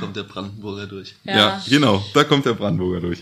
kommt 0.00 0.16
der 0.16 0.22
Brandenburger 0.22 0.86
durch. 0.86 1.14
Ja. 1.24 1.36
ja, 1.36 1.62
genau, 1.68 2.04
da 2.14 2.24
kommt 2.24 2.46
der 2.46 2.54
Brandenburger 2.54 3.00
durch. 3.00 3.18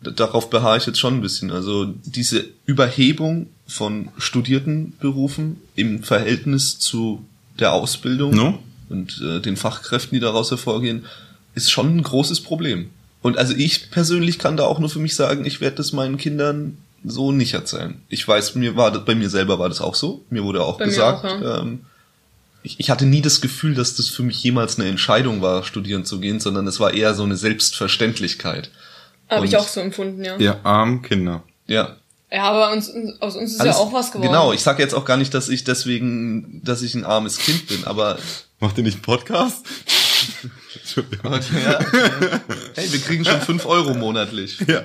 Darauf 0.00 0.50
beharre 0.50 0.76
ich 0.76 0.86
jetzt 0.86 0.98
schon 1.00 1.14
ein 1.14 1.20
bisschen. 1.22 1.50
Also 1.50 1.86
diese 2.04 2.44
Überhebung 2.66 3.48
von 3.66 4.10
studierten 4.18 4.92
Berufen 5.00 5.60
im 5.74 6.02
Verhältnis 6.04 6.78
zu 6.78 7.24
der 7.58 7.72
Ausbildung 7.72 8.34
No? 8.34 8.58
und 8.88 9.20
äh, 9.26 9.40
den 9.40 9.56
Fachkräften, 9.56 10.14
die 10.14 10.20
daraus 10.20 10.50
hervorgehen, 10.50 11.06
ist 11.54 11.70
schon 11.70 11.96
ein 11.96 12.02
großes 12.02 12.42
Problem. 12.42 12.90
Und 13.22 13.38
also 13.38 13.54
ich 13.56 13.90
persönlich 13.90 14.38
kann 14.38 14.56
da 14.56 14.64
auch 14.64 14.78
nur 14.78 14.90
für 14.90 15.00
mich 15.00 15.16
sagen, 15.16 15.44
ich 15.46 15.60
werde 15.60 15.76
das 15.76 15.92
meinen 15.92 16.18
Kindern 16.18 16.76
so 17.04 17.32
nicht 17.32 17.54
erzählen. 17.54 18.00
Ich 18.08 18.26
weiß, 18.26 18.54
mir 18.54 18.76
war 18.76 18.90
das, 18.90 19.04
bei 19.04 19.14
mir 19.14 19.30
selber 19.30 19.58
war 19.58 19.68
das 19.68 19.80
auch 19.80 19.94
so. 19.94 20.24
Mir 20.30 20.42
wurde 20.44 20.62
auch 20.64 20.78
Bei 20.78 20.86
gesagt, 20.86 21.24
auch, 21.24 21.40
ja. 21.40 21.58
ähm, 21.60 21.80
ich, 22.62 22.80
ich 22.80 22.90
hatte 22.90 23.06
nie 23.06 23.22
das 23.22 23.40
Gefühl, 23.40 23.74
dass 23.74 23.94
das 23.94 24.08
für 24.08 24.22
mich 24.24 24.42
jemals 24.42 24.78
eine 24.78 24.88
Entscheidung 24.88 25.40
war, 25.42 25.62
studieren 25.62 26.04
zu 26.04 26.18
gehen, 26.20 26.40
sondern 26.40 26.66
es 26.66 26.80
war 26.80 26.92
eher 26.94 27.14
so 27.14 27.22
eine 27.22 27.36
Selbstverständlichkeit. 27.36 28.70
Habe 29.28 29.46
ich 29.46 29.56
auch 29.56 29.68
so 29.68 29.80
empfunden, 29.80 30.24
ja. 30.24 30.36
Ihr 30.36 30.64
armen 30.64 31.02
Kinder. 31.02 31.42
Ja, 31.66 31.96
Ja, 32.30 32.42
aber 32.44 32.72
uns, 32.72 32.90
aus 33.20 33.36
uns 33.36 33.52
ist 33.52 33.60
Alles- 33.60 33.76
ja 33.76 33.80
auch 33.82 33.92
was 33.92 34.10
geworden. 34.12 34.28
Genau, 34.28 34.52
ich 34.52 34.62
sage 34.62 34.82
jetzt 34.82 34.94
auch 34.94 35.04
gar 35.04 35.16
nicht, 35.16 35.32
dass 35.34 35.48
ich 35.48 35.62
deswegen, 35.64 36.60
dass 36.64 36.82
ich 36.82 36.94
ein 36.94 37.04
armes 37.04 37.38
Kind 37.38 37.66
bin, 37.68 37.84
aber 37.84 38.18
Macht 38.58 38.78
ihr 38.78 38.84
nicht 38.84 38.94
einen 38.94 39.02
Podcast? 39.02 39.64
Entschuldigung. 40.96 41.32
ja, 41.62 41.78
hey, 42.74 42.92
wir 42.92 43.00
kriegen 43.00 43.24
schon 43.24 43.40
fünf 43.40 43.66
Euro 43.66 43.94
monatlich. 43.94 44.58
Ja. 44.66 44.82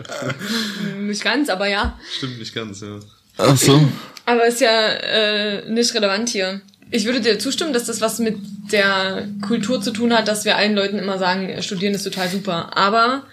Nicht 1.00 1.24
ganz, 1.24 1.50
aber 1.50 1.67
ja. 1.67 1.97
Stimmt 2.17 2.39
nicht 2.39 2.54
ganz, 2.54 2.82
ja. 2.82 3.00
Ach 3.38 3.58
so. 3.58 3.88
Aber 4.26 4.45
ist 4.45 4.62
ja 4.62 4.88
äh, 4.88 5.69
nicht 5.69 5.93
relevant 5.93 6.30
hier. 6.30 6.62
Ich 6.91 7.06
würde 7.06 7.21
dir 7.21 7.39
zustimmen, 7.39 7.74
dass 7.74 7.86
das 7.86 8.02
was 8.02 8.19
mit 8.19 8.38
der 8.71 9.28
Kultur 9.41 9.82
zu 9.82 9.91
tun 9.91 10.13
hat, 10.13 10.28
dass 10.28 10.45
wir 10.45 10.58
allen 10.58 10.76
Leuten 10.76 11.00
immer 11.00 11.17
sagen, 11.17 11.62
studieren 11.63 11.93
ist 11.93 12.04
total 12.04 12.30
super. 12.30 12.78
Aber 12.78 13.24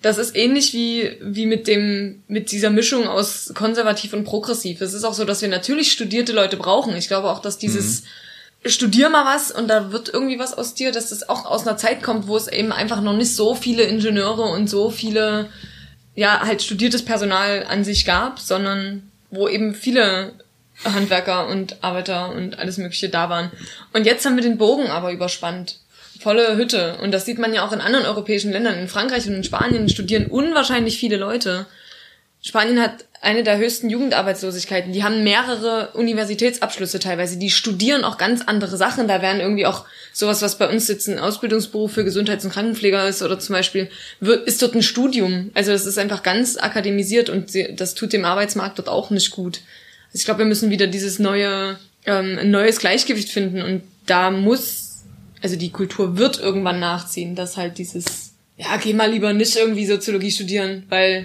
das 0.00 0.18
ist 0.18 0.34
ähnlich 0.34 0.72
wie, 0.72 1.16
wie 1.20 1.46
mit 1.46 1.68
dem, 1.68 2.22
mit 2.26 2.50
dieser 2.50 2.70
Mischung 2.70 3.06
aus 3.06 3.52
konservativ 3.54 4.12
und 4.14 4.24
progressiv. 4.24 4.80
Es 4.80 4.94
ist 4.94 5.04
auch 5.04 5.14
so, 5.14 5.24
dass 5.24 5.42
wir 5.42 5.48
natürlich 5.48 5.92
studierte 5.92 6.32
Leute 6.32 6.56
brauchen. 6.56 6.96
Ich 6.96 7.08
glaube 7.08 7.30
auch, 7.30 7.40
dass 7.40 7.58
dieses 7.58 8.02
Studier 8.64 9.08
mal 9.08 9.24
was 9.24 9.50
und 9.50 9.68
da 9.68 9.90
wird 9.90 10.08
irgendwie 10.08 10.38
was 10.38 10.54
aus 10.56 10.74
dir, 10.74 10.92
dass 10.92 11.08
das 11.08 11.28
auch 11.28 11.46
aus 11.46 11.66
einer 11.66 11.76
Zeit 11.76 12.02
kommt, 12.02 12.28
wo 12.28 12.36
es 12.36 12.46
eben 12.46 12.72
einfach 12.72 13.00
noch 13.00 13.14
nicht 13.14 13.34
so 13.34 13.54
viele 13.54 13.82
Ingenieure 13.82 14.42
und 14.42 14.68
so 14.68 14.90
viele, 14.90 15.48
ja, 16.14 16.40
halt 16.40 16.62
studiertes 16.62 17.04
Personal 17.04 17.66
an 17.68 17.82
sich 17.82 18.04
gab, 18.04 18.38
sondern 18.38 19.10
wo 19.30 19.48
eben 19.48 19.74
viele 19.74 20.34
Handwerker 20.84 21.48
und 21.48 21.82
Arbeiter 21.82 22.32
und 22.32 22.58
alles 22.58 22.78
Mögliche 22.78 23.08
da 23.08 23.28
waren. 23.28 23.50
Und 23.92 24.06
jetzt 24.06 24.24
haben 24.24 24.36
wir 24.36 24.42
den 24.42 24.58
Bogen 24.58 24.88
aber 24.88 25.12
überspannt. 25.12 25.78
Volle 26.20 26.56
Hütte. 26.56 26.98
Und 27.02 27.10
das 27.10 27.24
sieht 27.24 27.38
man 27.38 27.52
ja 27.52 27.66
auch 27.66 27.72
in 27.72 27.80
anderen 27.80 28.06
europäischen 28.06 28.52
Ländern. 28.52 28.78
In 28.78 28.88
Frankreich 28.88 29.26
und 29.26 29.34
in 29.34 29.44
Spanien 29.44 29.88
studieren 29.88 30.26
unwahrscheinlich 30.26 30.98
viele 30.98 31.16
Leute. 31.16 31.66
Spanien 32.42 32.80
hat 32.80 33.04
eine 33.22 33.44
der 33.44 33.56
höchsten 33.56 33.88
Jugendarbeitslosigkeiten. 33.88 34.92
Die 34.92 35.04
haben 35.04 35.22
mehrere 35.22 35.90
Universitätsabschlüsse 35.94 36.98
teilweise. 36.98 37.38
Die 37.38 37.50
studieren 37.50 38.02
auch 38.02 38.18
ganz 38.18 38.42
andere 38.42 38.76
Sachen. 38.76 39.06
Da 39.06 39.22
werden 39.22 39.40
irgendwie 39.40 39.64
auch 39.64 39.86
sowas, 40.12 40.42
was 40.42 40.58
bei 40.58 40.68
uns 40.68 40.88
jetzt 40.88 41.08
ein 41.08 41.20
Ausbildungsberuf 41.20 41.92
für 41.92 42.04
Gesundheits- 42.04 42.44
und 42.44 42.50
Krankenpfleger 42.50 43.06
ist 43.06 43.22
oder 43.22 43.38
zum 43.38 43.54
Beispiel, 43.54 43.88
ist 44.44 44.60
dort 44.60 44.74
ein 44.74 44.82
Studium. 44.82 45.52
Also 45.54 45.70
das 45.70 45.86
ist 45.86 45.98
einfach 45.98 46.24
ganz 46.24 46.56
akademisiert 46.56 47.30
und 47.30 47.52
das 47.76 47.94
tut 47.94 48.12
dem 48.12 48.24
Arbeitsmarkt 48.24 48.80
dort 48.80 48.88
auch 48.88 49.10
nicht 49.10 49.30
gut. 49.30 49.60
Also 50.08 50.18
ich 50.18 50.24
glaube, 50.24 50.40
wir 50.40 50.46
müssen 50.46 50.70
wieder 50.70 50.88
dieses 50.88 51.20
neue, 51.20 51.78
ähm, 52.06 52.38
ein 52.40 52.50
neues 52.50 52.80
Gleichgewicht 52.80 53.28
finden 53.28 53.62
und 53.62 53.82
da 54.06 54.32
muss, 54.32 55.04
also 55.40 55.54
die 55.54 55.70
Kultur 55.70 56.18
wird 56.18 56.40
irgendwann 56.40 56.80
nachziehen, 56.80 57.36
dass 57.36 57.56
halt 57.56 57.78
dieses, 57.78 58.32
ja, 58.56 58.76
geh 58.82 58.94
mal 58.94 59.12
lieber 59.12 59.32
nicht 59.32 59.54
irgendwie 59.54 59.86
Soziologie 59.86 60.32
studieren, 60.32 60.86
weil 60.88 61.24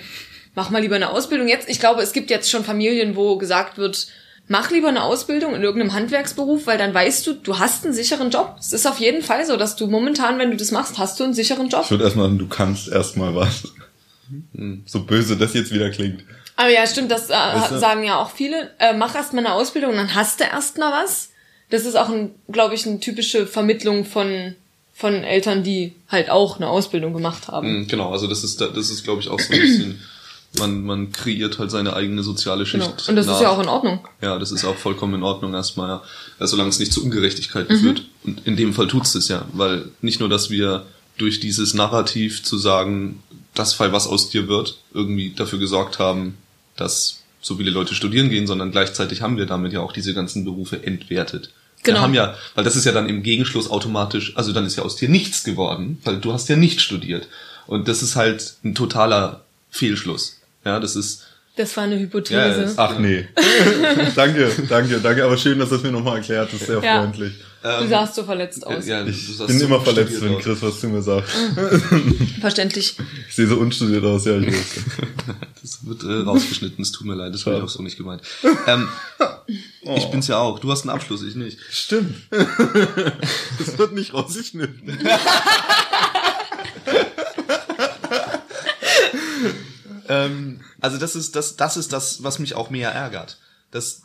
mach 0.57 0.71
mal 0.71 0.81
lieber 0.81 0.95
eine 0.95 1.11
Ausbildung 1.11 1.47
jetzt. 1.47 1.69
Ich 1.69 1.79
glaube, 1.79 2.01
es 2.01 2.13
gibt 2.13 2.31
jetzt 2.31 2.49
schon 2.49 2.63
Familien, 2.65 3.15
wo 3.15 3.37
gesagt 3.37 3.77
wird, 3.77 4.07
mach 4.47 4.71
lieber 4.71 4.87
eine 4.87 5.03
Ausbildung 5.03 5.53
in 5.53 5.61
irgendeinem 5.61 5.93
Handwerksberuf, 5.93 6.65
weil 6.65 6.79
dann 6.79 6.95
weißt 6.95 7.27
du, 7.27 7.33
du 7.33 7.59
hast 7.59 7.85
einen 7.85 7.93
sicheren 7.93 8.31
Job. 8.31 8.55
Es 8.59 8.73
ist 8.73 8.87
auf 8.87 8.99
jeden 8.99 9.21
Fall 9.21 9.45
so, 9.45 9.55
dass 9.55 9.75
du 9.75 9.85
momentan, 9.85 10.39
wenn 10.39 10.49
du 10.49 10.57
das 10.57 10.71
machst, 10.71 10.97
hast 10.97 11.19
du 11.19 11.25
einen 11.25 11.35
sicheren 11.35 11.69
Job. 11.69 11.83
Ich 11.85 11.91
würde 11.91 12.05
erstmal 12.05 12.25
sagen, 12.25 12.39
du 12.39 12.47
kannst 12.47 12.87
erstmal 12.87 13.35
was. 13.35 13.65
So 14.87 15.03
böse 15.03 15.37
das 15.37 15.53
jetzt 15.53 15.71
wieder 15.71 15.91
klingt. 15.91 16.23
Aber 16.55 16.69
ja, 16.69 16.87
stimmt, 16.87 17.11
das 17.11 17.29
äh, 17.29 17.33
Weißt 17.33 17.73
du? 17.73 17.79
sagen 17.79 18.03
ja 18.03 18.17
auch 18.19 18.31
viele. 18.31 18.71
Äh, 18.79 18.97
mach 18.97 19.13
erst 19.13 19.33
mal 19.33 19.45
eine 19.45 19.53
Ausbildung 19.53 19.91
und 19.91 19.97
dann 19.97 20.15
hast 20.15 20.39
du 20.39 20.43
erst 20.43 20.79
mal 20.79 20.91
was. 21.03 21.29
Das 21.69 21.85
ist 21.85 21.95
auch, 21.95 22.09
ein, 22.09 22.31
glaube 22.51 22.73
ich, 22.73 22.87
eine 22.87 22.99
typische 22.99 23.45
Vermittlung 23.45 24.05
von, 24.05 24.55
von 24.91 25.23
Eltern, 25.23 25.61
die 25.63 25.93
halt 26.09 26.31
auch 26.31 26.57
eine 26.57 26.67
Ausbildung 26.67 27.13
gemacht 27.13 27.47
haben. 27.47 27.81
Mhm, 27.81 27.87
Genau, 27.87 28.11
also 28.11 28.25
das 28.25 28.43
ist, 28.43 28.59
das 28.59 28.89
ist, 28.89 29.03
glaube 29.03 29.21
ich, 29.21 29.29
auch 29.29 29.39
so 29.39 29.53
ein 29.53 29.59
bisschen 29.59 30.01
Man, 30.59 30.83
man 30.83 31.11
kreiert 31.11 31.59
halt 31.59 31.71
seine 31.71 31.93
eigene 31.95 32.23
soziale 32.23 32.65
Schicht. 32.65 32.83
Genau. 32.83 33.09
Und 33.09 33.15
das 33.15 33.25
nach. 33.25 33.35
ist 33.35 33.41
ja 33.41 33.49
auch 33.49 33.59
in 33.61 33.67
Ordnung. 33.67 34.07
Ja, 34.21 34.37
das 34.39 34.51
ist 34.51 34.65
auch 34.65 34.75
vollkommen 34.75 35.15
in 35.15 35.23
Ordnung 35.23 35.53
erstmal, 35.53 35.89
ja. 35.89 36.03
Ja, 36.39 36.47
solange 36.47 36.69
es 36.69 36.79
nicht 36.79 36.91
zu 36.93 37.03
Ungerechtigkeiten 37.03 37.75
Mhm. 37.75 37.81
führt. 37.81 38.03
Und 38.23 38.45
in 38.45 38.55
dem 38.55 38.73
Fall 38.73 38.87
tut's 38.87 39.13
das 39.13 39.27
ja, 39.27 39.45
weil 39.53 39.85
nicht 40.01 40.19
nur, 40.19 40.29
dass 40.29 40.49
wir 40.49 40.85
durch 41.17 41.39
dieses 41.39 41.73
Narrativ 41.73 42.43
zu 42.43 42.57
sagen, 42.57 43.23
das 43.53 43.73
Fall, 43.73 43.91
was 43.91 44.07
aus 44.07 44.29
dir 44.29 44.47
wird, 44.47 44.77
irgendwie 44.93 45.31
dafür 45.35 45.57
gesorgt 45.59 45.97
haben, 45.99 46.37
dass 46.75 47.21
so 47.41 47.55
viele 47.55 47.71
Leute 47.71 47.95
studieren 47.95 48.29
gehen, 48.29 48.45
sondern 48.45 48.71
gleichzeitig 48.71 49.21
haben 49.21 49.37
wir 49.37 49.45
damit 49.47 49.73
ja 49.73 49.79
auch 49.79 49.93
diese 49.93 50.13
ganzen 50.13 50.45
Berufe 50.45 50.83
entwertet. 50.85 51.51
Genau. 51.83 51.97
Wir 51.99 52.01
haben 52.01 52.13
ja, 52.13 52.35
weil 52.55 52.63
das 52.63 52.75
ist 52.75 52.85
ja 52.85 52.91
dann 52.91 53.07
im 53.07 53.23
Gegenschluss 53.23 53.69
automatisch, 53.69 54.35
also 54.35 54.51
dann 54.51 54.65
ist 54.65 54.75
ja 54.75 54.83
aus 54.83 54.95
dir 54.95 55.09
nichts 55.09 55.43
geworden, 55.43 55.99
weil 56.03 56.17
du 56.19 56.33
hast 56.33 56.49
ja 56.49 56.55
nicht 56.55 56.81
studiert. 56.81 57.27
Und 57.65 57.87
das 57.87 58.01
ist 58.03 58.15
halt 58.15 58.55
ein 58.63 58.75
totaler 58.75 59.43
Fehlschluss. 59.71 60.36
Ja, 60.67 60.79
das 60.81 60.95
ist, 60.97 61.23
Das 61.55 61.75
war 61.77 61.85
eine 61.85 61.95
Ja, 61.95 62.01
Hypothese. 62.01 62.61
das- 62.63 62.77
Ach 62.77 62.99
nee. 62.99 63.25
danke, 64.15 64.51
danke, 64.69 64.99
danke. 64.99 65.23
Aber 65.25 65.37
schön, 65.37 65.57
dass 65.57 65.69
du 65.69 65.75
das 65.75 65.83
mir 65.83 65.91
nochmal 65.91 66.17
erklärt. 66.17 66.51
Das 66.53 66.59
ist 66.61 66.67
sehr 66.67 66.83
Ja. 66.83 67.01
freundlich. 67.01 67.33
du 67.63 67.87
sahst 67.87 68.15
so 68.15 68.23
verletzt 68.23 68.65
aus. 68.67 68.85
ja, 68.85 69.03
Ich 69.05 69.37
bin 69.47 69.57
so 69.59 69.65
immer 69.65 69.81
verletzt, 69.81 70.21
wenn 70.21 70.35
aus. 70.35 70.43
Chris 70.43 70.61
was 70.61 70.79
zu 70.81 70.87
mir 70.89 71.01
sagt. 71.01 71.29
Verständlich. 72.41 72.95
Ich 73.29 73.35
sehe 73.35 73.47
so 73.47 73.55
unstudiert 73.57 74.03
aus, 74.03 74.25
ja, 74.25 74.37
ich 74.37 74.47
weiß. 74.47 74.55
Das 75.61 75.85
wird 75.85 76.03
äh, 76.03 76.21
rausgeschnitten, 76.23 76.81
es 76.81 76.91
tut 76.93 77.05
mir 77.07 77.15
leid, 77.15 77.33
das 77.33 77.45
war 77.45 77.53
ja 77.57 77.63
auch 77.63 77.67
so 77.69 77.81
nicht 77.83 77.97
gemeint. 77.97 78.21
Ähm, 78.67 78.87
Ich 79.95 80.05
bin's 80.11 80.27
ja 80.27 80.37
auch. 80.37 80.59
Du 80.59 80.71
hast 80.71 80.81
einen 80.83 80.91
Abschluss, 80.91 81.23
ich 81.23 81.35
nicht. 81.35 81.57
Stimmt. 81.71 82.15
Das 83.59 83.77
wird 83.77 83.91
nicht 83.93 84.13
rausgeschnitten. 84.13 84.97
Ähm, 90.09 90.61
also 90.81 90.97
das 90.97 91.15
ist 91.15 91.35
das, 91.35 91.55
das 91.55 91.77
ist 91.77 91.93
das, 91.93 92.23
was 92.23 92.39
mich 92.39 92.55
auch 92.55 92.69
mehr 92.69 92.91
ärgert. 92.91 93.37
Dass, 93.71 94.01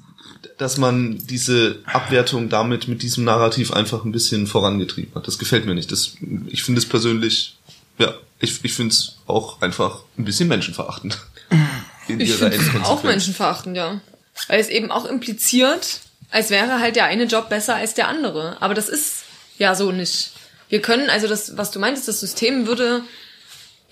dass 0.59 0.77
man 0.77 1.19
diese 1.19 1.79
Abwertung 1.85 2.49
damit 2.49 2.89
mit 2.89 3.03
diesem 3.03 3.25
Narrativ 3.25 3.73
einfach 3.73 4.05
ein 4.05 4.13
bisschen 4.13 4.47
vorangetrieben 4.47 5.15
hat. 5.15 5.27
Das 5.27 5.39
gefällt 5.39 5.67
mir 5.67 5.75
nicht. 5.75 5.93
Das, 5.93 6.17
ich 6.47 6.63
finde 6.63 6.81
es 6.81 6.89
persönlich, 6.89 7.57
ja, 7.99 8.15
ich, 8.41 8.65
ich 8.65 8.75
finde 8.75 8.93
es 8.93 9.17
auch 9.27 9.63
einfach 9.63 10.03
ein 10.19 10.25
bisschen 10.25 10.49
menschenverachtend. 10.49 11.19
In 12.09 12.21
Ich 12.21 12.35
finde 12.35 12.57
es 12.57 12.75
auch 12.85 13.05
menschenverachtend, 13.05 13.77
ja. 13.77 14.01
Weil 14.49 14.61
es 14.61 14.69
eben 14.69 14.91
auch 14.91 15.05
impliziert, 15.05 16.01
als 16.31 16.51
wäre 16.51 16.81
halt 16.81 16.97
der 16.97 17.05
eine 17.05 17.25
Job 17.25 17.49
besser 17.49 17.77
als 17.77 17.95
der 17.95 18.09
andere. 18.09 18.61
Aber 18.61 18.75
das 18.75 18.89
ist 18.89 19.23
ja 19.59 19.75
so 19.75 19.93
nicht. 19.93 20.33
Wir 20.69 20.81
können, 20.81 21.11
also 21.11 21.29
das, 21.29 21.57
was 21.57 21.71
du 21.71 21.79
meintest, 21.79 22.09
das 22.09 22.21
System 22.21 22.67
würde 22.67 23.03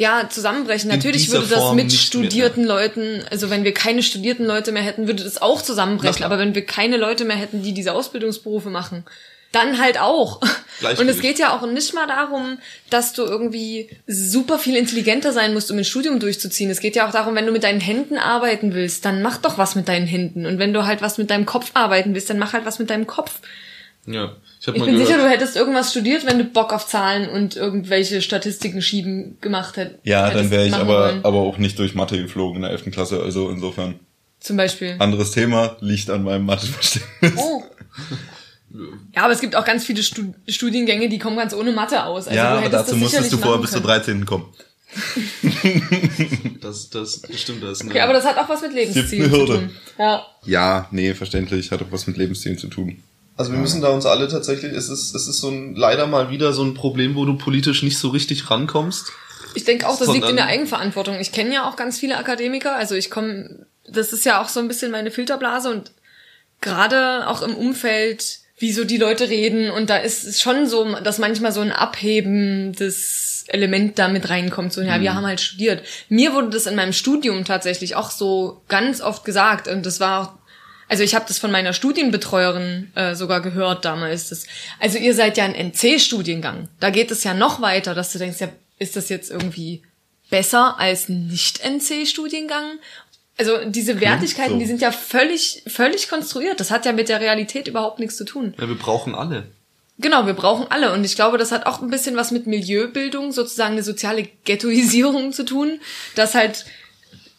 ja 0.00 0.30
zusammenbrechen. 0.30 0.88
Natürlich 0.88 1.30
würde 1.30 1.46
das 1.46 1.58
Form 1.58 1.76
mit 1.76 1.86
nicht 1.86 1.96
mehr, 1.96 2.00
studierten 2.00 2.64
Leuten, 2.64 3.22
also 3.30 3.50
wenn 3.50 3.64
wir 3.64 3.74
keine 3.74 4.02
studierten 4.02 4.46
Leute 4.46 4.72
mehr 4.72 4.82
hätten, 4.82 5.06
würde 5.06 5.22
das 5.22 5.42
auch 5.42 5.60
zusammenbrechen. 5.60 6.24
Aber 6.24 6.38
wenn 6.38 6.54
wir 6.54 6.64
keine 6.64 6.96
Leute 6.96 7.26
mehr 7.26 7.36
hätten, 7.36 7.62
die 7.62 7.74
diese 7.74 7.92
Ausbildungsberufe 7.92 8.70
machen, 8.70 9.04
dann 9.52 9.78
halt 9.78 10.00
auch. 10.00 10.40
Und 10.98 11.08
es 11.08 11.20
geht 11.20 11.38
ja 11.38 11.54
auch 11.54 11.66
nicht 11.66 11.92
mal 11.92 12.06
darum, 12.06 12.58
dass 12.88 13.12
du 13.12 13.24
irgendwie 13.24 13.90
super 14.06 14.58
viel 14.58 14.76
intelligenter 14.76 15.34
sein 15.34 15.52
musst, 15.52 15.70
um 15.70 15.76
ein 15.76 15.84
Studium 15.84 16.18
durchzuziehen. 16.18 16.70
Es 16.70 16.80
geht 16.80 16.96
ja 16.96 17.06
auch 17.06 17.12
darum, 17.12 17.34
wenn 17.34 17.44
du 17.44 17.52
mit 17.52 17.64
deinen 17.64 17.80
Händen 17.80 18.16
arbeiten 18.16 18.72
willst, 18.72 19.04
dann 19.04 19.20
mach 19.20 19.36
doch 19.36 19.58
was 19.58 19.74
mit 19.74 19.86
deinen 19.86 20.06
Händen. 20.06 20.46
Und 20.46 20.58
wenn 20.58 20.72
du 20.72 20.86
halt 20.86 21.02
was 21.02 21.18
mit 21.18 21.28
deinem 21.28 21.44
Kopf 21.44 21.72
arbeiten 21.74 22.14
willst, 22.14 22.30
dann 22.30 22.38
mach 22.38 22.54
halt 22.54 22.64
was 22.64 22.78
mit 22.78 22.88
deinem 22.88 23.06
Kopf. 23.06 23.40
Ja, 24.06 24.34
ich 24.60 24.68
Ich 24.68 24.78
mal 24.78 24.84
bin 24.86 24.94
gehört. 24.94 25.08
sicher, 25.08 25.18
du 25.22 25.28
hättest 25.28 25.56
irgendwas 25.56 25.90
studiert, 25.90 26.26
wenn 26.26 26.38
du 26.38 26.44
Bock 26.44 26.72
auf 26.72 26.86
Zahlen 26.86 27.28
und 27.30 27.56
irgendwelche 27.56 28.20
Statistiken 28.22 28.82
schieben 28.82 29.38
gemacht 29.40 29.76
hätt- 29.76 29.88
hättest. 29.88 30.06
Ja, 30.06 30.30
dann 30.30 30.50
wäre 30.50 30.66
ich 30.66 30.74
aber, 30.74 31.00
wollen. 31.04 31.24
aber 31.24 31.38
auch 31.38 31.56
nicht 31.58 31.78
durch 31.78 31.94
Mathe 31.94 32.20
geflogen 32.20 32.56
in 32.56 32.62
der 32.62 32.70
11. 32.70 32.90
Klasse. 32.92 33.22
Also 33.22 33.48
insofern. 33.50 33.94
Zum 34.40 34.56
Beispiel. 34.56 34.96
Anderes 34.98 35.32
Thema 35.32 35.76
liegt 35.80 36.08
an 36.10 36.22
meinem 36.24 36.46
Matheverständnis. 36.46 37.32
Oh. 37.36 37.62
Ja, 39.16 39.24
aber 39.24 39.32
es 39.32 39.40
gibt 39.40 39.56
auch 39.56 39.64
ganz 39.64 39.84
viele 39.84 40.00
Stud 40.04 40.26
Studiengänge, 40.46 41.08
die 41.08 41.18
kommen 41.18 41.36
ganz 41.36 41.52
ohne 41.54 41.72
Mathe 41.72 42.04
aus. 42.04 42.28
Also 42.28 42.36
ja, 42.38 42.52
du 42.52 42.58
aber 42.58 42.68
dazu 42.68 42.94
musstest 42.94 43.32
du 43.32 43.38
vorher 43.38 43.60
bis 43.60 43.72
zur 43.72 43.80
können. 43.80 44.22
13. 44.22 44.26
kommen. 44.26 44.46
Das, 46.60 46.90
das 46.90 47.22
stimmt, 47.34 47.62
das 47.62 47.80
eine, 47.80 47.90
Okay, 47.90 48.00
aber 48.00 48.12
das 48.12 48.24
hat 48.24 48.38
auch 48.38 48.48
was 48.48 48.62
mit 48.62 48.72
Lebenszielen 48.72 49.30
zu 49.30 49.36
Hürde. 49.36 49.52
tun. 49.54 49.70
Ja. 49.98 50.26
Ja, 50.44 50.88
nee, 50.92 51.14
verständlich. 51.14 51.70
Hat 51.72 51.82
auch 51.82 51.90
was 51.90 52.06
mit 52.06 52.16
Lebenszielen 52.16 52.58
zu 52.58 52.68
tun. 52.68 53.02
Also 53.40 53.52
wir 53.52 53.58
müssen 53.58 53.80
da 53.80 53.88
uns 53.88 54.04
alle 54.04 54.28
tatsächlich, 54.28 54.74
es 54.74 54.90
ist, 54.90 55.14
es 55.14 55.26
ist 55.26 55.40
so 55.40 55.48
ein, 55.48 55.74
leider 55.74 56.06
mal 56.06 56.28
wieder 56.28 56.52
so 56.52 56.62
ein 56.62 56.74
Problem, 56.74 57.14
wo 57.14 57.24
du 57.24 57.38
politisch 57.38 57.82
nicht 57.82 57.96
so 57.96 58.10
richtig 58.10 58.50
rankommst. 58.50 59.12
Ich 59.54 59.64
denke 59.64 59.88
auch, 59.88 59.98
das 59.98 60.08
liegt 60.08 60.18
in 60.18 60.22
Sondern- 60.24 60.36
der 60.36 60.46
Eigenverantwortung. 60.48 61.18
Ich 61.20 61.32
kenne 61.32 61.54
ja 61.54 61.66
auch 61.66 61.76
ganz 61.76 61.98
viele 61.98 62.18
Akademiker, 62.18 62.76
also 62.76 62.96
ich 62.96 63.10
komme, 63.10 63.64
das 63.88 64.12
ist 64.12 64.26
ja 64.26 64.42
auch 64.42 64.50
so 64.50 64.60
ein 64.60 64.68
bisschen 64.68 64.92
meine 64.92 65.10
Filterblase 65.10 65.70
und 65.70 65.92
gerade 66.60 67.26
auch 67.28 67.40
im 67.40 67.56
Umfeld, 67.56 68.40
wie 68.58 68.72
so 68.74 68.84
die 68.84 68.98
Leute 68.98 69.30
reden 69.30 69.70
und 69.70 69.88
da 69.88 69.96
ist 69.96 70.24
es 70.24 70.42
schon 70.42 70.66
so, 70.66 70.96
dass 70.96 71.16
manchmal 71.16 71.52
so 71.52 71.62
ein 71.62 71.72
abhebendes 71.72 73.44
Element 73.48 73.98
da 73.98 74.08
mit 74.08 74.28
reinkommt, 74.28 74.74
so, 74.74 74.82
ja, 74.82 75.00
wir 75.00 75.14
haben 75.14 75.24
halt 75.26 75.40
studiert. 75.40 75.82
Mir 76.10 76.34
wurde 76.34 76.50
das 76.50 76.66
in 76.66 76.76
meinem 76.76 76.92
Studium 76.92 77.46
tatsächlich 77.46 77.96
auch 77.96 78.10
so 78.10 78.60
ganz 78.68 79.00
oft 79.00 79.24
gesagt 79.24 79.66
und 79.66 79.86
das 79.86 79.98
war 79.98 80.20
auch 80.20 80.39
also 80.90 81.04
ich 81.04 81.14
habe 81.14 81.24
das 81.28 81.38
von 81.38 81.52
meiner 81.52 81.72
Studienbetreuerin 81.72 82.90
äh, 82.96 83.14
sogar 83.14 83.40
gehört 83.40 83.84
damals. 83.84 84.30
Das, 84.30 84.44
also 84.80 84.98
ihr 84.98 85.14
seid 85.14 85.36
ja 85.36 85.44
ein 85.44 85.54
NC-Studiengang. 85.54 86.68
Da 86.80 86.90
geht 86.90 87.12
es 87.12 87.22
ja 87.22 87.32
noch 87.32 87.60
weiter, 87.60 87.94
dass 87.94 88.12
du 88.12 88.18
denkst, 88.18 88.40
ja, 88.40 88.48
ist 88.80 88.96
das 88.96 89.08
jetzt 89.08 89.30
irgendwie 89.30 89.82
besser 90.30 90.80
als 90.80 91.08
ein 91.08 91.28
Nicht-NC-Studiengang? 91.28 92.80
Also 93.38 93.64
diese 93.66 94.00
Wertigkeiten, 94.00 94.54
so. 94.54 94.58
die 94.58 94.66
sind 94.66 94.80
ja 94.80 94.90
völlig, 94.90 95.62
völlig 95.68 96.08
konstruiert. 96.08 96.58
Das 96.58 96.72
hat 96.72 96.84
ja 96.84 96.92
mit 96.92 97.08
der 97.08 97.20
Realität 97.20 97.68
überhaupt 97.68 98.00
nichts 98.00 98.16
zu 98.16 98.24
tun. 98.24 98.54
Ja, 98.58 98.66
wir 98.66 98.74
brauchen 98.74 99.14
alle. 99.14 99.46
Genau, 99.98 100.26
wir 100.26 100.34
brauchen 100.34 100.66
alle. 100.70 100.92
Und 100.92 101.04
ich 101.04 101.14
glaube, 101.14 101.38
das 101.38 101.52
hat 101.52 101.66
auch 101.66 101.80
ein 101.80 101.90
bisschen 101.90 102.16
was 102.16 102.32
mit 102.32 102.48
Milieubildung, 102.48 103.30
sozusagen 103.30 103.74
eine 103.74 103.84
soziale 103.84 104.26
Ghettoisierung 104.44 105.32
zu 105.34 105.44
tun, 105.44 105.78
dass 106.16 106.34
halt, 106.34 106.64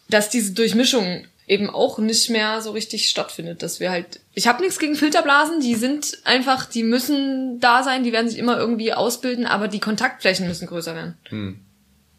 dass 0.08 0.30
diese 0.30 0.52
Durchmischung 0.52 1.26
eben 1.46 1.68
auch 1.68 1.98
nicht 1.98 2.30
mehr 2.30 2.60
so 2.60 2.70
richtig 2.70 3.08
stattfindet, 3.08 3.62
dass 3.62 3.80
wir 3.80 3.90
halt, 3.90 4.20
ich 4.34 4.46
habe 4.46 4.62
nichts 4.62 4.78
gegen 4.78 4.94
Filterblasen, 4.94 5.60
die 5.60 5.74
sind 5.74 6.18
einfach, 6.24 6.66
die 6.66 6.84
müssen 6.84 7.58
da 7.60 7.82
sein, 7.82 8.04
die 8.04 8.12
werden 8.12 8.28
sich 8.28 8.38
immer 8.38 8.56
irgendwie 8.56 8.92
ausbilden, 8.92 9.46
aber 9.46 9.68
die 9.68 9.80
Kontaktflächen 9.80 10.46
müssen 10.46 10.68
größer 10.68 10.94
werden. 10.94 11.14
Hm. 11.28 11.60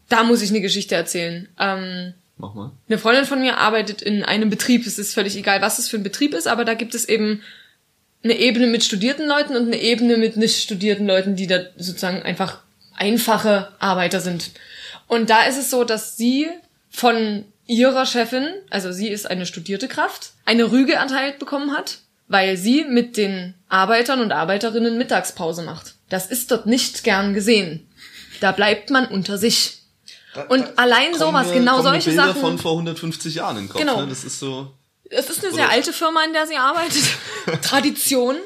Da 0.08 0.22
muss 0.24 0.42
ich 0.42 0.50
eine 0.50 0.60
Geschichte 0.60 0.94
erzählen. 0.94 1.48
Ähm, 1.58 2.14
Mach 2.36 2.54
mal. 2.54 2.72
eine 2.88 2.98
Freundin 2.98 3.24
von 3.24 3.40
mir 3.40 3.58
arbeitet 3.58 4.02
in 4.02 4.22
einem 4.22 4.50
Betrieb. 4.50 4.86
Es 4.86 4.98
ist 4.98 5.14
völlig 5.14 5.36
egal, 5.36 5.62
was 5.62 5.78
es 5.78 5.88
für 5.88 5.96
ein 5.96 6.02
Betrieb 6.02 6.34
ist, 6.34 6.46
aber 6.46 6.64
da 6.64 6.74
gibt 6.74 6.94
es 6.94 7.08
eben 7.08 7.42
eine 8.22 8.38
Ebene 8.38 8.66
mit 8.66 8.84
studierten 8.84 9.26
Leuten 9.26 9.56
und 9.56 9.66
eine 9.66 9.80
Ebene 9.80 10.16
mit 10.16 10.36
nicht 10.36 10.62
studierten 10.62 11.06
Leuten, 11.06 11.36
die 11.36 11.46
da 11.46 11.60
sozusagen 11.76 12.22
einfach 12.22 12.62
einfache 12.96 13.72
Arbeiter 13.78 14.20
sind. 14.20 14.50
Und 15.06 15.30
da 15.30 15.44
ist 15.44 15.58
es 15.58 15.70
so, 15.70 15.84
dass 15.84 16.16
sie 16.16 16.48
von 16.90 17.44
ihrer 17.66 18.06
Chefin, 18.06 18.48
also 18.70 18.92
sie 18.92 19.08
ist 19.08 19.30
eine 19.30 19.46
studierte 19.46 19.88
Kraft, 19.88 20.32
eine 20.44 20.70
Rüge 20.70 20.94
erteilt 20.94 21.38
bekommen 21.38 21.72
hat, 21.76 21.98
weil 22.28 22.56
sie 22.56 22.84
mit 22.84 23.16
den 23.16 23.54
Arbeitern 23.68 24.20
und 24.20 24.32
Arbeiterinnen 24.32 24.98
Mittagspause 24.98 25.62
macht. 25.62 25.94
Das 26.08 26.26
ist 26.26 26.50
dort 26.50 26.66
nicht 26.66 27.04
gern 27.04 27.34
gesehen. 27.34 27.88
Da 28.40 28.52
bleibt 28.52 28.90
man 28.90 29.06
unter 29.06 29.38
sich. 29.38 29.78
Und 30.48 30.78
allein 30.78 31.12
Kommen 31.12 31.18
sowas, 31.20 31.48
mir- 31.48 31.54
genau 31.54 31.80
solche 31.82 32.10
Bilder 32.10 32.26
Sachen. 32.28 32.40
von 32.40 32.58
vor 32.58 32.72
150 32.72 33.36
Jahren 33.36 33.56
in 33.56 33.62
den 33.64 33.68
Kopf. 33.68 33.80
Genau. 33.80 34.00
Ne? 34.02 34.08
Das 34.08 34.24
ist 34.24 34.38
so. 34.40 34.72
Es 35.10 35.30
ist 35.30 35.38
eine 35.44 35.48
Oder- 35.48 35.56
sehr 35.62 35.70
alte 35.70 35.92
Firma, 35.92 36.24
in 36.24 36.32
der 36.32 36.46
sie 36.46 36.56
arbeitet. 36.56 37.04
Tradition. 37.62 38.36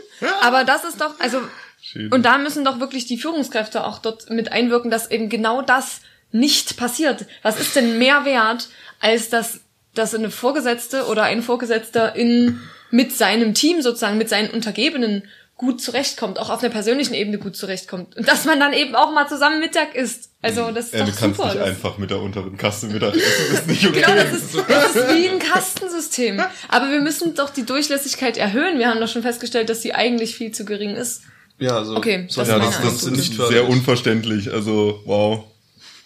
Aber 0.42 0.64
das 0.64 0.84
ist 0.84 1.00
doch, 1.00 1.18
also, 1.20 1.40
Schön. 1.80 2.12
und 2.12 2.24
da 2.24 2.38
müssen 2.38 2.64
doch 2.64 2.80
wirklich 2.80 3.06
die 3.06 3.16
Führungskräfte 3.18 3.84
auch 3.84 3.98
dort 4.00 4.28
mit 4.30 4.52
einwirken, 4.52 4.90
dass 4.90 5.10
eben 5.10 5.28
genau 5.28 5.62
das 5.62 6.00
nicht 6.30 6.76
passiert. 6.76 7.24
Was 7.42 7.58
ist 7.58 7.74
denn 7.76 7.96
mehr 7.98 8.24
wert, 8.24 8.68
als 9.00 9.28
dass, 9.30 9.60
dass 9.94 10.14
eine 10.14 10.30
Vorgesetzte 10.30 11.06
oder 11.06 11.24
ein 11.24 11.42
Vorgesetzter 11.42 12.14
in, 12.16 12.60
mit 12.90 13.16
seinem 13.16 13.54
Team 13.54 13.82
sozusagen, 13.82 14.18
mit 14.18 14.28
seinen 14.28 14.50
Untergebenen 14.50 15.24
gut 15.56 15.80
zurechtkommt, 15.82 16.38
auch 16.38 16.50
auf 16.50 16.60
einer 16.62 16.70
persönlichen 16.70 17.14
Ebene 17.14 17.38
gut 17.38 17.56
zurechtkommt. 17.56 18.16
Und 18.16 18.28
dass 18.28 18.44
man 18.44 18.60
dann 18.60 18.72
eben 18.72 18.94
auch 18.94 19.12
mal 19.12 19.26
zusammen 19.28 19.58
Mittag 19.58 19.96
isst. 19.96 20.30
Also, 20.40 20.70
das 20.70 20.86
ist 20.86 20.94
Ja, 20.94 21.00
doch 21.00 21.06
du 21.06 21.18
kannst 21.18 21.36
super. 21.36 21.48
nicht 21.48 21.60
Das- 21.60 21.68
einfach 21.68 21.98
mit 21.98 22.10
der 22.10 22.20
unteren 22.20 22.56
Kasse 22.56 22.86
Mittag 22.86 23.16
essen. 23.16 23.24
Das 23.50 23.58
ist 23.60 23.66
nicht 23.66 23.84
okay. 23.86 24.00
Genau, 24.06 24.14
das 24.14 24.32
ist, 24.34 24.54
das 24.68 24.94
ist 24.94 25.14
wie 25.16 25.28
ein 25.28 25.40
Kastensystem. 25.40 26.40
Aber 26.68 26.90
wir 26.92 27.00
müssen 27.00 27.34
doch 27.34 27.50
die 27.50 27.64
Durchlässigkeit 27.66 28.36
erhöhen. 28.36 28.78
Wir 28.78 28.88
haben 28.88 29.00
doch 29.00 29.08
schon 29.08 29.22
festgestellt, 29.22 29.68
dass 29.68 29.82
sie 29.82 29.94
eigentlich 29.94 30.36
viel 30.36 30.52
zu 30.52 30.64
gering 30.64 30.94
ist. 30.94 31.22
Ja, 31.58 31.76
also. 31.78 31.96
Okay, 31.96 32.28
das 32.32 32.46
ja, 32.46 32.56
meine 32.58 32.70
das, 32.70 32.80
das 32.80 33.02
ist 33.02 33.10
nicht 33.10 33.34
sehr 33.34 33.68
unverständlich. 33.68 34.52
Also, 34.52 35.00
wow. 35.06 35.42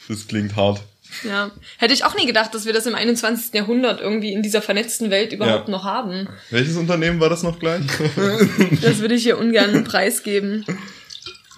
Das 0.08 0.26
klingt 0.26 0.56
hart. 0.56 0.80
Ja. 1.24 1.50
Hätte 1.78 1.94
ich 1.94 2.04
auch 2.04 2.16
nie 2.16 2.26
gedacht, 2.26 2.54
dass 2.54 2.66
wir 2.66 2.72
das 2.72 2.86
im 2.86 2.94
21. 2.94 3.54
Jahrhundert 3.54 4.00
irgendwie 4.00 4.32
in 4.32 4.42
dieser 4.42 4.62
vernetzten 4.62 5.10
Welt 5.10 5.32
überhaupt 5.32 5.68
Ja. 5.68 5.72
noch 5.72 5.84
haben. 5.84 6.28
Welches 6.50 6.76
Unternehmen 6.76 7.20
war 7.20 7.28
das 7.30 7.42
noch 7.42 7.58
gleich? 7.58 7.82
Das 8.82 8.98
würde 9.00 9.14
ich 9.14 9.22
hier 9.22 9.38
ungern 9.38 9.84
preisgeben. 9.84 10.64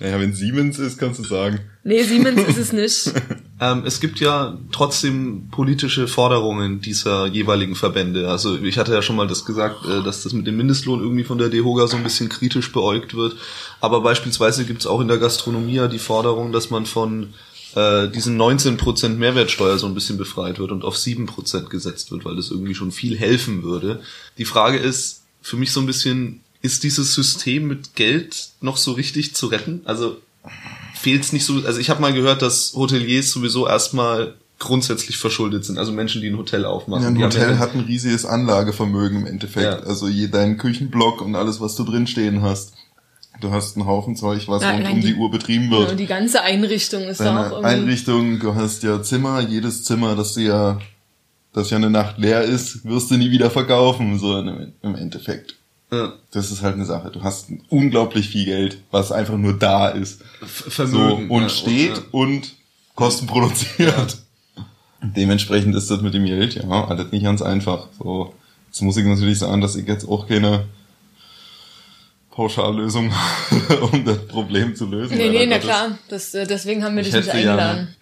naja, 0.00 0.18
wenn 0.20 0.32
Siemens 0.34 0.78
ist, 0.78 0.98
kannst 0.98 1.20
du 1.20 1.24
sagen. 1.24 1.60
Nee, 1.84 2.02
Siemens 2.02 2.40
ist 2.48 2.58
es 2.58 2.72
nicht. 2.72 3.12
Ähm, 3.60 3.84
es 3.86 4.00
gibt 4.00 4.18
ja 4.18 4.58
trotzdem 4.72 5.46
politische 5.52 6.08
Forderungen 6.08 6.80
dieser 6.80 7.26
jeweiligen 7.26 7.76
Verbände. 7.76 8.28
Also 8.28 8.58
ich 8.58 8.78
hatte 8.78 8.92
ja 8.92 9.00
schon 9.00 9.14
mal 9.14 9.28
das 9.28 9.44
gesagt, 9.44 9.86
äh, 9.86 10.02
dass 10.02 10.24
das 10.24 10.32
mit 10.32 10.44
dem 10.48 10.56
Mindestlohn 10.56 11.00
irgendwie 11.00 11.22
von 11.22 11.38
der 11.38 11.50
DEHOGA 11.50 11.86
so 11.86 11.96
ein 11.96 12.02
bisschen 12.02 12.28
kritisch 12.28 12.72
beäugt 12.72 13.14
wird. 13.14 13.36
Aber 13.80 14.00
beispielsweise 14.00 14.64
gibt 14.64 14.80
es 14.80 14.88
auch 14.88 15.00
in 15.00 15.06
der 15.06 15.18
Gastronomie 15.18 15.74
ja 15.76 15.86
die 15.86 16.00
Forderung, 16.00 16.50
dass 16.50 16.70
man 16.70 16.84
von 16.84 17.32
äh, 17.74 18.08
diesen 18.08 18.40
19% 18.40 19.08
Mehrwertsteuer 19.10 19.78
so 19.78 19.86
ein 19.86 19.94
bisschen 19.94 20.16
befreit 20.18 20.58
wird 20.58 20.70
und 20.72 20.84
auf 20.84 20.96
7% 20.96 21.68
gesetzt 21.68 22.10
wird, 22.10 22.24
weil 22.24 22.36
das 22.36 22.50
irgendwie 22.50 22.74
schon 22.74 22.92
viel 22.92 23.18
helfen 23.18 23.62
würde. 23.62 24.00
Die 24.38 24.44
Frage 24.44 24.78
ist 24.78 25.22
für 25.42 25.56
mich 25.56 25.72
so 25.72 25.80
ein 25.80 25.86
bisschen, 25.86 26.40
ist 26.62 26.84
dieses 26.84 27.14
System 27.14 27.66
mit 27.68 27.94
Geld 27.94 28.48
noch 28.60 28.76
so 28.76 28.92
richtig 28.92 29.34
zu 29.34 29.46
retten? 29.48 29.80
Also 29.84 30.18
fehlt 30.94 31.22
es 31.22 31.32
nicht 31.32 31.44
so, 31.44 31.62
also 31.64 31.78
ich 31.80 31.90
habe 31.90 32.00
mal 32.00 32.12
gehört, 32.12 32.42
dass 32.42 32.72
Hoteliers 32.74 33.30
sowieso 33.30 33.66
erstmal 33.66 34.34
grundsätzlich 34.60 35.18
verschuldet 35.18 35.64
sind, 35.64 35.78
also 35.78 35.92
Menschen, 35.92 36.22
die 36.22 36.28
ein 36.28 36.38
Hotel 36.38 36.64
aufmachen. 36.64 37.02
Ja, 37.02 37.08
ein 37.08 37.22
Hotel 37.22 37.50
ja- 37.52 37.58
hat 37.58 37.74
ein 37.74 37.80
riesiges 37.80 38.24
Anlagevermögen 38.24 39.22
im 39.22 39.26
Endeffekt. 39.26 39.64
Ja. 39.66 39.80
Also 39.80 40.08
je 40.08 40.28
deinen 40.28 40.56
Küchenblock 40.58 41.20
und 41.20 41.34
alles, 41.34 41.60
was 41.60 41.74
du 41.74 41.84
drin 41.84 42.06
stehen 42.06 42.40
hast. 42.40 42.72
Du 43.40 43.50
hast 43.50 43.76
einen 43.76 43.86
Haufen 43.86 44.16
Zeug, 44.16 44.46
was 44.48 44.62
Ja, 44.62 44.70
rund 44.72 44.88
um 44.88 45.00
die 45.00 45.08
die- 45.08 45.14
Uhr 45.16 45.30
betrieben 45.30 45.64
Ja, 45.72 45.78
wird. 45.78 45.90
und 45.92 45.96
die 46.00 46.06
ganze 46.06 46.42
Einrichtung 46.42 47.02
ist 47.02 47.20
da 47.20 47.30
auch 47.30 47.50
Deine 47.50 47.54
irgendwie. 47.54 47.66
Einrichtung, 47.82 48.38
du 48.40 48.54
hast 48.54 48.82
ja 48.82 49.02
Zimmer, 49.02 49.40
jedes 49.40 49.84
Zimmer, 49.84 50.14
das 50.14 50.34
du 50.34 50.40
ja, 50.42 50.78
das 51.52 51.70
ja 51.70 51.76
eine 51.76 51.90
Nacht 51.90 52.18
leer 52.18 52.42
ist, 52.42 52.84
wirst 52.84 53.10
du 53.10 53.16
nie 53.16 53.30
wieder 53.30 53.50
verkaufen, 53.50 54.18
so 54.18 54.38
im, 54.38 54.72
im 54.82 54.94
Endeffekt. 54.94 55.56
Ja, 55.92 56.12
Das 56.32 56.50
ist 56.50 56.62
halt 56.62 56.74
eine 56.76 56.86
Sache. 56.86 57.10
Du 57.10 57.22
hast 57.22 57.48
unglaublich 57.68 58.28
viel 58.28 58.44
Geld, 58.46 58.78
was 58.90 59.12
einfach 59.12 59.36
nur 59.36 59.52
da 59.58 59.88
ist. 59.88 60.22
F- 60.42 60.64
So, 60.64 60.70
Vermögen. 60.70 61.30
und 61.30 61.42
ja, 61.42 61.48
steht 61.48 61.96
ja. 61.96 62.02
und 62.12 62.54
Kosten 62.94 63.26
produziert. 63.26 64.18
Dementsprechend 65.02 65.74
ist 65.76 65.90
das 65.90 66.00
mit 66.00 66.14
dem 66.14 66.24
Geld, 66.24 66.54
ja, 66.54 66.62
alles 66.86 67.12
nicht 67.12 67.24
ganz 67.24 67.42
einfach. 67.42 67.88
So, 67.98 68.32
jetzt 68.68 68.80
muss 68.80 68.96
ich 68.96 69.04
natürlich 69.04 69.38
sagen, 69.38 69.60
dass 69.60 69.76
ich 69.76 69.86
jetzt 69.86 70.08
auch 70.08 70.26
keine 70.26 70.64
Pauschallösung 72.34 73.12
um 73.92 74.04
das 74.04 74.18
Problem 74.26 74.74
zu 74.74 74.86
lösen. 74.86 75.16
Nee, 75.16 75.28
nee, 75.30 75.46
na 75.46 75.56
Gottes. 75.56 75.64
klar. 75.68 75.98
Das, 76.08 76.34
äh, 76.34 76.46
deswegen 76.46 76.82
haben 76.82 76.96
wir 76.96 77.02
Ich 77.02 77.08
dich 77.10 77.16
nicht 77.16 77.28
hätte 77.28 77.38
ja- 77.44 77.52
eingeladen. 77.52 77.96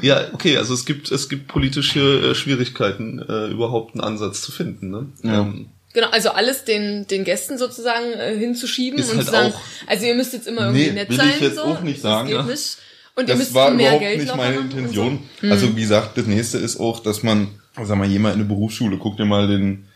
Ja, 0.00 0.20
okay, 0.32 0.56
also 0.56 0.72
es 0.74 0.86
gibt 0.86 1.10
es 1.10 1.28
gibt 1.28 1.46
politische 1.48 2.30
äh, 2.30 2.34
Schwierigkeiten, 2.34 3.18
äh, 3.20 3.48
überhaupt 3.48 3.94
einen 3.94 4.02
Ansatz 4.02 4.40
zu 4.42 4.50
finden. 4.52 4.90
Ne? 4.90 5.06
Ja. 5.22 5.40
Ähm, 5.42 5.68
Genau, 5.92 6.08
also 6.10 6.28
alles 6.30 6.64
den, 6.64 7.06
den 7.06 7.24
Gästen 7.24 7.56
sozusagen 7.56 8.12
äh, 8.12 8.36
hinzuschieben 8.36 8.98
Ist 8.98 9.10
und 9.12 9.16
halt 9.16 9.26
zu 9.26 9.32
sagen, 9.32 9.54
auch- 9.54 9.60
also 9.86 10.04
ihr 10.04 10.14
müsst 10.14 10.34
jetzt 10.34 10.46
immer 10.46 10.62
irgendwie 10.66 10.86
Nee, 10.88 10.92
nett 10.92 11.08
will 11.08 11.16
sein. 11.16 11.28
ich 11.34 11.40
jetzt 11.40 11.56
so. 11.56 11.62
auch 11.62 11.80
nicht 11.80 12.02
sagen, 12.02 12.28
Das 12.30 12.44
ja. 12.46 12.50
nicht. 12.52 12.76
Und 13.14 13.22
ihr 13.22 13.26
Das 13.28 13.38
müsst 13.38 13.54
war 13.54 13.70
mehr 13.70 13.86
überhaupt 13.88 14.02
Geld 14.02 14.20
nicht 14.20 14.36
meine 14.36 14.56
machen 14.56 14.64
und 14.66 14.72
so. 14.72 14.78
Intention. 15.04 15.18
Also 15.50 15.74
wie 15.76 15.80
gesagt, 15.80 16.18
das 16.18 16.26
nächste 16.26 16.58
ist 16.58 16.78
auch, 16.78 17.00
dass 17.00 17.22
man, 17.22 17.48
sag 17.82 17.96
mal, 17.96 18.06
jemand 18.06 18.34
in 18.34 18.40
eine 18.42 18.48
Berufsschule, 18.48 18.98
guck 18.98 19.16
dir 19.16 19.24
mal 19.24 19.48
den, 19.48 19.86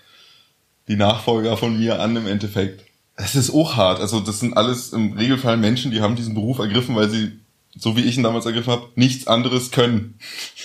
die 0.89 0.97
Nachfolger 0.97 1.59
von 1.59 1.79
mir 1.79 2.01
an 2.01 2.17
im 2.17 2.27
Endeffekt. 2.27 2.83
Es 3.23 3.35
ist 3.35 3.51
auch 3.51 3.77
hart. 3.77 4.01
Also 4.01 4.21
das 4.21 4.41
sind 4.41 4.57
alles 4.57 4.93
im 4.93 5.13
Regelfall 5.13 5.57
Menschen, 5.57 5.91
die 5.91 6.01
haben 6.01 6.17
diesen 6.17 6.35
Beruf 6.35 6.59
ergriffen, 6.59 6.97
weil 6.97 7.11
sie, 7.11 7.33
so 7.77 7.97
wie 7.97 8.03
ich 8.03 8.17
ihn 8.17 8.23
damals 8.23 8.47
ergriffen 8.47 8.73
habe, 8.73 8.89
nichts 8.95 9.27
anderes 9.27 9.71
können. 9.71 10.19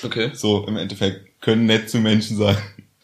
okay. 0.04 0.32
So 0.34 0.66
im 0.68 0.78
Endeffekt. 0.78 1.42
Können 1.42 1.66
nett 1.66 1.90
zu 1.90 2.00
Menschen 2.00 2.38
sein. 2.38 2.58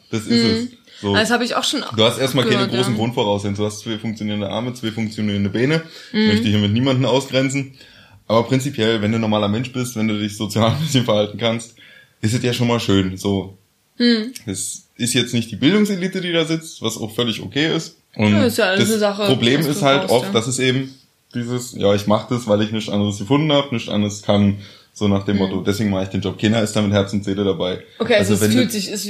Das 0.10 0.24
ist 0.24 0.43
es. 0.43 0.70
So. 1.02 1.16
Das 1.16 1.32
habe 1.32 1.43
ich 1.43 1.56
auch 1.56 1.64
schon 1.64 1.84
Du 1.95 2.04
hast 2.04 2.20
erstmal 2.20 2.45
keine 2.45 2.68
gehört, 2.68 2.74
großen 2.74 2.93
ja. 2.93 2.99
Grundvoraussetzungen. 2.99 3.56
Du 3.56 3.66
hast 3.66 3.80
zwei 3.80 3.97
funktionierende 3.97 4.49
Arme, 4.49 4.74
zwei 4.74 4.91
funktionierende 4.91 5.49
Beine. 5.49 5.82
Mhm. 6.12 6.20
Ich 6.20 6.28
möchte 6.28 6.47
hier 6.47 6.60
mit 6.60 6.74
niemanden 6.74 7.06
ausgrenzen. 7.06 7.74
Aber 8.28 8.43
prinzipiell, 8.43 9.02
wenn 9.02 9.12
du 9.12 9.20
normaler 9.20 9.47
Mensch 9.47 9.72
bist, 9.74 9.95
wenn 9.95 10.08
du 10.08 10.20
dich 10.20 10.38
sozial 10.38 10.72
ein 10.76 10.80
bisschen 10.80 11.06
verhalten 11.06 11.38
kannst, 11.38 11.76
ist 12.22 12.34
es 12.34 12.43
ja 12.43 12.54
schon 12.54 12.68
mal 12.68 12.80
schön. 12.80 13.18
So. 13.18 13.58
Mhm. 13.97 14.34
Das 14.45 14.89
ist 14.95 15.14
jetzt 15.14 15.34
nicht 15.34 15.49
die 15.49 15.56
Bildungselite, 15.56 16.22
die 16.22 16.32
da 16.32 16.45
sitzt, 16.45 16.82
was 16.82 16.97
auch 16.97 17.14
völlig 17.14 17.41
okay 17.41 17.76
ist. 17.76 17.97
Und 18.16 18.32
Ja, 18.34 18.43
ist 18.45 18.57
ja 18.57 18.66
alles 18.66 18.80
das 18.82 18.89
eine 18.89 18.99
Sache, 18.99 19.26
Problem 19.26 19.62
ist 19.62 19.82
halt 19.82 20.01
brauchst, 20.01 20.14
oft, 20.14 20.26
ja. 20.26 20.32
dass 20.34 20.47
es 20.47 20.59
eben 20.59 20.93
dieses, 21.34 21.74
ja, 21.74 21.93
ich 21.93 22.07
mache 22.07 22.34
das, 22.34 22.47
weil 22.47 22.62
ich 22.62 22.72
nichts 22.72 22.89
anderes 22.89 23.18
gefunden 23.20 23.51
habe, 23.53 23.74
nichts 23.74 23.89
anderes 23.89 24.22
kann, 24.22 24.57
so 24.93 25.07
nach 25.07 25.24
dem 25.24 25.38
Motto, 25.38 25.62
deswegen 25.62 25.89
mache 25.89 26.03
ich 26.03 26.09
den 26.09 26.20
Job. 26.20 26.38
Keiner 26.38 26.62
ist 26.62 26.74
da 26.76 26.82
mit 26.82 26.91
Herz 26.91 27.14
und 27.14 27.24
Seele 27.24 27.45
dabei. 27.45 27.76
Mhm. 27.76 27.82
Okay, 27.99 28.16
also, 28.16 28.34
es 28.34 28.41
wenn 28.41 28.51
fühlt 28.51 28.72
sich, 28.74 28.91
es 28.91 29.07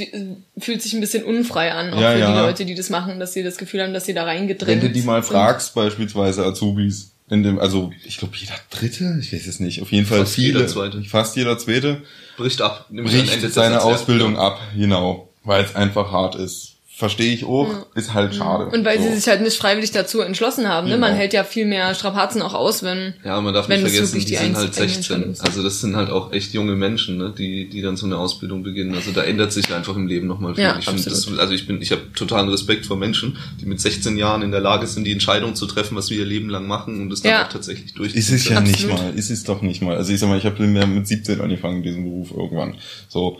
fühlt 0.58 0.80
sich 0.80 0.92
ein 0.94 1.00
bisschen 1.00 1.24
unfrei 1.24 1.72
an, 1.72 1.92
auch 1.92 2.00
Ja, 2.00 2.12
für 2.12 2.18
ja. 2.20 2.32
die 2.32 2.38
Leute, 2.38 2.64
die 2.64 2.76
das 2.76 2.88
machen, 2.90 3.18
dass 3.18 3.32
sie 3.32 3.42
das 3.42 3.56
Gefühl 3.56 3.82
haben, 3.82 3.92
dass 3.92 4.04
sie 4.06 4.14
da 4.14 4.22
reingedrängt 4.22 4.80
Wenn 4.82 4.88
du 4.88 4.94
die 4.94 5.02
mal 5.04 5.22
sind. 5.22 5.32
fragst, 5.32 5.74
beispielsweise 5.74 6.44
Azubis, 6.44 7.10
in 7.28 7.42
dem, 7.42 7.58
also 7.58 7.90
ich 8.04 8.18
glaube 8.18 8.34
jeder 8.36 8.54
Dritte, 8.70 9.18
ich 9.20 9.32
weiß 9.32 9.46
es 9.48 9.58
nicht, 9.58 9.82
auf 9.82 9.90
jeden 9.90 10.06
Fall 10.06 10.20
Fast 10.20 10.34
viele, 10.36 10.60
jeder 10.60 10.66
Zweite. 10.68 11.02
fast 11.02 11.36
jeder 11.36 11.58
Zweite, 11.58 12.02
Bricht 12.36 12.62
ab. 12.62 12.86
Ende 12.90 13.02
bricht 13.02 13.52
seine. 13.52 13.82
Ausbildung 13.82 14.36
ab, 14.38 14.60
genau, 14.76 15.28
weil 15.42 15.64
es 15.64 15.74
einfach 15.74 16.12
hart 16.12 16.36
ist. 16.36 16.71
Verstehe 16.94 17.32
ich 17.32 17.44
auch, 17.46 17.86
ist 17.94 18.12
halt 18.12 18.34
schade. 18.34 18.66
Und 18.66 18.84
weil 18.84 18.98
So. 18.98 19.08
sie 19.08 19.14
sich 19.16 19.26
halt 19.26 19.40
nicht 19.40 19.56
freiwillig 19.56 19.92
dazu 19.92 20.20
entschlossen 20.20 20.68
haben. 20.68 20.88
Ne? 20.88 20.98
Man 20.98 21.10
Genau. 21.12 21.20
hält 21.20 21.32
ja 21.32 21.42
viel 21.42 21.64
mehr 21.64 21.94
Strapazen 21.94 22.42
auch 22.42 22.52
aus, 22.52 22.82
wenn. 22.82 23.14
Ja, 23.24 23.40
man 23.40 23.54
darf 23.54 23.66
Wenn 23.68 23.82
nicht 23.82 23.92
vergessen, 23.92 24.18
die 24.20 24.24
die 24.26 24.36
sind 24.36 24.54
halt 24.54 24.56
eigene 24.56 24.72
16. 24.72 24.96
Entscheidung 24.96 25.32
ist. 25.32 25.40
Also 25.40 25.62
das 25.62 25.80
sind 25.80 25.96
halt 25.96 26.10
auch 26.10 26.32
echt 26.34 26.52
junge 26.52 26.74
Menschen, 26.76 27.16
ne, 27.16 27.34
die, 27.36 27.66
die 27.70 27.80
dann 27.80 27.96
so 27.96 28.04
eine 28.04 28.18
Ausbildung 28.18 28.62
beginnen. 28.62 28.94
Also 28.94 29.10
da 29.10 29.22
ändert 29.22 29.52
sich 29.54 29.72
einfach 29.74 29.96
im 29.96 30.06
Leben 30.06 30.26
nochmal 30.26 30.54
viel. 30.54 30.64
Ja, 30.64 30.78
ich 30.78 30.86
absolut. 30.86 31.06
das, 31.06 31.38
also 31.38 31.54
ich 31.54 31.66
bin, 31.66 31.80
ich 31.80 31.92
habe 31.92 32.02
totalen 32.14 32.50
Respekt 32.50 32.84
vor 32.84 32.98
Menschen, 32.98 33.38
die 33.60 33.64
mit 33.66 33.80
16 33.80 34.18
Jahren 34.18 34.42
in 34.42 34.50
der 34.50 34.60
Lage 34.60 34.86
sind, 34.86 35.04
die 35.04 35.12
Entscheidung 35.12 35.54
zu 35.54 35.64
treffen, 35.66 35.96
was 35.96 36.10
wir 36.10 36.18
ihr 36.18 36.26
Leben 36.26 36.50
lang 36.50 36.66
machen 36.66 37.00
und 37.00 37.08
das 37.10 37.22
dann 37.22 37.32
Ja. 37.32 37.46
auch 37.46 37.48
tatsächlich 37.48 37.94
durchziehen. 37.94 38.20
Ist 38.20 38.30
es 38.30 38.48
ja 38.48 38.58
Absolut. 38.58 38.78
nicht 38.80 38.88
mal, 39.02 39.14
ist 39.14 39.30
es 39.30 39.44
doch 39.44 39.62
nicht 39.62 39.80
mal. 39.80 39.96
Also 39.96 40.12
ich 40.12 40.20
sag 40.20 40.28
mal, 40.28 40.36
ich 40.36 40.44
habe 40.44 40.62
mit 40.62 41.08
17 41.08 41.40
angefangen, 41.40 41.82
diesen 41.82 42.04
Beruf 42.04 42.30
irgendwann. 42.32 42.76
So, 43.08 43.38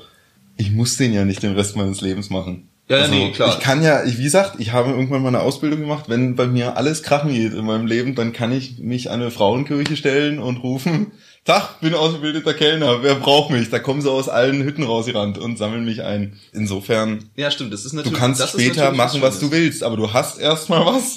ich 0.57 0.71
muss 0.73 0.97
den 0.97 1.13
ja 1.13 1.27
nicht 1.27 1.43
den 1.43 1.53
Rest 1.53 1.77
meines 1.77 2.01
Lebens 2.01 2.31
machen. 2.31 2.69
Ja, 2.93 3.05
also, 3.05 3.15
nee, 3.15 3.31
klar. 3.31 3.49
Ich 3.49 3.61
kann 3.61 3.83
ja, 3.83 4.05
ich, 4.05 4.19
wie 4.19 4.25
gesagt, 4.25 4.57
ich 4.59 4.73
habe 4.73 4.91
irgendwann 4.91 5.23
mal 5.23 5.29
eine 5.29 5.41
Ausbildung 5.41 5.81
gemacht. 5.81 6.05
Wenn 6.09 6.37
bei 6.37 6.47
mir 6.47 6.77
alles 6.77 7.03
krachen 7.03 7.33
geht 7.33 7.55
in 7.55 7.65
meinem 7.65 7.87
Leben, 7.87 8.15
dann 8.15 8.33
kann 8.33 8.53
ich 8.53 8.79
mich 8.79 9.11
an 9.11 9.21
eine 9.21 9.31
Frauenkirche 9.31 9.97
stellen 9.97 10.39
und 10.39 10.59
rufen, 10.63 11.13
Tag, 11.45 11.81
bin 11.81 11.93
ausgebildeter 11.93 12.55
Kellner, 12.55 13.03
wer 13.03 13.17
braucht 13.17 13.51
mich? 13.51 13.69
Da 13.69 13.81
kommen 13.81 14.01
sie 14.01 14.09
aus 14.09 14.29
allen 14.29 14.63
Hütten 14.63 14.85
rausgerannt 14.85 15.39
und 15.39 15.59
sammeln 15.59 15.85
mich 15.85 16.05
ein. 16.05 16.39
Insofern, 16.53 17.31
Ja, 17.35 17.51
stimmt. 17.51 17.73
Das 17.73 17.85
ist 17.85 17.93
du 17.93 17.97
natürlich. 17.97 18.17
kannst 18.19 18.41
das 18.41 18.55
ist 18.55 18.61
später 18.61 18.83
natürlich 18.83 18.97
machen, 18.97 19.23
was 19.23 19.41
du 19.41 19.51
willst, 19.51 19.83
aber 19.83 19.97
du 19.97 20.13
hast 20.13 20.39
erstmal 20.39 20.87
was. 20.87 21.17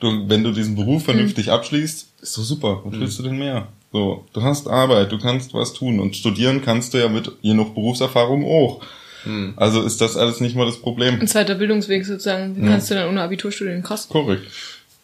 Du, 0.00 0.28
wenn 0.28 0.42
du 0.44 0.52
diesen 0.52 0.74
Beruf 0.74 1.04
vernünftig 1.04 1.46
Hm. 1.48 1.52
abschließt, 1.54 2.06
ist 2.22 2.32
so 2.32 2.42
super. 2.42 2.80
Was 2.84 2.98
willst 2.98 3.18
du 3.18 3.24
denn 3.24 3.36
mehr? 3.36 3.68
So, 3.92 4.24
du 4.32 4.42
hast 4.42 4.68
Arbeit, 4.68 5.10
du 5.12 5.18
kannst 5.18 5.52
was 5.52 5.72
tun 5.74 5.98
und 6.00 6.16
studieren 6.16 6.62
kannst 6.64 6.94
du 6.94 6.98
ja 6.98 7.08
mit 7.08 7.30
genug 7.42 7.74
Berufserfahrung 7.74 8.46
auch. 8.46 8.80
Hm. 9.28 9.52
Also 9.56 9.82
ist 9.82 10.00
das 10.00 10.16
alles 10.16 10.40
nicht 10.40 10.56
mal 10.56 10.66
das 10.66 10.80
Problem. 10.80 11.20
Ein 11.20 11.28
zweiter 11.28 11.54
Bildungsweg 11.54 12.04
sozusagen. 12.04 12.56
Wie 12.56 12.62
Ja. 12.64 12.68
kannst 12.72 12.90
du 12.90 12.94
dann 12.94 13.08
ohne 13.08 13.22
Abitur 13.22 13.52
studieren? 13.52 13.82
Krass. 13.82 14.08
Korrekt. 14.08 14.46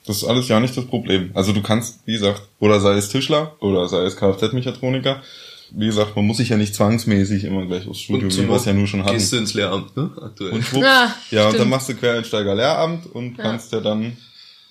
Das 0.06 0.16
ist 0.18 0.24
alles 0.24 0.48
ja 0.48 0.60
nicht 0.60 0.76
das 0.76 0.86
Problem. 0.86 1.30
Also 1.34 1.52
du 1.52 1.62
kannst, 1.62 2.00
wie 2.06 2.12
gesagt, 2.12 2.42
oder 2.58 2.80
sei 2.80 2.94
es 2.94 3.08
Tischler 3.08 3.56
oder 3.60 3.88
sei 3.88 4.02
es 4.04 4.16
Kfz-Mechatroniker. 4.16 5.22
Wie 5.76 5.86
gesagt, 5.86 6.14
man 6.14 6.26
muss 6.26 6.36
sich 6.36 6.50
ja 6.50 6.56
nicht 6.56 6.74
zwangsmäßig 6.74 7.44
immer 7.44 7.64
gleich 7.66 7.88
aufs 7.88 8.00
Studium 8.00 8.30
zum 8.30 8.42
gehen, 8.46 8.50
was 8.54 8.64
ja 8.66 8.72
nur 8.74 8.86
schon 8.86 9.02
hatten. 9.02 9.14
Gehst 9.14 9.32
du 9.32 9.38
ins 9.38 9.54
Lehramt, 9.54 9.96
ne? 9.96 10.10
Aktuell. 10.20 10.52
Und 10.52 10.62
schwupps, 10.62 10.86
Ah, 10.86 11.14
ja, 11.30 11.48
und 11.48 11.58
dann 11.58 11.68
machst 11.70 11.88
du 11.88 11.94
Quereinsteiger-Lehramt 11.94 13.06
und 13.12 13.36
kannst 13.38 13.72
ja 13.72 13.80
dann 13.80 14.16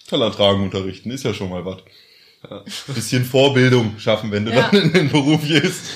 Teller 0.08 0.32
tragen 0.32 0.64
unterrichten. 0.64 1.10
Ist 1.12 1.24
ja 1.26 1.34
schon 1.34 1.50
mal 1.50 1.66
was. 1.66 1.78
Bisschen 2.94 3.26
Vorbildung 3.26 3.96
schaffen, 3.98 4.32
wenn 4.32 4.46
du 4.46 4.52
Ja. 4.52 4.70
dann 4.72 4.82
in 4.82 4.94
den 4.94 5.10
Beruf 5.10 5.42
gehst. 5.48 5.92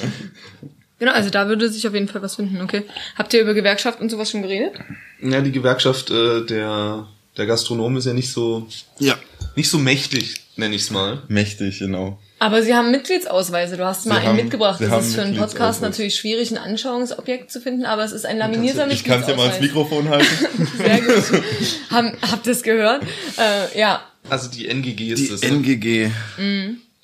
Genau, 0.99 1.11
also 1.11 1.29
da 1.29 1.47
würde 1.47 1.69
sich 1.69 1.87
auf 1.87 1.93
jeden 1.93 2.07
Fall 2.07 2.21
was 2.23 2.35
finden, 2.35 2.59
okay. 2.61 2.83
Habt 3.17 3.33
ihr 3.33 3.41
über 3.41 3.53
Gewerkschaft 3.53 4.01
und 4.01 4.09
sowas 4.09 4.31
schon 4.31 4.41
geredet? 4.41 4.73
Ja, 5.21 5.41
die 5.41 5.51
Gewerkschaft 5.51 6.09
äh, 6.09 6.43
der, 6.45 7.07
der 7.37 7.45
Gastronomen 7.45 7.97
ist 7.99 8.05
ja 8.05 8.13
nicht 8.13 8.31
so, 8.31 8.67
Ja. 8.99 9.15
nicht 9.55 9.69
so 9.69 9.77
mächtig, 9.77 10.41
nenne 10.55 10.75
ich's 10.75 10.89
mal. 10.89 11.21
Mächtig, 11.27 11.79
genau. 11.79 12.19
Aber 12.39 12.61
sie 12.61 12.75
haben 12.75 12.91
Mitgliedsausweise. 12.91 13.77
Du 13.77 13.85
hast 13.85 14.05
mal 14.05 14.17
einen 14.17 14.27
haben- 14.27 14.35
mitgebracht. 14.35 14.77
sie 14.79 14.87
Das 14.87 15.07
ist 15.07 15.15
für 15.15 15.21
einen 15.23 15.31
Podcast 15.35 15.53
Mitgliedsausweis. 15.81 15.81
natürlich 15.81 16.15
schwierig, 16.15 16.51
ein 16.51 16.57
Anschauungsobjekt 16.59 17.51
zu 17.51 17.59
finden, 17.61 17.85
aber 17.85 18.03
es 18.03 18.11
ist 18.11 18.25
ein 18.27 18.37
laminierter 18.37 18.87
Ich 18.91 19.03
kann 19.03 19.21
es 19.21 19.27
ja 19.27 19.35
mal 19.35 19.49
ins 19.49 19.59
Mikrofon 19.59 20.07
halten. 20.09 20.25
Sehr 20.77 21.01
gut. 21.01 21.43
Haben, 21.89 22.15
habt 22.31 22.45
ihr 22.45 22.51
es 22.53 22.61
gehört? 22.61 23.03
Äh, 23.37 23.79
ja. 23.79 24.01
Also 24.29 24.49
die 24.51 24.67
NGG 24.67 25.13
ist 25.13 25.31
das. 25.31 25.41
ne? 25.41 25.47
NGG, 25.49 26.11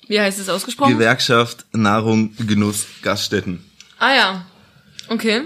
Wie 0.08 0.20
heißt 0.20 0.38
es 0.38 0.48
ausgesprochen? 0.48 0.92
Gewerkschaft 0.94 1.64
Nahrung, 1.72 2.32
Genuss, 2.46 2.86
Gaststätten. 3.02 3.64
Ah 4.04 4.14
ja. 4.14 4.46
Okay. 5.08 5.42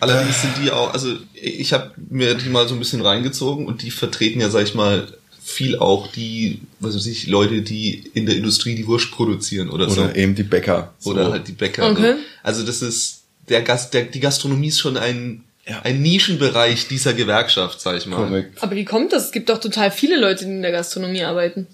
Allerdings 0.00 0.40
sind 0.40 0.52
die 0.62 0.70
auch, 0.70 0.92
also 0.94 1.16
ich 1.34 1.72
habe 1.72 1.92
mir 2.08 2.34
die 2.34 2.48
mal 2.48 2.66
so 2.66 2.74
ein 2.74 2.78
bisschen 2.78 3.02
reingezogen 3.02 3.66
und 3.66 3.82
die 3.82 3.90
vertreten 3.90 4.40
ja, 4.40 4.48
sag 4.48 4.62
ich 4.64 4.74
mal, 4.74 5.06
viel 5.42 5.78
auch 5.78 6.10
die, 6.12 6.60
was 6.80 6.94
weiß 6.94 7.06
ich, 7.06 7.26
Leute, 7.26 7.60
die 7.62 8.10
in 8.14 8.24
der 8.26 8.36
Industrie 8.36 8.74
die 8.74 8.86
Wurst 8.86 9.10
produzieren 9.10 9.68
oder, 9.68 9.86
Oder 9.86 10.08
so. 10.08 10.10
eben 10.14 10.34
die 10.34 10.42
Bäcker. 10.42 10.94
Oder 11.04 11.26
So. 11.26 11.32
halt 11.32 11.48
die 11.48 11.52
Bäcker. 11.52 11.90
Okay. 11.90 12.00
Ne? 12.02 12.18
Also 12.42 12.64
das 12.64 12.82
ist, 12.82 13.22
der 13.48 13.62
Gast, 13.62 13.92
der, 13.94 14.04
die 14.04 14.20
Gastronomie 14.20 14.68
ist 14.68 14.78
schon 14.80 14.96
ein, 14.96 15.44
Ja. 15.66 15.82
ein 15.82 16.00
Nischenbereich 16.02 16.88
dieser 16.88 17.12
Gewerkschaft, 17.14 17.80
sag 17.80 17.96
ich 17.98 18.06
mal. 18.06 18.16
Korrekt. 18.26 18.62
Aber 18.62 18.74
wie 18.76 18.84
kommt 18.84 19.12
das? 19.12 19.26
Es 19.26 19.32
gibt 19.32 19.48
doch 19.50 19.58
total 19.58 19.90
viele 19.90 20.18
Leute, 20.18 20.44
die 20.46 20.52
in 20.52 20.62
der 20.62 20.72
Gastronomie 20.72 21.24
arbeiten. 21.24 21.66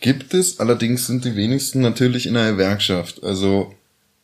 Gibt 0.00 0.34
es, 0.34 0.58
allerdings 0.60 1.06
sind 1.06 1.24
die 1.24 1.36
wenigsten 1.36 1.80
natürlich 1.80 2.26
in 2.26 2.36
einer 2.36 2.52
Gewerkschaft. 2.52 3.22
Also 3.22 3.72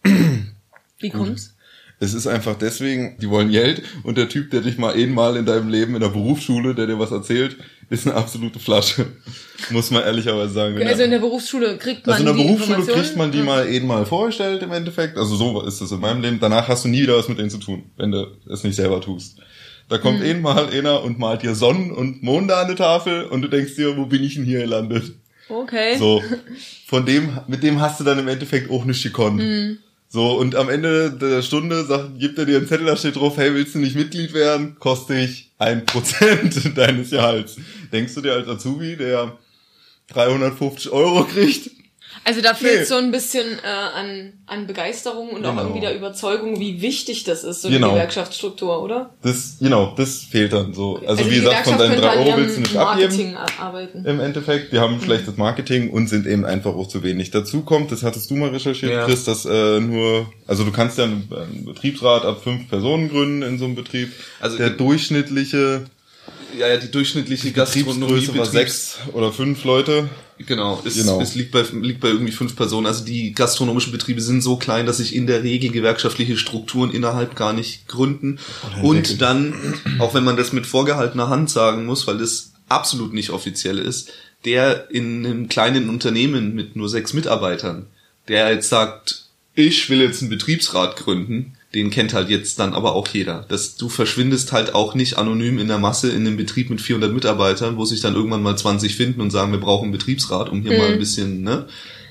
Wie 1.01 1.11
kommt's? 1.11 1.55
Es 2.01 2.15
ist 2.15 2.29
einfach 2.29 2.57
deswegen, 2.57 3.17
die 3.21 3.29
wollen 3.29 3.51
Geld 3.51 3.83
und 4.05 4.17
der 4.17 4.29
Typ, 4.29 4.53
der 4.53 4.61
dich 4.61 4.79
mal 4.79 4.95
einmal 4.95 5.37
in 5.37 5.47
deinem 5.47 5.69
Leben 5.69 5.97
in 5.97 6.01
der 6.01 6.11
Berufsschule, 6.11 6.75
der 6.75 6.87
dir 6.87 6.99
was 6.99 7.11
erzählt, 7.11 7.57
ist 7.91 8.07
eine 8.07 8.15
absolute 8.15 8.61
Flasche. 8.61 9.07
Muss 9.71 9.91
man 9.91 10.05
ehrlicherweise 10.05 10.53
sagen. 10.53 10.77
Wenn 10.77 10.87
Also 10.87 11.03
in 11.03 11.11
der 11.11 11.19
Berufsschule 11.19 11.77
kriegt 11.77 12.07
man 12.07 12.17
also 12.17 12.29
in 12.29 12.37
der 12.37 12.47
die 12.47 12.53
Berufsschule 12.53 12.87
kriegt 12.87 13.17
man 13.17 13.33
die 13.33 13.43
mal 13.43 13.67
einmal 13.67 14.07
vorgestellt 14.07 14.63
im 14.63 14.71
Endeffekt. 14.71 15.17
Also 15.17 15.35
so 15.35 15.63
ist 15.63 15.81
es 15.81 15.91
in 15.91 15.99
meinem 15.99 16.23
Leben. 16.23 16.39
Danach 16.41 16.69
hast 16.69 16.85
du 16.85 16.89
nie 16.89 17.03
wieder 17.03 17.17
was 17.17 17.29
mit 17.29 17.39
denen 17.39 17.51
zu 17.51 17.59
tun, 17.59 17.91
wenn 17.97 18.13
du 18.13 18.29
es 18.49 18.63
nicht 18.63 18.77
selber 18.77 19.01
tust. 19.01 19.39
Da 19.89 19.99
kommt 19.99 20.23
einmal 20.23 20.69
einer 20.69 21.03
und 21.03 21.19
malt 21.19 21.43
dir 21.43 21.55
Sonnen 21.55 21.91
und 21.91 22.23
Monde 22.23 22.55
an 22.55 22.67
eine 22.67 22.75
Tafel 22.77 23.25
und 23.25 23.43
du 23.43 23.49
denkst 23.49 23.75
dir, 23.75 23.97
wo 23.97 24.05
bin 24.05 24.23
ich 24.23 24.35
denn 24.35 24.45
hier 24.45 24.61
gelandet? 24.61 25.15
Okay. 25.49 25.97
So, 25.97 26.23
von 26.87 27.07
dem, 27.07 27.41
mit 27.49 27.63
dem 27.63 27.81
hast 27.81 27.99
du 27.99 28.05
dann 28.05 28.19
im 28.19 28.29
Endeffekt 28.29 28.71
auch 28.71 28.85
nicht 28.85 29.03
gekonnt. 29.03 29.41
Hm. 29.41 29.79
So, 30.11 30.39
und 30.39 30.55
am 30.55 30.71
Ende 30.71 31.13
der 31.13 31.43
Stunde 31.43 31.85
sagt, 31.85 32.19
gibt 32.19 32.39
er 32.39 32.47
dir 32.47 32.57
einen 32.57 32.67
Zettel, 32.67 32.87
da 32.87 32.97
steht 32.97 33.17
drauf, 33.17 33.37
hey, 33.37 33.55
willst 33.55 33.75
du 33.75 33.79
nicht 33.79 33.95
Mitglied 33.95 34.33
werden? 34.33 34.77
Kostet 34.79 35.19
dich 35.19 35.51
ein 35.59 35.85
Prozent 35.85 36.77
deines 36.79 37.11
Gehalts. 37.11 37.57
Denkst 37.93 38.15
du 38.15 38.23
dir 38.23 38.33
als 38.33 38.49
Azubi, 38.49 38.97
der 38.97 39.37
350 40.09 40.91
Euro 40.93 41.25
kriegt? 41.25 41.71
Also 42.25 42.41
da 42.43 42.55
fehlt 42.55 42.81
Nee. 42.81 42.85
so 42.85 42.97
ein 42.97 43.11
bisschen 43.11 43.47
äh, 43.65 43.67
an, 43.67 44.33
an 44.47 44.67
Begeisterung 44.67 45.31
und 45.31 45.45
auch 45.47 45.51
Genau. 45.51 45.63
irgendwie 45.63 45.81
der 45.81 45.97
Überzeugung, 45.97 46.61
wie 46.61 46.83
wichtig 46.83 47.25
das 47.25 47.45
ist, 47.45 47.63
so 47.63 47.69
Genau. 47.69 47.89
die 47.89 47.93
Gewerkschaftsstruktur, 47.95 48.83
oder? 48.83 49.11
Das, 49.23 49.57
genau, 49.61 49.95
das 49.97 50.25
fehlt 50.25 50.53
dann 50.53 50.75
so. 50.75 51.01
Also, 51.07 51.25
die 51.25 51.31
wie 51.31 51.35
gesagt, 51.37 51.65
von 51.69 51.79
deinen 51.79 51.91
könnte 51.93 52.03
3 52.07 52.09
an 52.11 52.19
Euro 52.19 52.37
willst 52.37 52.57
du 52.57 52.61
nicht 52.61 52.77
abgeben. 52.77 53.09
Marketing 53.09 53.37
a- 53.37 53.47
arbeiten. 53.67 54.05
Im 54.05 54.21
Endeffekt, 54.21 54.73
die 54.73 54.79
haben 54.79 55.01
schlechtes 55.03 55.37
Marketing 55.37 55.91
und 55.91 56.09
sind 56.09 56.27
eben 56.27 56.45
einfach 56.45 56.75
auch 56.75 56.89
zu 56.89 57.03
wenig. 57.03 57.31
Dazu 57.31 57.63
kommt, 57.63 57.93
das 57.93 58.03
hattest 58.03 58.31
du 58.31 58.37
mal 58.37 58.51
recherchiert, 58.51 58.93
Ja. 58.93 59.05
Chris, 59.07 59.25
dass 59.25 59.45
äh, 59.47 59.81
nur, 59.81 60.31
also 60.47 60.65
du 60.65 60.73
kannst 60.73 60.99
ja 60.99 61.05
einen, 61.05 61.29
einen 61.31 61.65
Betriebsrat 61.65 62.25
ab 62.25 62.43
fünf 62.45 62.69
Personen 62.69 63.09
gründen 63.09 63.43
in 63.43 63.59
so 63.59 63.65
einem 63.65 63.75
Betrieb. 63.75 64.13
Also 64.41 64.57
der 64.59 64.71
durchschnittliche 64.71 65.85
Ja, 66.59 66.69
ja, 66.69 66.77
die 66.77 66.91
durchschnittliche 66.91 67.49
war 67.57 67.67
Gastronomie 67.67 68.27
sechs 68.45 68.99
oder 69.13 69.33
fünf 69.33 69.65
Leute. 69.65 70.09
Genau, 70.39 70.81
es, 70.85 70.95
Genau. 70.97 71.21
es 71.21 71.35
liegt, 71.35 71.51
bei, 71.51 71.63
liegt 71.81 72.01
bei 72.01 72.09
irgendwie 72.09 72.33
fünf 72.33 72.55
Personen. 72.57 72.87
Also 72.87 73.05
die 73.05 73.33
gastronomischen 73.33 73.93
Betriebe 73.93 74.21
sind 74.21 74.41
so 74.41 74.57
klein, 74.57 74.87
dass 74.87 74.99
sich 74.99 75.15
in 75.15 75.27
der 75.27 75.43
Regel 75.43 75.71
gewerkschaftliche 75.71 76.37
Strukturen 76.37 76.91
innerhalb 76.93 77.35
gar 77.37 77.53
nicht 77.53 77.89
gründen. 77.89 78.39
Und 78.83 79.21
dann, 79.21 79.55
auch 79.99 80.15
wenn 80.15 80.25
man 80.25 80.37
das 80.37 80.53
mit 80.53 80.67
vorgehaltener 80.67 81.29
Hand 81.29 81.51
sagen 81.51 81.87
muss, 81.87 82.07
weil 82.07 82.19
das 82.19 82.53
absolut 82.69 83.13
nicht 83.13 83.31
offiziell 83.31 83.79
ist, 83.79 84.11
der 84.45 84.91
in 84.91 85.27
einem 85.27 85.49
kleinen 85.49 85.89
Unternehmen 85.89 86.55
mit 86.55 86.77
nur 86.77 86.89
sechs 86.89 87.13
Mitarbeitern, 87.13 87.87
der 88.29 88.53
jetzt 88.53 88.69
sagt, 88.69 89.25
ich 89.55 89.91
will 89.91 90.01
jetzt 90.01 90.21
einen 90.23 90.31
Betriebsrat 90.31 90.97
gründen, 90.97 91.55
den 91.79 91.91
kennt 91.91 92.13
halt 92.13 92.29
jetzt 92.29 92.59
dann 92.59 92.75
aber 92.75 92.95
auch 92.95 93.07
jeder. 93.09 93.45
Das, 93.49 93.77
du 93.77 93.89
verschwindest 93.89 94.53
halt 94.53 94.75
auch 94.75 94.95
nicht 94.95 95.17
anonym 95.17 95.59
in 95.59 95.69
der 95.69 95.79
Masse 95.79 96.11
in 96.11 96.27
einem 96.27 96.37
Betrieb 96.37 96.71
mit 96.71 96.81
400 96.81 97.13
Mitarbeitern, 97.13 97.77
wo 97.77 97.85
sich 97.85 98.01
dann 98.01 98.15
irgendwann 98.15 98.43
mal 98.43 98.59
20 98.59 98.97
finden 98.97 99.21
und 99.21 99.31
sagen, 99.31 99.53
wir 99.53 99.61
brauchen 99.61 99.85
einen 99.85 99.93
Betriebsrat, 99.93 100.51
um 100.51 100.63
hier 100.63 100.77
mal 100.77 100.93
ein 100.93 100.99
bisschen 100.99 101.43
ne, 101.43 101.67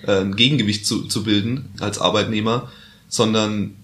äh, 0.05 0.21
ein 0.21 0.35
Gegengewicht 0.35 0.85
zu, 0.85 1.03
zu 1.03 1.23
bilden 1.23 1.65
als 1.79 1.99
Arbeitnehmer, 1.99 2.71
sondern 3.09 3.75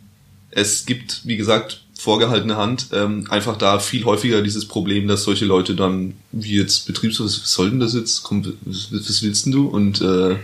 es 0.51 0.86
gibt, 0.86 1.21
wie 1.25 1.38
gesagt, 1.38 1.81
vorgehaltene 1.93 2.55
Hand, 2.55 2.88
ähm, 2.93 3.27
einfach 3.29 3.57
da 3.57 3.79
viel 3.79 4.05
häufiger 4.05 4.41
dieses 4.41 4.65
Problem, 4.65 5.07
dass 5.07 5.23
solche 5.23 5.45
Leute 5.45 5.75
dann, 5.75 6.13
wie 6.31 6.55
jetzt 6.55 6.88
Betriebs, 6.88 7.19
was 7.19 7.36
soll 7.43 7.69
denn 7.69 7.79
das 7.79 7.93
jetzt? 7.93 8.23
Komm, 8.23 8.53
was, 8.61 8.88
was 8.91 9.21
willst 9.21 9.45
denn 9.45 9.51
du? 9.51 9.67
Und 9.67 10.01
äh, 10.01 10.36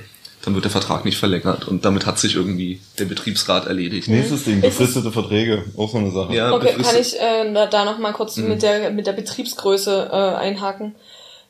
dann 0.43 0.53
wird 0.55 0.63
der 0.65 0.71
Vertrag 0.71 1.03
nicht 1.05 1.17
verlängert 1.17 1.67
und 1.67 1.83
damit 1.85 2.05
hat 2.05 2.17
sich 2.19 2.35
irgendwie 2.35 2.79
der 2.97 3.05
Betriebsrat 3.05 3.67
erledigt. 3.67 4.07
Nächstes 4.07 4.45
Ding, 4.45 4.59
Ist 4.63 4.65
es- 4.73 4.77
befristete 4.77 5.11
Verträge, 5.11 5.65
auch 5.77 5.89
so 5.91 5.97
eine 5.97 6.11
Sache. 6.11 6.33
Ja, 6.33 6.53
Okay, 6.53 6.75
kann 6.81 6.95
ich 6.99 7.19
äh, 7.19 7.51
da, 7.53 7.65
da 7.67 7.85
noch 7.85 7.97
mal 7.99 8.13
kurz 8.13 8.37
Mhm. 8.37 8.47
mit 8.49 8.61
der 8.61 8.89
mit 8.91 9.05
der 9.07 9.13
Betriebsgröße 9.13 10.09
äh, 10.11 10.15
einhaken? 10.15 10.95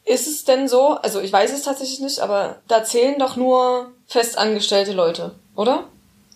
Ist 0.05 0.27
es 0.27 0.43
denn 0.43 0.67
so? 0.67 0.97
Also 1.01 1.19
ich 1.21 1.31
weiß 1.31 1.53
es 1.53 1.61
tatsächlich 1.63 1.99
nicht, 1.99 2.19
aber 2.19 2.57
da 2.67 2.83
zählen 2.83 3.15
doch 3.19 3.35
nur 3.35 3.91
festangestellte 4.07 4.93
Leute, 4.93 5.31
oder? 5.55 5.83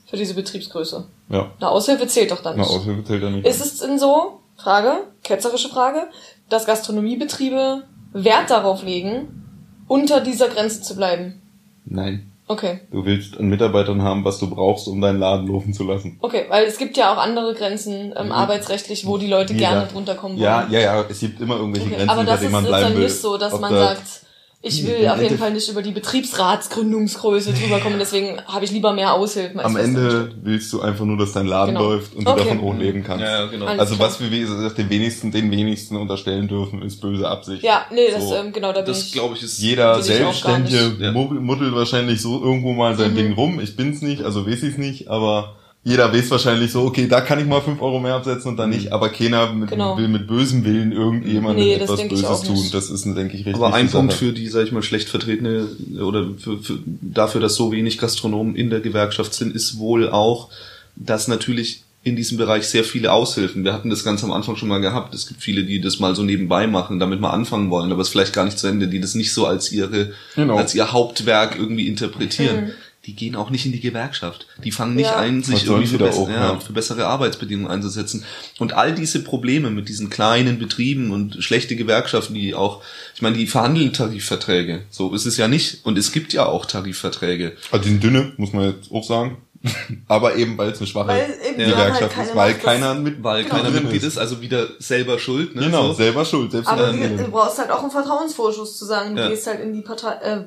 Für 0.08 0.18
diese 0.18 0.36
Betriebsgröße. 0.36 1.06
Ja. 1.30 1.52
Eine 1.60 1.70
Aushilfe 1.70 2.06
zählt 2.08 2.30
doch 2.30 2.44
dann 2.44 2.56
Na, 2.58 2.64
nicht. 2.64 2.72
Aushilfe 2.72 3.04
zählt 3.04 3.24
ja 3.24 3.30
nicht. 3.32 3.48
Ist 3.48 3.66
es 3.66 3.80
denn 3.80 3.98
so, 3.98 4.42
Frage, 4.58 4.98
ketzerische 5.24 5.70
Frage, 5.70 6.04
dass 6.50 6.68
Gastronomiebetriebe 6.68 7.84
Wert 8.14 8.52
darauf 8.52 8.84
legen, 8.84 9.44
unter 9.88 10.22
dieser 10.22 10.50
Grenze 10.50 10.82
zu 10.84 10.96
bleiben? 10.96 11.42
Nein. 11.86 12.32
Okay. 12.54 12.82
Du 12.92 13.04
willst 13.06 13.38
an 13.40 13.46
Mitarbeitern 13.48 14.02
haben, 14.04 14.24
was 14.24 14.38
du 14.40 14.50
brauchst, 14.50 14.88
um 14.88 15.02
deinen 15.02 15.20
Laden 15.20 15.48
laufen 15.48 15.74
zu 15.74 15.84
lassen. 15.84 16.18
Okay, 16.22 16.46
weil 16.50 16.66
es 16.66 16.78
gibt 16.78 16.96
ja 16.98 17.14
auch 17.14 17.18
andere 17.18 17.54
Grenzen 17.56 18.14
ähm, 18.16 18.32
arbeitsrechtlich, 18.32 19.06
wo 19.08 19.18
die 19.18 19.28
Leute 19.28 19.54
Jeder- 19.54 19.70
gerne 19.70 19.88
drunter 19.88 20.16
kommen 20.16 20.36
wollen. 20.36 20.44
Ja, 20.44 20.68
ja, 20.70 20.80
ja, 20.80 21.06
es 21.10 21.20
gibt 21.20 21.42
immer 21.42 21.56
irgendwelche 21.58 21.88
Okay, 21.88 21.96
Grenzen, 21.96 22.10
aber 22.12 22.24
das 22.24 22.40
denen 22.40 22.48
ist 22.50 22.54
man 22.54 22.66
bleiben 22.66 22.84
dann 22.84 22.96
will. 22.96 23.04
nicht 23.04 23.16
so, 23.22 23.38
dass 23.38 23.54
Ob 23.54 23.62
man 23.62 23.74
da- 23.74 23.88
sagt, 23.88 24.22
ich 24.66 24.88
will 24.88 25.08
auf 25.10 25.22
jeden 25.22 25.38
Fall 25.38 25.52
nicht 25.52 25.68
über 25.70 25.82
die 25.82 25.92
Betriebsratsgründungsgröße 25.92 27.52
drüber 27.54 27.80
kommen, 27.82 28.00
deswegen 28.00 28.42
habe 28.48 28.64
ich 28.64 28.72
lieber 28.72 28.94
mehr 28.94 29.14
Aushilfen. 29.14 29.60
als 29.60 29.68
Am 29.68 29.76
Ende 29.76 30.32
willst 30.42 30.72
du 30.72 30.82
einfach 30.82 31.04
nur, 31.04 31.18
dass 31.18 31.34
dein 31.34 31.48
Laden 31.48 31.76
Genau. 31.76 31.90
läuft 31.90 32.16
und 32.16 32.26
du 32.26 32.32
Okay. 32.32 32.44
davon 32.46 32.62
auch 32.62 32.78
leben 32.78 33.04
kannst. 33.04 33.24
Ja, 33.26 33.42
ja, 33.42 33.46
genau. 33.48 33.66
Alles 33.66 33.80
Also 33.82 33.96
klar. 33.96 34.08
was 34.08 34.22
wir 34.22 34.32
wie 34.32 34.40
gesagt, 34.40 34.78
den 34.78 34.90
wenigsten, 34.90 35.32
den 35.32 35.52
wenigsten 35.52 35.98
unterstellen 35.98 36.48
dürfen, 36.48 36.82
ist 36.82 37.02
böse 37.02 37.28
Absicht. 37.28 37.62
Ja, 37.62 37.86
nee, 37.94 38.10
das, 38.12 38.24
So. 38.24 38.36
ähm, 38.36 38.54
genau, 38.54 38.70
da 38.72 38.80
bin 38.82 38.86
Das 38.94 39.04
ich. 39.08 39.12
glaube 39.12 39.36
ich 39.36 39.44
ist 39.44 39.60
Jeder. 39.60 40.02
Selbstständige 40.02 40.96
Ja. 41.00 41.12
muddelt 41.12 41.76
wahrscheinlich 41.76 42.22
so 42.22 42.42
irgendwo 42.42 42.72
mal 42.72 42.96
sein 42.96 43.12
Mhm. 43.12 43.16
Ding 43.18 43.34
rum. 43.34 43.60
Ich 43.60 43.76
bin's 43.76 44.02
nicht, 44.02 44.24
also 44.24 44.48
weiß 44.48 44.64
ich's 44.64 44.78
nicht, 44.78 45.10
aber 45.10 45.56
jeder 45.86 46.14
weiß 46.14 46.32
wahrscheinlich 46.32 46.72
so, 46.72 46.84
okay, 46.84 47.08
da 47.08 47.20
kann 47.22 47.40
ich 47.40 47.46
mal 47.46 47.60
fünf 47.62 47.82
Euro 47.82 48.00
mehr 48.00 48.14
absetzen 48.16 48.52
und 48.52 48.58
dann 48.58 48.70
nicht, 48.70 48.94
aber 48.94 49.10
keiner 49.10 49.52
mit, 49.52 49.70
Genau. 49.70 49.98
will 49.98 50.08
mit 50.08 50.28
bösem 50.28 50.64
Willen 50.64 50.92
irgendjemandem 50.94 51.64
Nee, 51.66 51.74
etwas 51.74 52.08
Böses 52.08 52.42
tun. 52.44 52.70
Das 52.72 52.90
ist, 52.90 53.04
denke 53.06 53.36
ich, 53.36 53.46
richtig. 53.46 53.56
Aber 53.56 53.74
ein 53.74 53.90
Punkt 53.90 54.14
Sache. 54.14 54.26
für 54.28 54.32
die, 54.34 54.48
sag 54.48 54.64
ich 54.66 54.72
mal, 54.72 54.82
schlecht 54.82 55.10
vertretene 55.10 55.68
oder 56.02 56.28
für, 56.38 56.58
für, 56.60 56.80
dafür, 57.02 57.42
dass 57.42 57.56
so 57.56 57.72
wenig 57.74 57.98
Gastronomen 57.98 58.56
in 58.56 58.70
der 58.70 58.80
Gewerkschaft 58.80 59.34
sind, 59.34 59.54
ist 59.54 59.78
wohl 59.78 60.10
auch, 60.10 60.50
dass 60.96 61.28
natürlich 61.28 61.84
in 62.06 62.18
diesem 62.18 62.38
Bereich 62.38 62.66
sehr 62.68 62.84
viele 62.84 63.14
Aushilfen. 63.14 63.64
Wir 63.64 63.72
hatten 63.72 63.90
das 63.90 64.04
ganz 64.04 64.24
am 64.26 64.32
Anfang 64.34 64.58
schon 64.58 64.68
mal 64.68 64.80
gehabt. 64.82 65.14
Es 65.14 65.26
gibt 65.26 65.42
viele, 65.42 65.64
die 65.64 65.80
das 65.80 66.00
mal 66.00 66.16
so 66.16 66.24
nebenbei 66.24 66.68
machen, 66.68 67.00
damit 67.00 67.22
mal 67.22 67.30
anfangen 67.30 67.70
wollen, 67.70 67.94
aber 67.94 68.02
es 68.02 68.10
vielleicht 68.10 68.34
gar 68.34 68.44
nicht 68.44 68.60
zu 68.60 68.68
Ende, 68.68 68.90
die 68.90 69.00
das 69.00 69.16
nicht 69.16 69.32
so 69.34 69.46
als 69.48 69.72
ihre, 69.72 70.12
Genau. 70.36 70.58
als 70.58 70.76
ihr 70.76 70.92
Hauptwerk 70.92 71.56
irgendwie 71.58 71.88
interpretieren. 71.88 72.72
Die 73.06 73.16
gehen 73.16 73.36
auch 73.36 73.50
nicht 73.50 73.66
in 73.66 73.74
die 73.74 73.82
Gewerkschaft. 73.82 74.48
Die 74.64 74.72
fangen 74.72 74.96
nicht 74.96 75.08
Ja. 75.08 75.18
ein, 75.18 75.44
sich 75.44 75.66
irgendwie 75.66 75.88
für, 75.88 75.98
bess 75.98 76.16
auch, 76.18 76.30
ja, 76.30 76.54
ja. 76.54 76.60
für 76.60 76.72
bessere 76.72 77.06
Arbeitsbedingungen 77.08 77.70
einzusetzen. 77.70 78.24
Und 78.60 78.74
all 78.74 78.94
diese 78.96 79.24
Probleme 79.24 79.70
mit 79.72 79.90
diesen 79.90 80.10
kleinen 80.10 80.58
Betrieben 80.58 81.12
und 81.12 81.44
schlechte 81.44 81.76
Gewerkschaften, 81.76 82.34
die 82.34 82.56
auch, 82.56 82.82
ich 83.14 83.22
meine, 83.22 83.36
die 83.36 83.48
verhandeln 83.48 83.92
Tarifverträge. 83.92 84.84
So 84.90 85.14
ist 85.14 85.26
es 85.26 85.36
ja 85.36 85.50
nicht. 85.50 85.86
Und 85.86 85.98
es 85.98 86.14
gibt 86.14 86.32
ja 86.32 86.46
auch 86.46 86.66
Tarifverträge. 86.66 87.58
Also 87.72 87.84
die 87.84 87.90
sind 87.90 88.04
dünne, 88.04 88.32
muss 88.38 88.54
man 88.54 88.70
jetzt 88.72 88.90
auch 88.92 89.04
sagen. 89.04 89.38
aber 90.08 90.36
eben, 90.36 90.58
weil 90.58 90.72
es 90.72 90.80
eine 90.80 90.88
schwache 90.88 91.12
halt 91.14 91.58
Gewerkschaft 91.58 92.16
keine 92.16 92.30
ist, 92.30 92.36
weil 92.36 92.54
keiner 92.56 92.96
mit 92.96 93.24
Weil 93.24 93.44
Genau. 93.44 93.56
keiner 93.56 93.70
Mitglied 93.72 94.04
ist, 94.04 94.18
also 94.18 94.42
wieder 94.42 94.68
selber 94.80 95.20
schuld. 95.20 95.56
Ne? 95.56 95.64
Genau, 95.64 95.88
So. 95.88 95.94
selber 95.94 96.26
schuld, 96.26 96.52
selbst 96.52 96.68
Aber 96.68 96.92
du, 96.92 97.18
du 97.18 97.32
brauchst 97.32 97.60
halt 97.60 97.72
auch 97.72 97.82
einen 97.82 97.92
Vertrauensvorschuss 97.92 98.78
zu 98.78 98.86
sagen, 98.86 99.16
du 99.16 99.30
gehst 99.30 99.48
halt 99.48 99.62
in 99.62 99.74
die 99.74 99.82
Partei, 99.82 100.14
äh, 100.16 100.44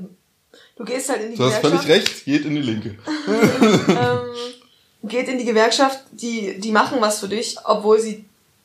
du 0.77 0.85
gehst 0.85 1.09
halt 1.09 1.23
in 1.23 1.31
die 1.33 1.37
Du 1.37 1.45
hast 1.45 1.61
Gewerkschaft. 1.63 1.85
völlig 1.87 2.03
recht, 2.07 2.25
geht 2.25 2.45
in 2.45 2.55
die 2.55 2.63
Linke. 2.63 2.97
ähm, 3.89 5.09
geht 5.09 5.29
in 5.29 5.39
die 5.39 5.45
Gewerkschaft, 5.45 6.01
die, 6.13 6.59
die 6.61 6.73
machen 6.73 6.99
was 7.01 7.21
für 7.21 7.29
dich, 7.29 7.57
obwohl 7.65 8.01
sie 8.01 8.25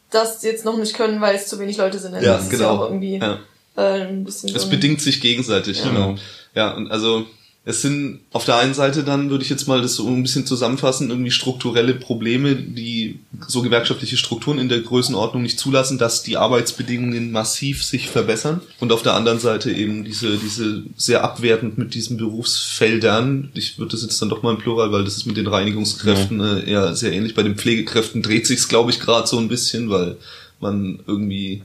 das 0.09 0.41
jetzt 0.43 0.65
noch 0.65 0.77
nicht 0.77 0.93
können, 0.95 1.21
weil 1.21 1.35
es 1.35 1.47
zu 1.47 1.57
wenig 1.59 1.77
Leute 1.77 1.97
sind. 1.99 2.13
Also 2.13 2.25
Ja, 2.25 2.33
das 2.35 2.43
ist 2.43 2.49
genau. 2.49 2.63
ja 2.63 2.69
auch 2.71 2.81
irgendwie 2.85 3.17
Ja. 3.17 3.39
äh, 3.77 4.01
ein 4.07 4.23
bisschen 4.23 4.53
Es 4.55 4.63
so 4.63 4.69
bedingt 4.69 5.01
sich 5.01 5.21
gegenseitig, 5.21 5.81
genau. 5.83 6.15
Ja, 6.53 6.71
und 6.75 6.91
also 6.91 7.25
es 7.63 7.83
sind 7.83 8.21
auf 8.31 8.45
der 8.45 8.57
einen 8.57 8.73
Seite 8.73 9.03
dann, 9.03 9.29
würde 9.29 9.43
ich 9.43 9.49
jetzt 9.51 9.67
mal 9.67 9.83
das 9.83 9.93
so 9.93 10.07
ein 10.07 10.23
bisschen 10.23 10.47
zusammenfassen, 10.47 11.11
irgendwie 11.11 11.29
strukturelle 11.29 11.93
Probleme, 11.93 12.55
die 12.55 13.19
so 13.47 13.61
gewerkschaftliche 13.61 14.17
Strukturen 14.17 14.57
in 14.57 14.67
der 14.67 14.79
Größenordnung 14.79 15.43
nicht 15.43 15.59
zulassen, 15.59 15.99
dass 15.99 16.23
die 16.23 16.37
Arbeitsbedingungen 16.37 17.31
massiv 17.31 17.83
sich 17.83 18.09
verbessern. 18.09 18.61
Und 18.79 18.91
auf 18.91 19.03
der 19.03 19.13
anderen 19.13 19.39
Seite 19.39 19.71
eben 19.71 20.03
diese, 20.03 20.39
diese 20.39 20.83
sehr 20.97 21.23
abwertend 21.23 21.77
mit 21.77 21.93
diesen 21.93 22.17
Berufsfeldern, 22.17 23.51
ich 23.53 23.77
würde 23.77 23.91
das 23.91 24.01
jetzt 24.01 24.19
dann 24.19 24.29
doch 24.29 24.41
mal 24.41 24.55
im 24.55 24.59
Plural, 24.59 24.91
weil 24.91 25.03
das 25.03 25.17
ist 25.17 25.27
mit 25.27 25.37
den 25.37 25.47
Reinigungskräften 25.47 26.39
äh, 26.39 26.67
eher 26.67 26.95
sehr 26.95 27.13
ähnlich. 27.13 27.35
Bei 27.35 27.43
den 27.43 27.57
Pflegekräften 27.57 28.23
dreht 28.23 28.47
sich's, 28.47 28.69
glaube 28.69 28.89
ich, 28.89 28.99
gerade 28.99 29.27
so 29.27 29.37
ein 29.37 29.49
bisschen, 29.49 29.91
weil 29.91 30.17
man 30.59 30.99
irgendwie 31.05 31.61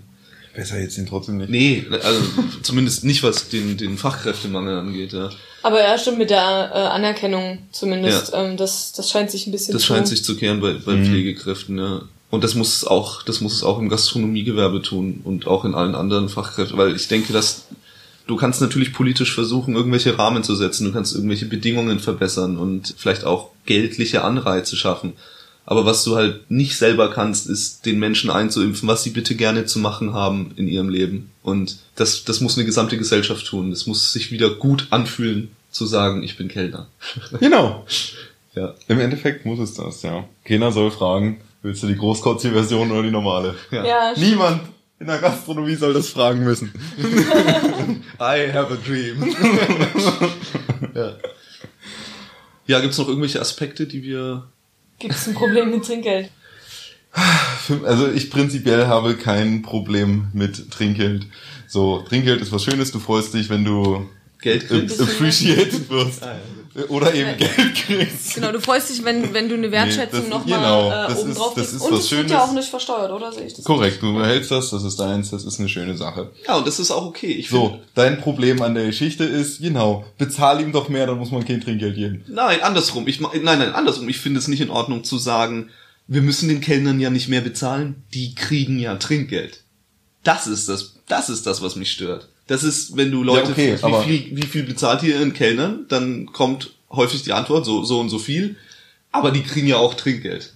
Besser 0.57 0.81
jetzt 0.81 0.97
ihn 0.97 1.05
trotzdem 1.05 1.37
nicht. 1.37 1.51
Nee, 1.51 1.85
also 2.03 2.21
zumindest 2.63 3.05
nicht, 3.05 3.23
was 3.23 3.51
den, 3.51 3.77
den 3.77 3.99
Fachkräftemangel 3.99 4.79
angeht. 4.79 5.13
Ja. 5.13 5.29
Aber 5.67 5.83
ja, 5.83 5.99
stimmt 5.99 6.19
mit 6.19 6.31
der 6.31 6.71
äh, 6.73 6.79
Anerkennung 6.79 7.59
zumindest. 7.73 8.31
Ähm, 8.33 8.57
das, 8.57 8.93
das 8.93 9.11
scheint 9.11 9.33
sich 9.33 9.49
ein 9.49 9.51
bisschen 9.51 9.73
Das 9.73 9.83
zu... 9.83 9.89
scheint 9.89 10.07
sich 10.07 10.23
zu 10.23 10.37
kehren 10.37 10.61
bei, 10.61 10.75
bei 10.75 10.97
Pflegekräften, 10.97 11.77
ja. 11.77 12.03
Und 12.31 12.45
das 12.45 12.55
muss 12.55 12.77
es 12.77 12.85
auch, 12.85 13.25
das 13.25 13.41
muss 13.41 13.55
es 13.55 13.65
auch 13.65 13.81
im 13.81 13.89
Gastronomiegewerbe 13.89 14.81
tun 14.81 15.23
und 15.25 15.49
auch 15.49 15.65
in 15.65 15.75
allen 15.75 15.97
anderen 15.97 16.29
Fachkräften, 16.29 16.79
weil 16.79 16.95
ich 16.95 17.09
denke, 17.09 17.33
dass 17.33 17.65
du 18.29 18.37
kannst 18.37 18.61
natürlich 18.61 18.93
politisch 18.93 19.35
versuchen, 19.35 19.75
irgendwelche 19.75 20.17
Rahmen 20.17 20.45
zu 20.45 20.55
setzen, 20.55 20.85
du 20.85 20.93
kannst 20.93 21.17
irgendwelche 21.17 21.47
Bedingungen 21.47 21.99
verbessern 21.99 22.59
und 22.59 22.95
vielleicht 22.97 23.25
auch 23.25 23.51
geldliche 23.65 24.23
Anreize 24.23 24.77
schaffen. 24.77 25.15
Aber 25.67 25.85
was 25.85 26.05
du 26.05 26.15
halt 26.15 26.49
nicht 26.49 26.77
selber 26.77 27.11
kannst, 27.11 27.49
ist 27.49 27.85
den 27.87 27.99
Menschen 27.99 28.31
einzuimpfen, 28.31 28.89
was 28.89 29.03
sie 29.03 29.11
bitte 29.11 29.35
gerne 29.35 29.67
zu 29.67 29.81
machen 29.81 30.15
haben 30.15 30.53
in 30.57 30.69
ihrem 30.69 30.89
Leben. 30.89 31.33
Und 31.43 31.79
das, 31.97 32.25
das 32.25 32.41
muss 32.41 32.57
eine 32.57 32.65
gesamte 32.65 32.97
Gesellschaft 32.97 33.45
tun. 33.47 33.71
Das 33.71 33.87
muss 33.87 34.13
sich 34.13 34.31
wieder 34.31 34.49
gut 34.51 34.87
anfühlen, 34.91 35.51
zu 35.73 35.85
sagen, 35.85 36.23
ich 36.23 36.37
bin 36.37 36.49
Kellner. 36.49 36.87
Genau. 37.41 37.85
Ja. 38.55 38.75
Im 38.89 39.01
Endeffekt 39.01 39.45
muss 39.45 39.59
es 39.59 39.75
das, 39.75 40.03
ja. 40.03 40.25
Keiner 40.45 40.73
soll 40.73 40.91
fragen, 40.91 41.41
willst 41.63 41.83
du 41.83 41.89
die 41.89 41.97
Großkotzi-Version 41.97 42.91
oder 42.91 43.03
die 43.03 43.11
normale? 43.11 43.55
Ja. 43.71 43.85
Ja, 43.85 44.15
Niemand 44.17 44.63
in 44.99 45.09
der 45.09 45.19
Gastronomie 45.19 45.75
soll 45.75 45.93
das 45.93 46.09
fragen 46.09 46.43
müssen. 46.45 46.73
I 48.19 48.51
have 48.51 48.73
a 48.73 48.79
dream. 48.87 49.23
ja. 50.95 51.13
Ja, 52.67 52.81
gibt's 52.81 52.99
noch 52.99 53.09
irgendwelche 53.09 53.41
Aspekte, 53.41 53.87
die 53.87 54.03
wir 54.03 54.45
gibt 54.99 55.15
es 55.15 55.27
ein 55.29 55.35
Problem 55.35 55.71
mit 55.71 55.85
Trinkgeld. 55.85 56.31
Also 57.85 58.11
ich 58.11 58.31
prinzipiell 58.31 58.87
habe 58.87 59.17
kein 59.17 59.63
Problem 59.63 60.29
mit 60.33 60.71
Trinkgeld. 60.71 61.27
So, 61.67 62.03
Trinkgeld 62.03 62.41
ist 62.41 62.53
was 62.53 62.65
Schönes, 62.65 62.93
du 62.93 62.99
freust 62.99 63.35
dich, 63.35 63.49
wenn 63.49 63.65
du 63.65 64.09
Geld 64.47 64.69
kriegst? 64.69 65.01
appreciated 65.01 65.91
wirst. 65.91 66.23
Ah, 66.23 66.37
Oder 66.89 67.15
eben 67.15 67.37
Geld 67.39 67.75
kriegst. 67.75 68.35
Genau, 68.35 68.53
du 68.53 68.61
freust 68.61 68.91
dich, 68.91 69.03
wenn, 69.05 69.33
wenn 69.33 69.49
du 69.49 69.55
eine 69.55 69.71
Wertschätzung 69.71 70.25
Nee, 70.25 70.29
nochmal 70.29 70.59
genau, 70.59 70.89
äh, 70.89 71.09
das 71.09 71.19
oben 71.21 71.31
ist- 71.31 71.39
drauf 71.39 71.55
das 71.57 71.73
ist 71.73 71.81
Und 71.83 71.93
was 71.93 72.05
es 72.05 72.11
wird 72.11 72.21
Schönes. 72.21 72.33
ja 72.33 72.45
auch 72.45 72.53
nicht 72.53 72.69
versteuert, 72.69 73.11
oder? 73.13 73.33
Sehe 73.33 73.47
ich 73.47 73.55
das 73.55 73.65
Korrekt, 73.65 74.03
du 74.03 74.19
erhältst 74.19 74.51
das, 74.51 74.71
das 74.71 74.85
ist 74.85 74.97
deins, 75.01 75.31
das 75.31 75.45
ist 75.45 75.59
eine 75.59 75.69
schöne 75.69 75.97
Sache. 75.97 76.31
Ja, 76.47 76.57
und 76.57 76.67
das 76.67 76.79
ist 76.79 76.91
auch 76.91 77.07
okay. 77.07 77.33
Ich 77.33 77.49
So, 77.49 77.81
dein 77.95 78.21
Problem 78.21 78.61
an 78.63 78.75
der 78.75 78.87
Geschichte 78.87 79.25
ist, 79.25 79.61
genau, 79.61 80.05
bezahl 80.19 80.61
ihm 80.61 80.73
doch 80.73 80.89
mehr, 80.89 81.07
dann 81.07 81.19
muss 81.19 81.31
man 81.31 81.45
kein 81.47 81.61
Trinkgeld 81.63 81.95
geben. 81.95 82.25
Nein, 82.29 82.61
andersrum. 82.63 83.09
Ich, 83.09 83.21
ma- 83.21 83.33
nein, 83.35 83.59
nein, 83.59 83.73
andersrum. 83.75 84.09
Ich 84.09 84.19
finde 84.19 84.39
es 84.41 84.49
nicht 84.49 84.61
in 84.61 84.71
Ordnung 84.71 85.03
zu 85.05 85.17
sagen, 85.19 85.71
wir 86.09 86.23
müssen 86.23 86.49
den 86.49 86.61
Kellnern 86.61 87.01
ja 87.01 87.11
nicht 87.11 87.29
mehr 87.29 87.41
bezahlen. 87.41 88.05
Die 88.15 88.35
kriegen 88.35 88.79
ja 88.79 88.95
Trinkgeld. 88.97 89.63
Das 90.25 90.47
ist 90.47 90.69
das, 90.69 90.95
das 91.09 91.29
ist 91.31 91.47
das, 91.47 91.63
was 91.63 91.75
mich 91.77 91.91
stört. 91.91 92.29
Das 92.47 92.63
ist, 92.63 92.97
wenn 92.97 93.11
du 93.11 93.23
Leute, 93.23 93.51
okay, 93.51 93.77
aber- 93.83 94.07
wie, 94.07 94.19
viel, 94.19 94.37
wie 94.37 94.47
viel 94.47 94.63
bezahlt 94.63 95.03
ihr 95.03 95.17
ihren 95.19 95.33
Kellnern, 95.33 95.87
dann 95.89 96.27
kommt 96.27 96.71
häufig 96.91 97.23
die 97.25 97.33
Antwort, 97.33 97.65
so, 97.67 97.85
so 97.85 97.99
und 98.01 98.09
so 98.09 98.19
viel. 98.19 98.57
Aber 99.13 99.31
die 99.31 99.43
kriegen 99.43 99.67
ja 99.67 99.77
auch 99.79 99.95
Trinkgeld. 99.95 100.53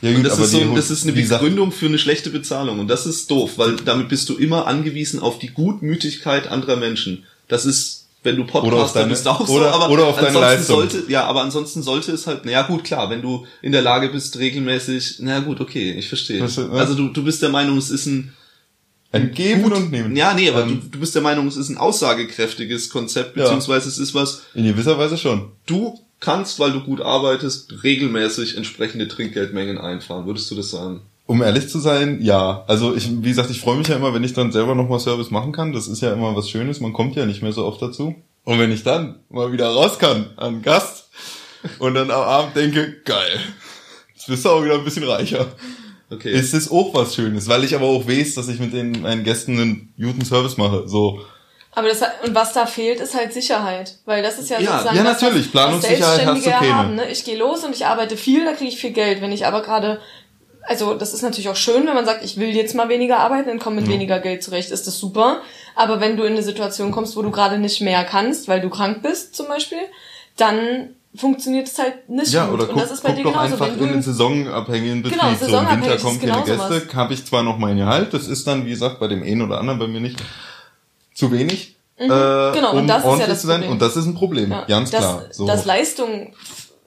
Ja, 0.00 0.10
Und 0.16 0.22
das, 0.22 0.38
ist 0.38 0.50
so, 0.52 0.74
das 0.74 0.90
ist 0.90 1.04
eine 1.04 1.12
Begründung 1.12 1.72
für 1.72 1.86
eine 1.86 1.98
schlechte 1.98 2.30
Bezahlung. 2.30 2.78
Und 2.78 2.88
das 2.88 3.06
ist 3.06 3.30
doof, 3.30 3.52
weil 3.56 3.76
damit 3.76 4.08
bist 4.08 4.28
du 4.28 4.36
immer 4.36 4.66
angewiesen 4.66 5.20
auf 5.20 5.38
die 5.38 5.48
Gutmütigkeit 5.48 6.46
anderer 6.48 6.76
Menschen. 6.76 7.24
Das 7.48 7.64
ist, 7.66 8.06
wenn 8.22 8.36
du 8.36 8.44
Podcaster 8.44 8.82
auf 8.84 8.92
deine- 8.92 9.08
bist, 9.10 9.26
auch 9.28 9.40
oder- 9.48 9.72
so. 9.72 9.78
Aber 9.78 9.90
oder 9.90 10.06
auf 10.06 10.16
deine 10.16 10.28
ansonsten 10.28 10.50
Leistung. 10.56 10.76
sollte, 10.76 11.04
ja, 11.12 11.24
aber 11.24 11.42
ansonsten 11.42 11.82
sollte 11.82 12.12
es 12.12 12.26
halt, 12.26 12.44
naja 12.44 12.62
gut, 12.62 12.84
klar, 12.84 13.10
wenn 13.10 13.22
du 13.22 13.46
in 13.62 13.72
der 13.72 13.82
Lage 13.82 14.08
bist, 14.08 14.38
regelmäßig, 14.38 15.16
na 15.20 15.40
gut, 15.40 15.60
okay, 15.60 15.92
ich 15.92 16.08
verstehe. 16.08 16.38
Ne? 16.42 16.70
Also 16.72 16.94
du, 16.94 17.08
du 17.08 17.22
bist 17.24 17.42
der 17.42 17.50
Meinung, 17.50 17.76
es 17.78 17.90
ist 17.90 18.06
ein 18.06 18.32
ein 19.14 19.32
Geben 19.32 19.62
gut, 19.62 19.72
und 19.74 19.90
Nehmen. 19.90 20.14
ja, 20.16 20.34
nee, 20.34 20.48
aber 20.50 20.62
Ähm, 20.64 20.80
du, 20.82 20.88
du 20.88 21.00
bist 21.00 21.14
der 21.14 21.22
Meinung, 21.22 21.46
es 21.46 21.56
ist 21.56 21.68
ein 21.70 21.78
aussagekräftiges 21.78 22.90
Konzept, 22.90 23.36
Ja. 23.36 23.44
beziehungsweise 23.44 23.88
es 23.88 23.98
ist 23.98 24.14
was, 24.14 24.42
In 24.54 24.64
gewisser 24.64 24.98
Weise 24.98 25.16
schon. 25.18 25.52
du 25.66 25.98
kannst, 26.20 26.58
weil 26.58 26.72
du 26.72 26.80
gut 26.80 27.00
arbeitest, 27.00 27.82
regelmäßig 27.84 28.56
entsprechende 28.56 29.08
Trinkgeldmengen 29.08 29.76
einfahren. 29.78 30.26
Würdest 30.26 30.50
du 30.50 30.54
das 30.54 30.70
sagen? 30.70 31.02
Um 31.26 31.42
ehrlich 31.42 31.68
zu 31.68 31.78
sein, 31.78 32.20
ja. 32.22 32.64
Also 32.66 32.94
ich, 32.94 33.10
wie 33.22 33.28
gesagt, 33.28 33.50
ich 33.50 33.60
freue 33.60 33.76
mich 33.76 33.88
ja 33.88 33.96
immer, 33.96 34.12
wenn 34.14 34.24
ich 34.24 34.32
dann 34.34 34.52
selber 34.52 34.74
nochmal 34.74 35.00
Service 35.00 35.30
machen 35.30 35.52
kann. 35.52 35.72
Das 35.72 35.88
ist 35.88 36.00
ja 36.02 36.12
immer 36.12 36.34
was 36.36 36.48
Schönes. 36.50 36.80
Man 36.80 36.92
kommt 36.92 37.16
ja 37.16 37.24
nicht 37.26 37.42
mehr 37.42 37.52
so 37.52 37.64
oft 37.64 37.80
dazu. 37.82 38.14
Und 38.44 38.58
wenn 38.58 38.70
ich 38.72 38.82
dann 38.82 39.20
mal 39.30 39.50
wieder 39.52 39.68
raus 39.68 39.98
kann 39.98 40.30
an 40.36 40.60
Gast 40.62 41.08
und 41.78 41.94
dann 41.94 42.10
am 42.10 42.22
Abend 42.22 42.56
denke, 42.56 42.96
geil, 43.06 43.40
jetzt 44.14 44.26
bist 44.26 44.44
du 44.44 44.50
auch 44.50 44.62
wieder 44.64 44.74
ein 44.74 44.84
bisschen 44.84 45.04
reicher. 45.04 45.46
Okay. 46.14 46.32
Ist 46.32 46.54
es 46.54 46.70
auch 46.70 46.94
was 46.94 47.14
Schönes, 47.14 47.48
weil 47.48 47.64
ich 47.64 47.74
aber 47.74 47.86
auch 47.86 48.06
weiß, 48.08 48.34
dass 48.34 48.48
ich 48.48 48.58
mit 48.60 48.72
den 48.72 49.02
meinen 49.02 49.24
Gästen 49.24 49.58
einen 49.60 49.94
guten 50.00 50.24
Service 50.24 50.56
mache. 50.56 50.88
So, 50.88 51.20
Aber 51.72 51.88
das, 51.88 52.00
und 52.24 52.34
was 52.34 52.52
da 52.52 52.66
fehlt, 52.66 53.00
ist 53.00 53.14
halt 53.14 53.32
Sicherheit. 53.32 53.98
Weil 54.04 54.22
das 54.22 54.38
ist 54.38 54.48
ja, 54.50 54.60
Ja, 54.60 54.72
sozusagen 54.72 54.96
ja, 54.96 55.02
das, 55.04 55.20
natürlich. 55.22 55.46
was, 55.46 55.52
Planungssicherheit 55.52 56.02
hast 56.02 56.18
du 56.18 56.24
Selbstständige 56.24 56.50
keine. 56.50 56.74
haben. 56.74 56.94
Ne? 56.96 57.10
Ich 57.10 57.24
gehe 57.24 57.36
los 57.36 57.64
und 57.64 57.74
ich 57.74 57.86
arbeite 57.86 58.16
viel, 58.16 58.44
da 58.44 58.52
kriege 58.52 58.70
ich 58.70 58.78
viel 58.78 58.92
Geld. 58.92 59.20
Wenn 59.20 59.32
ich 59.32 59.46
aber 59.46 59.62
gerade, 59.62 60.00
also 60.62 60.94
das 60.94 61.12
ist 61.14 61.22
natürlich 61.22 61.48
auch 61.48 61.56
schön, 61.56 61.86
wenn 61.86 61.94
man 61.94 62.06
sagt, 62.06 62.24
ich 62.24 62.36
will 62.36 62.54
jetzt 62.54 62.74
mal 62.74 62.88
weniger 62.88 63.18
arbeiten 63.18 63.50
und 63.50 63.58
komme 63.58 63.76
mit 63.80 63.88
weniger 63.88 64.20
Geld 64.20 64.42
zurecht, 64.42 64.70
ist 64.70 64.86
das 64.86 64.98
super. 64.98 65.42
Aber 65.74 66.00
wenn 66.00 66.16
du 66.16 66.22
in 66.24 66.32
eine 66.34 66.42
Situation 66.42 66.90
kommst, 66.92 67.16
wo 67.16 67.22
du 67.22 67.30
gerade 67.30 67.58
nicht 67.58 67.80
mehr 67.80 68.04
kannst, 68.04 68.48
weil 68.48 68.60
du 68.60 68.70
krank 68.70 69.02
bist 69.02 69.34
zum 69.34 69.48
Beispiel, 69.48 69.78
dann 70.36 70.90
funktioniert 71.16 71.68
es 71.68 71.78
halt 71.78 72.08
nicht 72.08 72.32
ja, 72.32 72.46
gut. 72.46 72.54
oder 72.54 72.62
und 72.64 72.74
guck, 72.74 72.82
das 72.82 72.90
ist 72.92 73.02
bei 73.02 73.12
dir 73.12 73.22
genauso. 73.24 73.38
einfach 73.38 73.66
Wenn 73.68 73.78
du 73.78 73.84
in 73.84 73.92
den 73.92 74.02
saisonabhängigen 74.02 75.02
Betrieb. 75.02 75.20
Genau, 75.20 75.34
so 75.38 75.46
im 75.58 75.70
Winter 75.82 75.96
kommen 75.98 76.20
keine 76.20 76.42
Gäste, 76.44 76.82
habe 76.94 77.14
ich 77.14 77.24
zwar 77.24 77.42
noch 77.42 77.58
mein 77.58 77.76
Gehalt, 77.76 78.12
das 78.14 78.26
ist 78.26 78.46
dann, 78.46 78.64
wie 78.66 78.70
gesagt, 78.70 78.98
bei 79.00 79.06
dem 79.08 79.22
einen 79.22 79.42
oder 79.42 79.58
anderen 79.58 79.78
bei 79.78 79.86
mir 79.86 80.00
nicht 80.00 80.16
zu 81.14 81.30
wenig. 81.30 81.76
äh, 81.96 82.06
Genau, 82.08 82.72
und 82.72 82.78
um 82.80 82.86
das 82.88 83.04
ist 83.04 83.18
ja 83.20 83.26
das 83.26 83.40
zu 83.42 83.46
sein. 83.46 83.60
Problem. 83.60 83.72
Und 83.72 83.82
das 83.82 83.96
ist 83.96 84.06
ein 84.06 84.14
Problem, 84.14 84.50
Ja, 84.50 84.64
ganz 84.66 84.90
dass, 84.90 85.00
klar. 85.00 85.22
So. 85.30 85.46
Dass 85.46 85.64
Leistung 85.64 86.34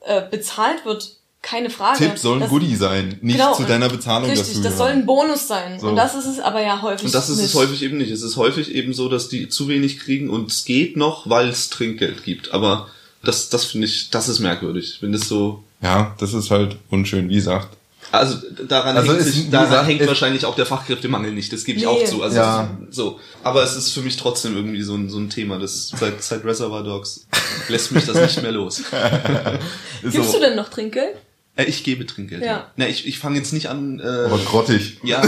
äh, 0.04 0.22
bezahlt 0.30 0.84
wird, 0.84 1.10
keine 1.40 1.70
Frage. 1.70 1.98
Tipp 1.98 2.18
soll 2.18 2.36
ein 2.36 2.40
Das- 2.40 2.50
Goodie 2.50 2.74
sein, 2.74 3.16
nicht 3.22 3.38
Genau, 3.38 3.54
zu 3.54 3.62
und- 3.62 3.70
deiner 3.70 3.88
Bezahlung 3.88 4.28
Richtig, 4.28 4.48
dazu. 4.48 4.62
das 4.62 4.76
soll 4.76 4.88
ein 4.90 5.06
Bonus 5.06 5.46
sein. 5.48 5.78
So. 5.80 5.88
Und 5.88 5.96
das 5.96 6.14
ist 6.14 6.26
es 6.26 6.40
aber 6.40 6.60
ja 6.60 6.82
häufig 6.82 7.06
Und 7.06 7.14
das 7.14 7.30
ist 7.30 7.36
nicht. 7.38 7.46
es 7.46 7.54
häufig 7.54 7.82
eben 7.82 7.96
nicht. 7.96 8.10
Es 8.10 8.22
ist 8.22 8.36
häufig 8.36 8.74
eben 8.74 8.92
so, 8.92 9.08
dass 9.08 9.28
die 9.28 9.48
zu 9.48 9.68
wenig 9.68 9.98
kriegen 10.00 10.28
und 10.28 10.50
es 10.50 10.64
geht 10.66 10.96
noch, 10.96 11.30
weil 11.30 11.48
es 11.48 11.70
Trinkgeld 11.70 12.24
gibt. 12.24 12.52
Aber 12.52 12.88
das, 13.22 13.48
das 13.50 13.64
finde 13.66 13.86
ich, 13.86 14.10
das 14.10 14.28
ist 14.28 14.38
merkwürdig. 14.40 14.98
Wenn 15.00 15.12
das 15.12 15.28
so, 15.28 15.64
ja, 15.82 16.14
das 16.18 16.34
ist 16.34 16.50
halt 16.50 16.76
unschön, 16.90 17.28
wie 17.28 17.34
gesagt. 17.34 17.68
also 18.12 18.38
daran 18.66 18.96
Also 18.96 19.12
hängt, 19.12 19.22
sich, 19.24 19.50
daran 19.50 19.68
gesagt, 19.68 19.88
hängt 19.88 20.06
wahrscheinlich 20.06 20.44
auch 20.46 20.54
der 20.56 20.66
Fachkräftemangel 20.66 21.32
nicht. 21.32 21.52
Das 21.52 21.64
gebe 21.64 21.78
ich 21.78 21.84
Nee. 21.84 21.90
auch 21.90 22.04
zu. 22.04 22.22
Also 22.22 22.36
Ja. 22.36 22.70
so. 22.90 23.20
Aber 23.44 23.62
es 23.62 23.76
ist 23.76 23.92
für 23.92 24.00
mich 24.02 24.16
trotzdem 24.16 24.56
irgendwie 24.56 24.82
so 24.82 24.94
ein, 24.94 25.08
so 25.10 25.18
ein 25.18 25.28
Thema. 25.30 25.58
Das 25.58 25.88
seit, 25.88 26.22
seit 26.22 26.44
Reservoir 26.44 26.82
Dogs 26.84 27.26
lässt 27.68 27.92
mich 27.92 28.06
das 28.06 28.16
nicht 28.16 28.42
mehr 28.42 28.52
los. 28.52 28.78
Ist 30.02 30.12
Gibst 30.12 30.34
du 30.34 30.38
denn 30.40 30.56
noch 30.56 30.68
Trinkgeld? 30.68 31.16
Äh, 31.56 31.64
ich 31.64 31.82
gebe 31.84 32.06
Trinkgeld. 32.06 32.42
Ja. 32.44 32.70
Na, 32.76 32.86
ich, 32.88 33.06
ich 33.06 33.18
fange 33.18 33.36
jetzt 33.38 33.52
nicht 33.52 33.66
an. 33.68 33.98
Äh, 34.00 34.04
aber 34.04 34.38
grottig. 34.38 34.98
ja. 35.02 35.20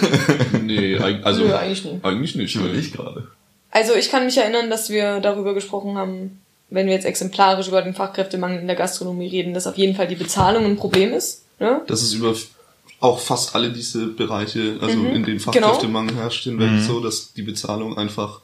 nee, 0.62 0.96
also 0.98 1.44
Nö, 1.44 1.54
eigentlich 1.54 1.84
nicht. 1.84 2.04
eigentlich 2.04 2.34
nicht. 2.34 2.54
Ich 2.54 2.60
überleg 2.60 2.92
gerade. 2.92 3.28
Also 3.70 3.94
ich 3.94 4.10
kann 4.10 4.24
mich 4.24 4.36
erinnern, 4.38 4.70
dass 4.70 4.88
wir 4.90 5.20
darüber 5.20 5.52
gesprochen 5.54 5.98
haben, 5.98 6.40
wenn 6.70 6.86
wir 6.86 6.94
jetzt 6.94 7.06
exemplarisch 7.06 7.68
über 7.68 7.82
den 7.82 7.94
Fachkräftemangel 7.94 8.60
in 8.60 8.66
der 8.66 8.76
Gastronomie 8.76 9.28
reden, 9.28 9.54
dass 9.54 9.66
auf 9.66 9.76
jeden 9.76 9.94
Fall 9.96 10.08
die 10.08 10.16
Bezahlung 10.16 10.64
ein 10.64 10.76
Problem 10.76 11.12
ist. 11.12 11.44
Ne? 11.60 11.80
Das 11.86 12.02
ist 12.02 12.12
über 12.14 12.34
auch 13.00 13.20
fast 13.20 13.54
alle 13.54 13.70
diese 13.70 14.06
Bereiche, 14.06 14.78
also 14.80 14.96
Mhm, 14.96 15.12
in 15.14 15.24
denen 15.24 15.40
Fachkräftemangel 15.40 16.16
herrscht, 16.16 16.44
hinweg 16.44 16.70
so, 16.82 17.00
dass 17.00 17.32
die 17.34 17.42
Bezahlung 17.42 17.96
einfach 17.98 18.40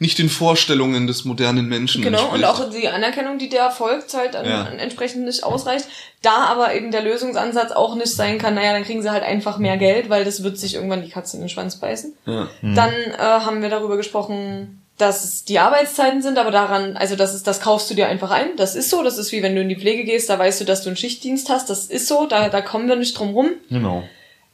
nicht 0.00 0.18
den 0.18 0.28
Vorstellungen 0.28 1.06
des 1.08 1.24
modernen 1.24 1.68
Menschen 1.68 2.02
Genau, 2.02 2.28
und 2.32 2.40
entspricht. 2.42 2.66
auch 2.68 2.70
die 2.70 2.88
Anerkennung, 2.88 3.36
die 3.38 3.48
der 3.48 3.70
folgt, 3.72 4.14
halt 4.14 4.34
Ja. 4.34 4.66
entsprechend 4.68 5.24
nicht 5.24 5.42
ausreicht. 5.42 5.86
Da 6.22 6.44
aber 6.46 6.72
eben 6.74 6.92
der 6.92 7.02
Lösungsansatz 7.02 7.72
auch 7.72 7.96
nicht 7.96 8.14
sein 8.14 8.38
kann, 8.38 8.54
naja, 8.54 8.72
dann 8.72 8.84
kriegen 8.84 9.02
sie 9.02 9.10
halt 9.10 9.24
einfach 9.24 9.58
mehr 9.58 9.76
Geld, 9.76 10.08
weil 10.08 10.24
das 10.24 10.44
wird 10.44 10.56
sich 10.56 10.74
irgendwann 10.74 11.02
die 11.02 11.10
Katze 11.10 11.36
in 11.36 11.42
den 11.42 11.48
Schwanz 11.48 11.76
beißen. 11.80 12.14
ja. 12.26 12.48
Dann 12.62 12.90
äh, 12.92 13.18
haben 13.18 13.60
wir 13.60 13.70
darüber 13.70 13.96
gesprochen, 13.96 14.82
dass 14.98 15.24
es 15.24 15.44
die 15.44 15.58
Arbeitszeiten 15.58 16.22
sind, 16.22 16.38
aber 16.38 16.50
daran, 16.50 16.96
also 16.96 17.16
das 17.16 17.34
ist, 17.34 17.46
das 17.46 17.60
kaufst 17.60 17.88
du 17.90 17.94
dir 17.94 18.08
einfach 18.08 18.30
ein. 18.30 18.56
Das 18.56 18.74
ist 18.74 18.90
so. 18.90 19.02
Das 19.02 19.16
ist 19.16 19.32
wie 19.32 19.42
wenn 19.42 19.54
du 19.54 19.62
in 19.62 19.68
die 19.68 19.76
Pflege 19.76 20.04
gehst, 20.04 20.28
da 20.28 20.38
weißt 20.38 20.60
du, 20.60 20.64
dass 20.64 20.82
du 20.82 20.88
einen 20.90 20.96
Schichtdienst 20.96 21.48
hast. 21.48 21.70
Das 21.70 21.86
ist 21.86 22.06
so. 22.08 22.26
Da, 22.26 22.48
da 22.48 22.60
kommen 22.60 22.88
wir 22.88 22.96
nicht 22.96 23.18
drum 23.18 23.30
rum. 23.30 23.50
Genau. 23.70 24.02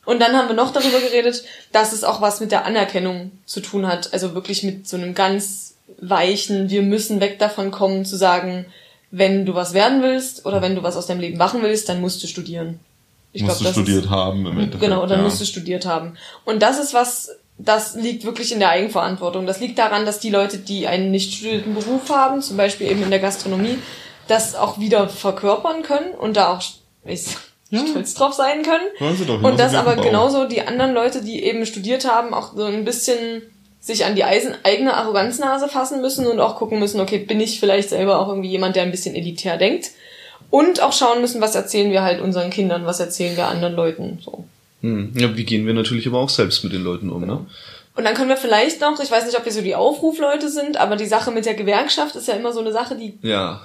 Und 0.04 0.20
dann 0.20 0.36
haben 0.36 0.48
wir 0.48 0.54
noch 0.54 0.72
darüber 0.72 1.00
geredet, 1.00 1.44
dass 1.72 1.92
es 1.94 2.04
auch 2.04 2.20
was 2.20 2.40
mit 2.40 2.52
der 2.52 2.66
Anerkennung 2.66 3.32
zu 3.46 3.60
tun 3.60 3.86
hat. 3.86 4.12
Also 4.12 4.34
wirklich 4.34 4.62
mit 4.62 4.86
so 4.86 4.96
einem 4.98 5.14
ganz 5.14 5.76
weichen, 5.98 6.68
wir 6.68 6.82
müssen 6.82 7.20
weg 7.20 7.38
davon 7.38 7.70
kommen, 7.70 8.04
zu 8.04 8.16
sagen, 8.16 8.66
wenn 9.10 9.46
du 9.46 9.54
was 9.54 9.72
werden 9.72 10.02
willst 10.02 10.44
oder 10.44 10.60
wenn 10.60 10.74
du 10.74 10.82
was 10.82 10.96
aus 10.96 11.06
deinem 11.06 11.20
Leben 11.20 11.38
machen 11.38 11.62
willst, 11.62 11.88
dann 11.88 12.00
musst 12.02 12.22
du 12.22 12.26
studieren. 12.26 12.80
Ich 13.32 13.42
musst 13.42 13.60
du 13.60 13.64
das 13.64 13.76
ist- 13.76 13.82
studiert 13.82 14.10
haben 14.10 14.40
im 14.46 14.58
Endeffekt. 14.58 14.80
Genau, 14.80 15.06
dann 15.06 15.20
ja. 15.20 15.24
musst 15.24 15.40
du 15.40 15.44
studiert 15.46 15.86
haben. 15.86 16.16
Und 16.44 16.60
das 16.62 16.78
ist 16.78 16.92
was, 16.94 17.30
das 17.58 17.94
liegt 17.94 18.24
wirklich 18.24 18.52
in 18.52 18.58
der 18.58 18.70
Eigenverantwortung. 18.70 19.46
Das 19.46 19.60
liegt 19.60 19.78
daran, 19.78 20.06
dass 20.06 20.18
die 20.18 20.30
Leute, 20.30 20.58
die 20.58 20.86
einen 20.86 21.10
nicht 21.10 21.34
studierten 21.34 21.74
Beruf 21.74 22.10
haben, 22.10 22.42
zum 22.42 22.56
Beispiel 22.56 22.90
eben 22.90 23.02
in 23.02 23.10
der 23.10 23.20
Gastronomie, 23.20 23.78
das 24.26 24.54
auch 24.54 24.78
wieder 24.78 25.08
verkörpern 25.08 25.82
können 25.82 26.12
und 26.14 26.36
da 26.36 26.54
auch 26.54 26.62
ich, 27.04 27.26
stolz 27.70 28.14
drauf 28.14 28.32
sein 28.32 28.62
können. 28.62 28.84
Wollen 28.98 29.16
sie 29.16 29.24
doch, 29.24 29.42
Und 29.42 29.58
dass 29.58 29.74
auf 29.74 29.86
aber 29.86 30.02
genauso 30.02 30.46
die 30.46 30.62
anderen 30.62 30.94
Leute, 30.94 31.22
die 31.22 31.44
eben 31.44 31.66
studiert 31.66 32.10
haben, 32.10 32.34
auch 32.34 32.54
so 32.54 32.64
ein 32.64 32.84
bisschen 32.84 33.42
sich 33.80 34.04
an 34.06 34.14
die 34.14 34.24
Eisen, 34.24 34.54
eigene 34.62 34.94
Arroganznase 34.94 35.68
fassen 35.68 36.00
müssen 36.00 36.26
und 36.26 36.40
auch 36.40 36.56
gucken 36.56 36.78
müssen, 36.78 37.00
okay, 37.00 37.18
bin 37.18 37.40
ich 37.40 37.60
vielleicht 37.60 37.90
selber 37.90 38.18
auch 38.18 38.28
irgendwie 38.28 38.48
jemand, 38.48 38.76
der 38.76 38.82
ein 38.82 38.90
bisschen 38.90 39.14
elitär 39.14 39.58
denkt? 39.58 39.90
Und 40.50 40.80
auch 40.80 40.92
schauen 40.92 41.20
müssen, 41.20 41.42
was 41.42 41.54
erzählen 41.54 41.90
wir 41.90 42.02
halt 42.02 42.20
unseren 42.20 42.50
Kindern, 42.50 42.86
was 42.86 43.00
erzählen 43.00 43.36
wir 43.36 43.48
anderen 43.48 43.74
Leuten, 43.74 44.20
so. 44.24 44.44
Hm. 44.84 45.12
ja, 45.14 45.34
wie 45.34 45.44
gehen 45.44 45.66
wir 45.66 45.72
natürlich 45.72 46.06
aber 46.06 46.18
auch 46.18 46.28
selbst 46.28 46.62
mit 46.62 46.74
den 46.74 46.84
Leuten 46.84 47.08
um, 47.08 47.24
ne? 47.24 47.46
Und 47.96 48.04
dann 48.04 48.14
können 48.14 48.28
wir 48.28 48.36
vielleicht 48.36 48.80
noch, 48.82 49.00
ich 49.00 49.10
weiß 49.10 49.24
nicht, 49.24 49.38
ob 49.38 49.44
wir 49.46 49.52
so 49.52 49.62
die 49.62 49.74
Aufrufleute 49.74 50.50
sind, 50.50 50.76
aber 50.76 50.96
die 50.96 51.06
Sache 51.06 51.30
mit 51.30 51.46
der 51.46 51.54
Gewerkschaft 51.54 52.16
ist 52.16 52.28
ja 52.28 52.34
immer 52.34 52.52
so 52.52 52.60
eine 52.60 52.70
Sache, 52.72 52.94
die 52.96 53.16
Ja. 53.22 53.62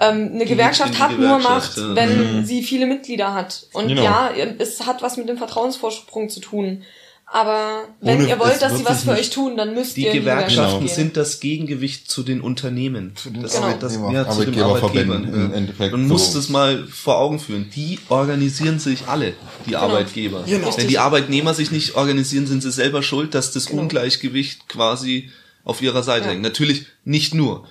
ähm, 0.00 0.30
eine 0.34 0.46
Gewerkschaft 0.46 0.94
die 0.94 0.98
hat 0.98 1.10
nur 1.10 1.38
Gewerkschaft, 1.38 1.76
Macht, 1.76 1.88
ja. 1.90 1.94
wenn 1.94 2.44
sie 2.44 2.62
viele 2.64 2.86
Mitglieder 2.86 3.34
hat. 3.34 3.66
Und 3.72 3.86
Genau. 3.88 4.02
ja, 4.02 4.30
es 4.58 4.84
hat 4.84 5.00
was 5.00 5.16
mit 5.16 5.28
dem 5.28 5.38
Vertrauensvorsprung 5.38 6.28
zu 6.28 6.40
tun. 6.40 6.82
Aber 7.30 7.84
wenn 8.00 8.20
Ohne- 8.20 8.28
ihr 8.28 8.38
wollt, 8.38 8.62
dass 8.62 8.78
sie 8.78 8.86
was 8.86 9.02
für 9.04 9.10
nicht- 9.10 9.20
euch 9.20 9.30
tun, 9.30 9.56
dann 9.58 9.74
müsst 9.74 9.98
Die 9.98 10.04
ihr 10.06 10.12
die 10.12 10.20
Gewerkschaften 10.20 10.54
Gewerkschaft 10.54 10.78
gehen. 10.86 10.94
sind 10.94 11.16
das 11.18 11.40
Gegengewicht 11.40 12.10
zu 12.10 12.22
den 12.22 12.40
Unternehmen. 12.40 13.12
Zu 13.16 13.28
den 13.28 13.42
das, 13.42 13.52
Genau. 13.54 13.72
das, 13.78 13.98
ja, 14.12 14.30
zu 14.30 14.44
den 14.46 14.62
Arbeitgebern. 14.62 15.52
Endeffekt 15.52 15.92
Man 15.92 16.08
so. 16.08 16.14
muss 16.14 16.32
das 16.32 16.48
mal 16.48 16.84
vor 16.86 17.18
Augen 17.18 17.38
führen. 17.38 17.68
Die 17.76 17.98
organisieren 18.08 18.78
sich 18.78 19.08
alle, 19.08 19.34
die 19.66 19.76
Arbeitgeber. 19.76 20.44
Genau. 20.46 20.74
Wenn 20.74 20.88
die 20.88 20.98
Arbeitnehmer 20.98 21.52
sich 21.52 21.70
nicht 21.70 21.96
organisieren, 21.96 22.46
sind 22.46 22.62
sie 22.62 22.72
selber 22.72 23.02
schuld, 23.02 23.34
dass 23.34 23.52
das 23.52 23.66
Ungleichgewicht 23.66 24.66
quasi 24.68 25.30
auf 25.64 25.82
ihrer 25.82 26.02
Seite 26.02 26.24
Ja. 26.26 26.30
hängt. 26.32 26.42
Natürlich 26.42 26.86
nicht 27.04 27.34
nur. 27.34 27.66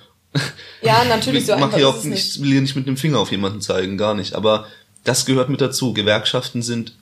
Ja, 0.82 1.04
natürlich, 1.08 1.46
so 1.46 1.54
einfach 1.54 1.74
hier 1.74 1.88
auch 1.88 1.96
nicht, 2.04 2.10
nicht. 2.10 2.42
will 2.42 2.50
hier 2.52 2.60
nicht 2.60 2.76
mit 2.76 2.86
dem 2.86 2.96
Finger 2.96 3.18
auf 3.18 3.32
jemanden 3.32 3.60
zeigen, 3.60 3.98
gar 3.98 4.14
nicht. 4.14 4.34
Aber 4.34 4.66
das 5.02 5.26
gehört 5.26 5.48
mit 5.48 5.60
dazu. 5.60 5.94
Gewerkschaften 5.94 6.62
sind 6.62 6.92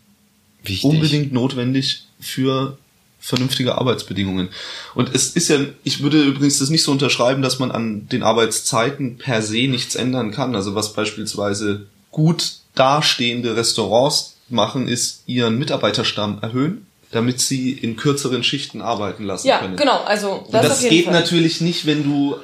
Wichtig. 0.62 0.84
unbedingt 0.84 1.32
notwendig 1.34 2.05
für 2.20 2.78
vernünftige 3.20 3.76
Arbeitsbedingungen. 3.76 4.48
Und 4.94 5.14
es 5.14 5.30
ist 5.30 5.48
ja, 5.48 5.58
ich 5.82 6.02
würde 6.02 6.22
übrigens 6.22 6.58
das 6.58 6.70
nicht 6.70 6.84
so 6.84 6.92
unterschreiben, 6.92 7.42
dass 7.42 7.58
man 7.58 7.70
an 7.72 8.08
den 8.08 8.22
Arbeitszeiten 8.22 9.18
per 9.18 9.42
se 9.42 9.66
nichts 9.68 9.94
ändern 9.96 10.30
kann. 10.30 10.54
Also 10.54 10.74
was 10.74 10.92
beispielsweise 10.92 11.86
gut 12.12 12.58
dastehende 12.74 13.56
Restaurants 13.56 14.36
machen, 14.48 14.86
ist 14.86 15.22
ihren 15.26 15.58
Mitarbeiterstamm 15.58 16.38
erhöhen, 16.40 16.86
damit 17.10 17.40
sie 17.40 17.72
in 17.72 17.96
kürzeren 17.96 18.44
Schichten 18.44 18.80
arbeiten 18.80 19.24
lassen 19.24 19.48
Ja, 19.48 19.58
können. 19.58 19.76
genau, 19.76 20.02
also 20.04 20.46
das, 20.52 20.68
das 20.68 20.88
geht 20.88 21.06
Fall. 21.06 21.14
natürlich 21.14 21.60
nicht, 21.60 21.86
wenn 21.86 22.04
du 22.04 22.36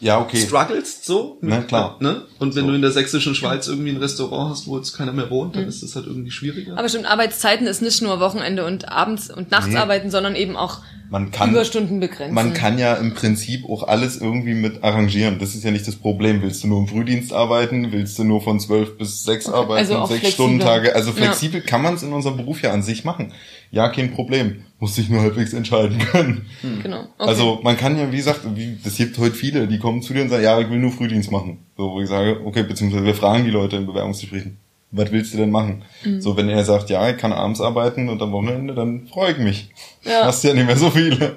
Ja, 0.00 0.20
okay. 0.20 0.38
strugglest 0.38 1.04
so. 1.04 1.38
Na, 1.40 1.60
klar. 1.62 1.96
Ne? 2.00 2.22
Und 2.38 2.54
wenn 2.54 2.66
du 2.66 2.74
in 2.74 2.82
der 2.82 2.92
sächsischen 2.92 3.34
Schweiz 3.34 3.66
irgendwie 3.66 3.90
ein 3.90 3.96
Restaurant 3.96 4.50
hast, 4.50 4.66
wo 4.66 4.76
jetzt 4.76 4.92
keiner 4.96 5.12
mehr 5.12 5.28
wohnt, 5.30 5.56
dann 5.56 5.66
ist 5.66 5.82
das 5.82 5.96
halt 5.96 6.06
irgendwie 6.06 6.30
schwieriger. 6.30 6.78
Aber 6.78 6.88
stimmt, 6.88 7.06
Arbeitszeiten 7.06 7.66
ist 7.66 7.82
nicht 7.82 8.00
nur 8.02 8.20
Wochenende 8.20 8.64
und 8.64 8.88
abends 8.88 9.28
und 9.30 9.50
nachts 9.50 9.68
Nee. 9.68 9.76
arbeiten, 9.76 10.10
sondern 10.10 10.36
eben 10.36 10.56
auch 10.56 10.80
Man 11.10 11.30
kann, 11.30 11.50
Überstunden 11.50 12.00
begrenzen. 12.00 12.34
man 12.34 12.52
kann 12.52 12.78
ja 12.78 12.94
im 12.94 13.14
Prinzip 13.14 13.64
auch 13.68 13.84
alles 13.84 14.20
irgendwie 14.20 14.52
mit 14.54 14.84
arrangieren. 14.84 15.38
Das 15.38 15.54
ist 15.54 15.64
ja 15.64 15.70
nicht 15.70 15.86
das 15.88 15.96
Problem. 15.96 16.42
Willst 16.42 16.62
du 16.62 16.68
nur 16.68 16.80
im 16.80 16.86
Frühdienst 16.86 17.32
arbeiten? 17.32 17.92
Willst 17.92 18.18
du 18.18 18.24
nur 18.24 18.42
von 18.42 18.60
zwölf 18.60 18.98
bis 18.98 19.24
sechs 19.24 19.48
arbeiten? 19.48 19.92
also 19.94 20.06
sechs. 20.06 20.32
Stunden 20.32 20.60
Tage? 20.60 20.94
Also 20.94 21.10
Ja. 21.10 21.16
flexibel 21.16 21.62
kann 21.62 21.80
man 21.82 21.94
es 21.94 22.02
in 22.02 22.12
unserem 22.12 22.36
Beruf 22.36 22.60
ja 22.62 22.72
an 22.72 22.82
sich 22.82 23.04
machen. 23.04 23.32
Ja, 23.70 23.88
kein 23.88 24.12
Problem. 24.12 24.64
Muss 24.80 24.94
sich 24.96 25.08
nur 25.08 25.22
halbwegs 25.22 25.54
entscheiden 25.54 25.98
können. 25.98 26.46
Genau. 26.82 27.00
Okay. 27.00 27.08
Also 27.18 27.60
man 27.62 27.76
kann 27.76 27.98
ja, 27.98 28.12
wie 28.12 28.16
gesagt, 28.16 28.40
wie, 28.54 28.76
das 28.84 28.96
gibt 28.96 29.16
heute 29.18 29.34
viele, 29.34 29.66
die 29.66 29.78
kommen 29.78 30.02
zu 30.02 30.12
dir 30.12 30.22
und 30.22 30.28
sagen, 30.28 30.44
ja, 30.44 30.60
ich 30.60 30.68
will 30.70 30.78
nur 30.78 30.92
Frühdienst 30.92 31.32
machen. 31.32 31.58
So, 31.76 31.90
wo 31.90 32.00
ich 32.00 32.08
sage, 32.08 32.40
okay, 32.44 32.62
beziehungsweise 32.64 33.04
wir 33.04 33.14
fragen 33.14 33.44
die 33.44 33.50
Leute 33.50 33.76
in 33.76 33.86
Bewerbungsgesprächen, 33.86 34.58
was 34.90 35.12
willst 35.12 35.34
du 35.34 35.38
denn 35.38 35.50
machen? 35.50 35.84
Mhm. 36.04 36.20
So, 36.20 36.36
wenn 36.36 36.48
er 36.48 36.64
sagt, 36.64 36.88
ja, 36.90 37.08
ich 37.10 37.16
kann 37.18 37.32
abends 37.32 37.60
arbeiten 37.60 38.08
und 38.08 38.22
am 38.22 38.32
Wochenende, 38.32 38.74
dann 38.74 39.06
freue 39.08 39.32
ich 39.32 39.38
mich. 39.38 39.70
Ja. 40.02 40.24
Hast 40.24 40.44
ja 40.44 40.54
nicht 40.54 40.66
mehr 40.66 40.76
so 40.76 40.90
viele. 40.90 41.36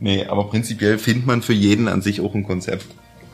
Nee, 0.00 0.24
aber 0.26 0.44
prinzipiell 0.44 0.98
findet 0.98 1.26
man 1.26 1.42
für 1.42 1.52
jeden 1.52 1.88
an 1.88 2.02
sich 2.02 2.20
auch 2.20 2.34
ein 2.34 2.44
Konzept. 2.46 2.86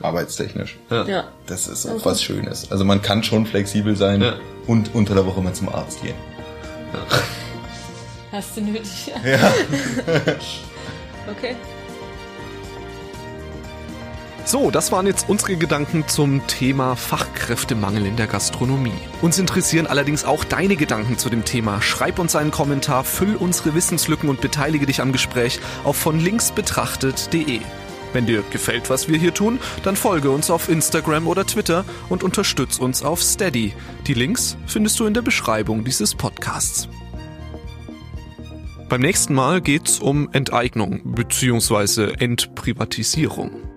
Arbeitstechnisch. 0.03 0.77
ja. 0.91 1.25
Das 1.47 1.67
ist 1.69 1.87
auch 1.87 2.05
was 2.05 2.23
Schönes. 2.23 2.71
Also 2.71 2.85
man 2.85 3.01
kann 3.01 3.23
schon 3.23 3.47
flexibel 3.47 3.97
sein 3.97 4.21
Ja. 4.21 4.35
und 4.67 4.95
unter 4.95 5.15
der 5.15 5.25
Woche 5.25 5.41
mal 5.41 5.53
zum 5.55 5.69
Arzt 5.69 6.03
gehen. 6.03 6.15
Hast 8.33 8.57
du 8.57 8.61
nötig. 8.63 9.13
Ja. 9.25 9.53
Okay. 11.27 11.57
So, 14.47 14.71
das 14.71 14.93
waren 14.93 15.07
jetzt 15.07 15.29
unsere 15.29 15.57
Gedanken 15.57 16.07
zum 16.07 16.47
Thema 16.47 16.97
Fachkräftemangel 16.97 18.05
in 18.05 18.17
der 18.17 18.27
Gastronomie. 18.27 18.93
Uns 19.23 19.39
interessieren 19.39 19.87
allerdings 19.87 20.25
auch 20.25 20.45
deine 20.45 20.77
Gedanken 20.77 21.17
zu 21.17 21.31
dem 21.31 21.47
Thema. 21.47 21.81
Schreib 21.81 22.19
uns 22.19 22.37
einen 22.37 22.51
Kommentar, 22.51 23.05
füll 23.05 23.37
unsere 23.37 23.75
Wissenslücken 23.75 24.29
und 24.29 24.43
beteilige 24.43 24.85
dich 24.85 25.01
am 25.01 25.13
Gespräch 25.13 25.61
auf 25.83 25.97
von 25.97 26.21
links 26.21 26.53
betrachtet.de. 26.53 27.61
Wenn 28.13 28.27
dir 28.27 28.45
gefällt, 28.51 28.91
was 28.91 29.09
wir 29.09 29.19
hier 29.19 29.33
tun, 29.33 29.59
dann 29.83 29.97
folge 29.97 30.31
uns 30.31 30.51
auf 30.51 30.69
Instagram 30.69 31.27
oder 31.27 31.47
Twitter 31.47 31.87
und 32.11 32.23
unterstütz 32.23 32.79
uns 32.79 33.03
auf 33.03 33.23
Steady. 33.23 33.73
Die 34.07 34.15
Links 34.15 34.59
findest 34.67 35.01
du 35.01 35.07
in 35.07 35.15
der 35.15 35.23
Beschreibung 35.23 35.85
dieses 35.85 36.15
Podcasts. 36.15 36.87
Beim 38.91 39.01
nächsten 39.01 39.33
Mal 39.33 39.63
geht's 39.63 39.99
um 39.99 40.29
Enteignung 40.33 41.01
bzw. 41.15 42.13
Entprivatisierung. 42.19 43.74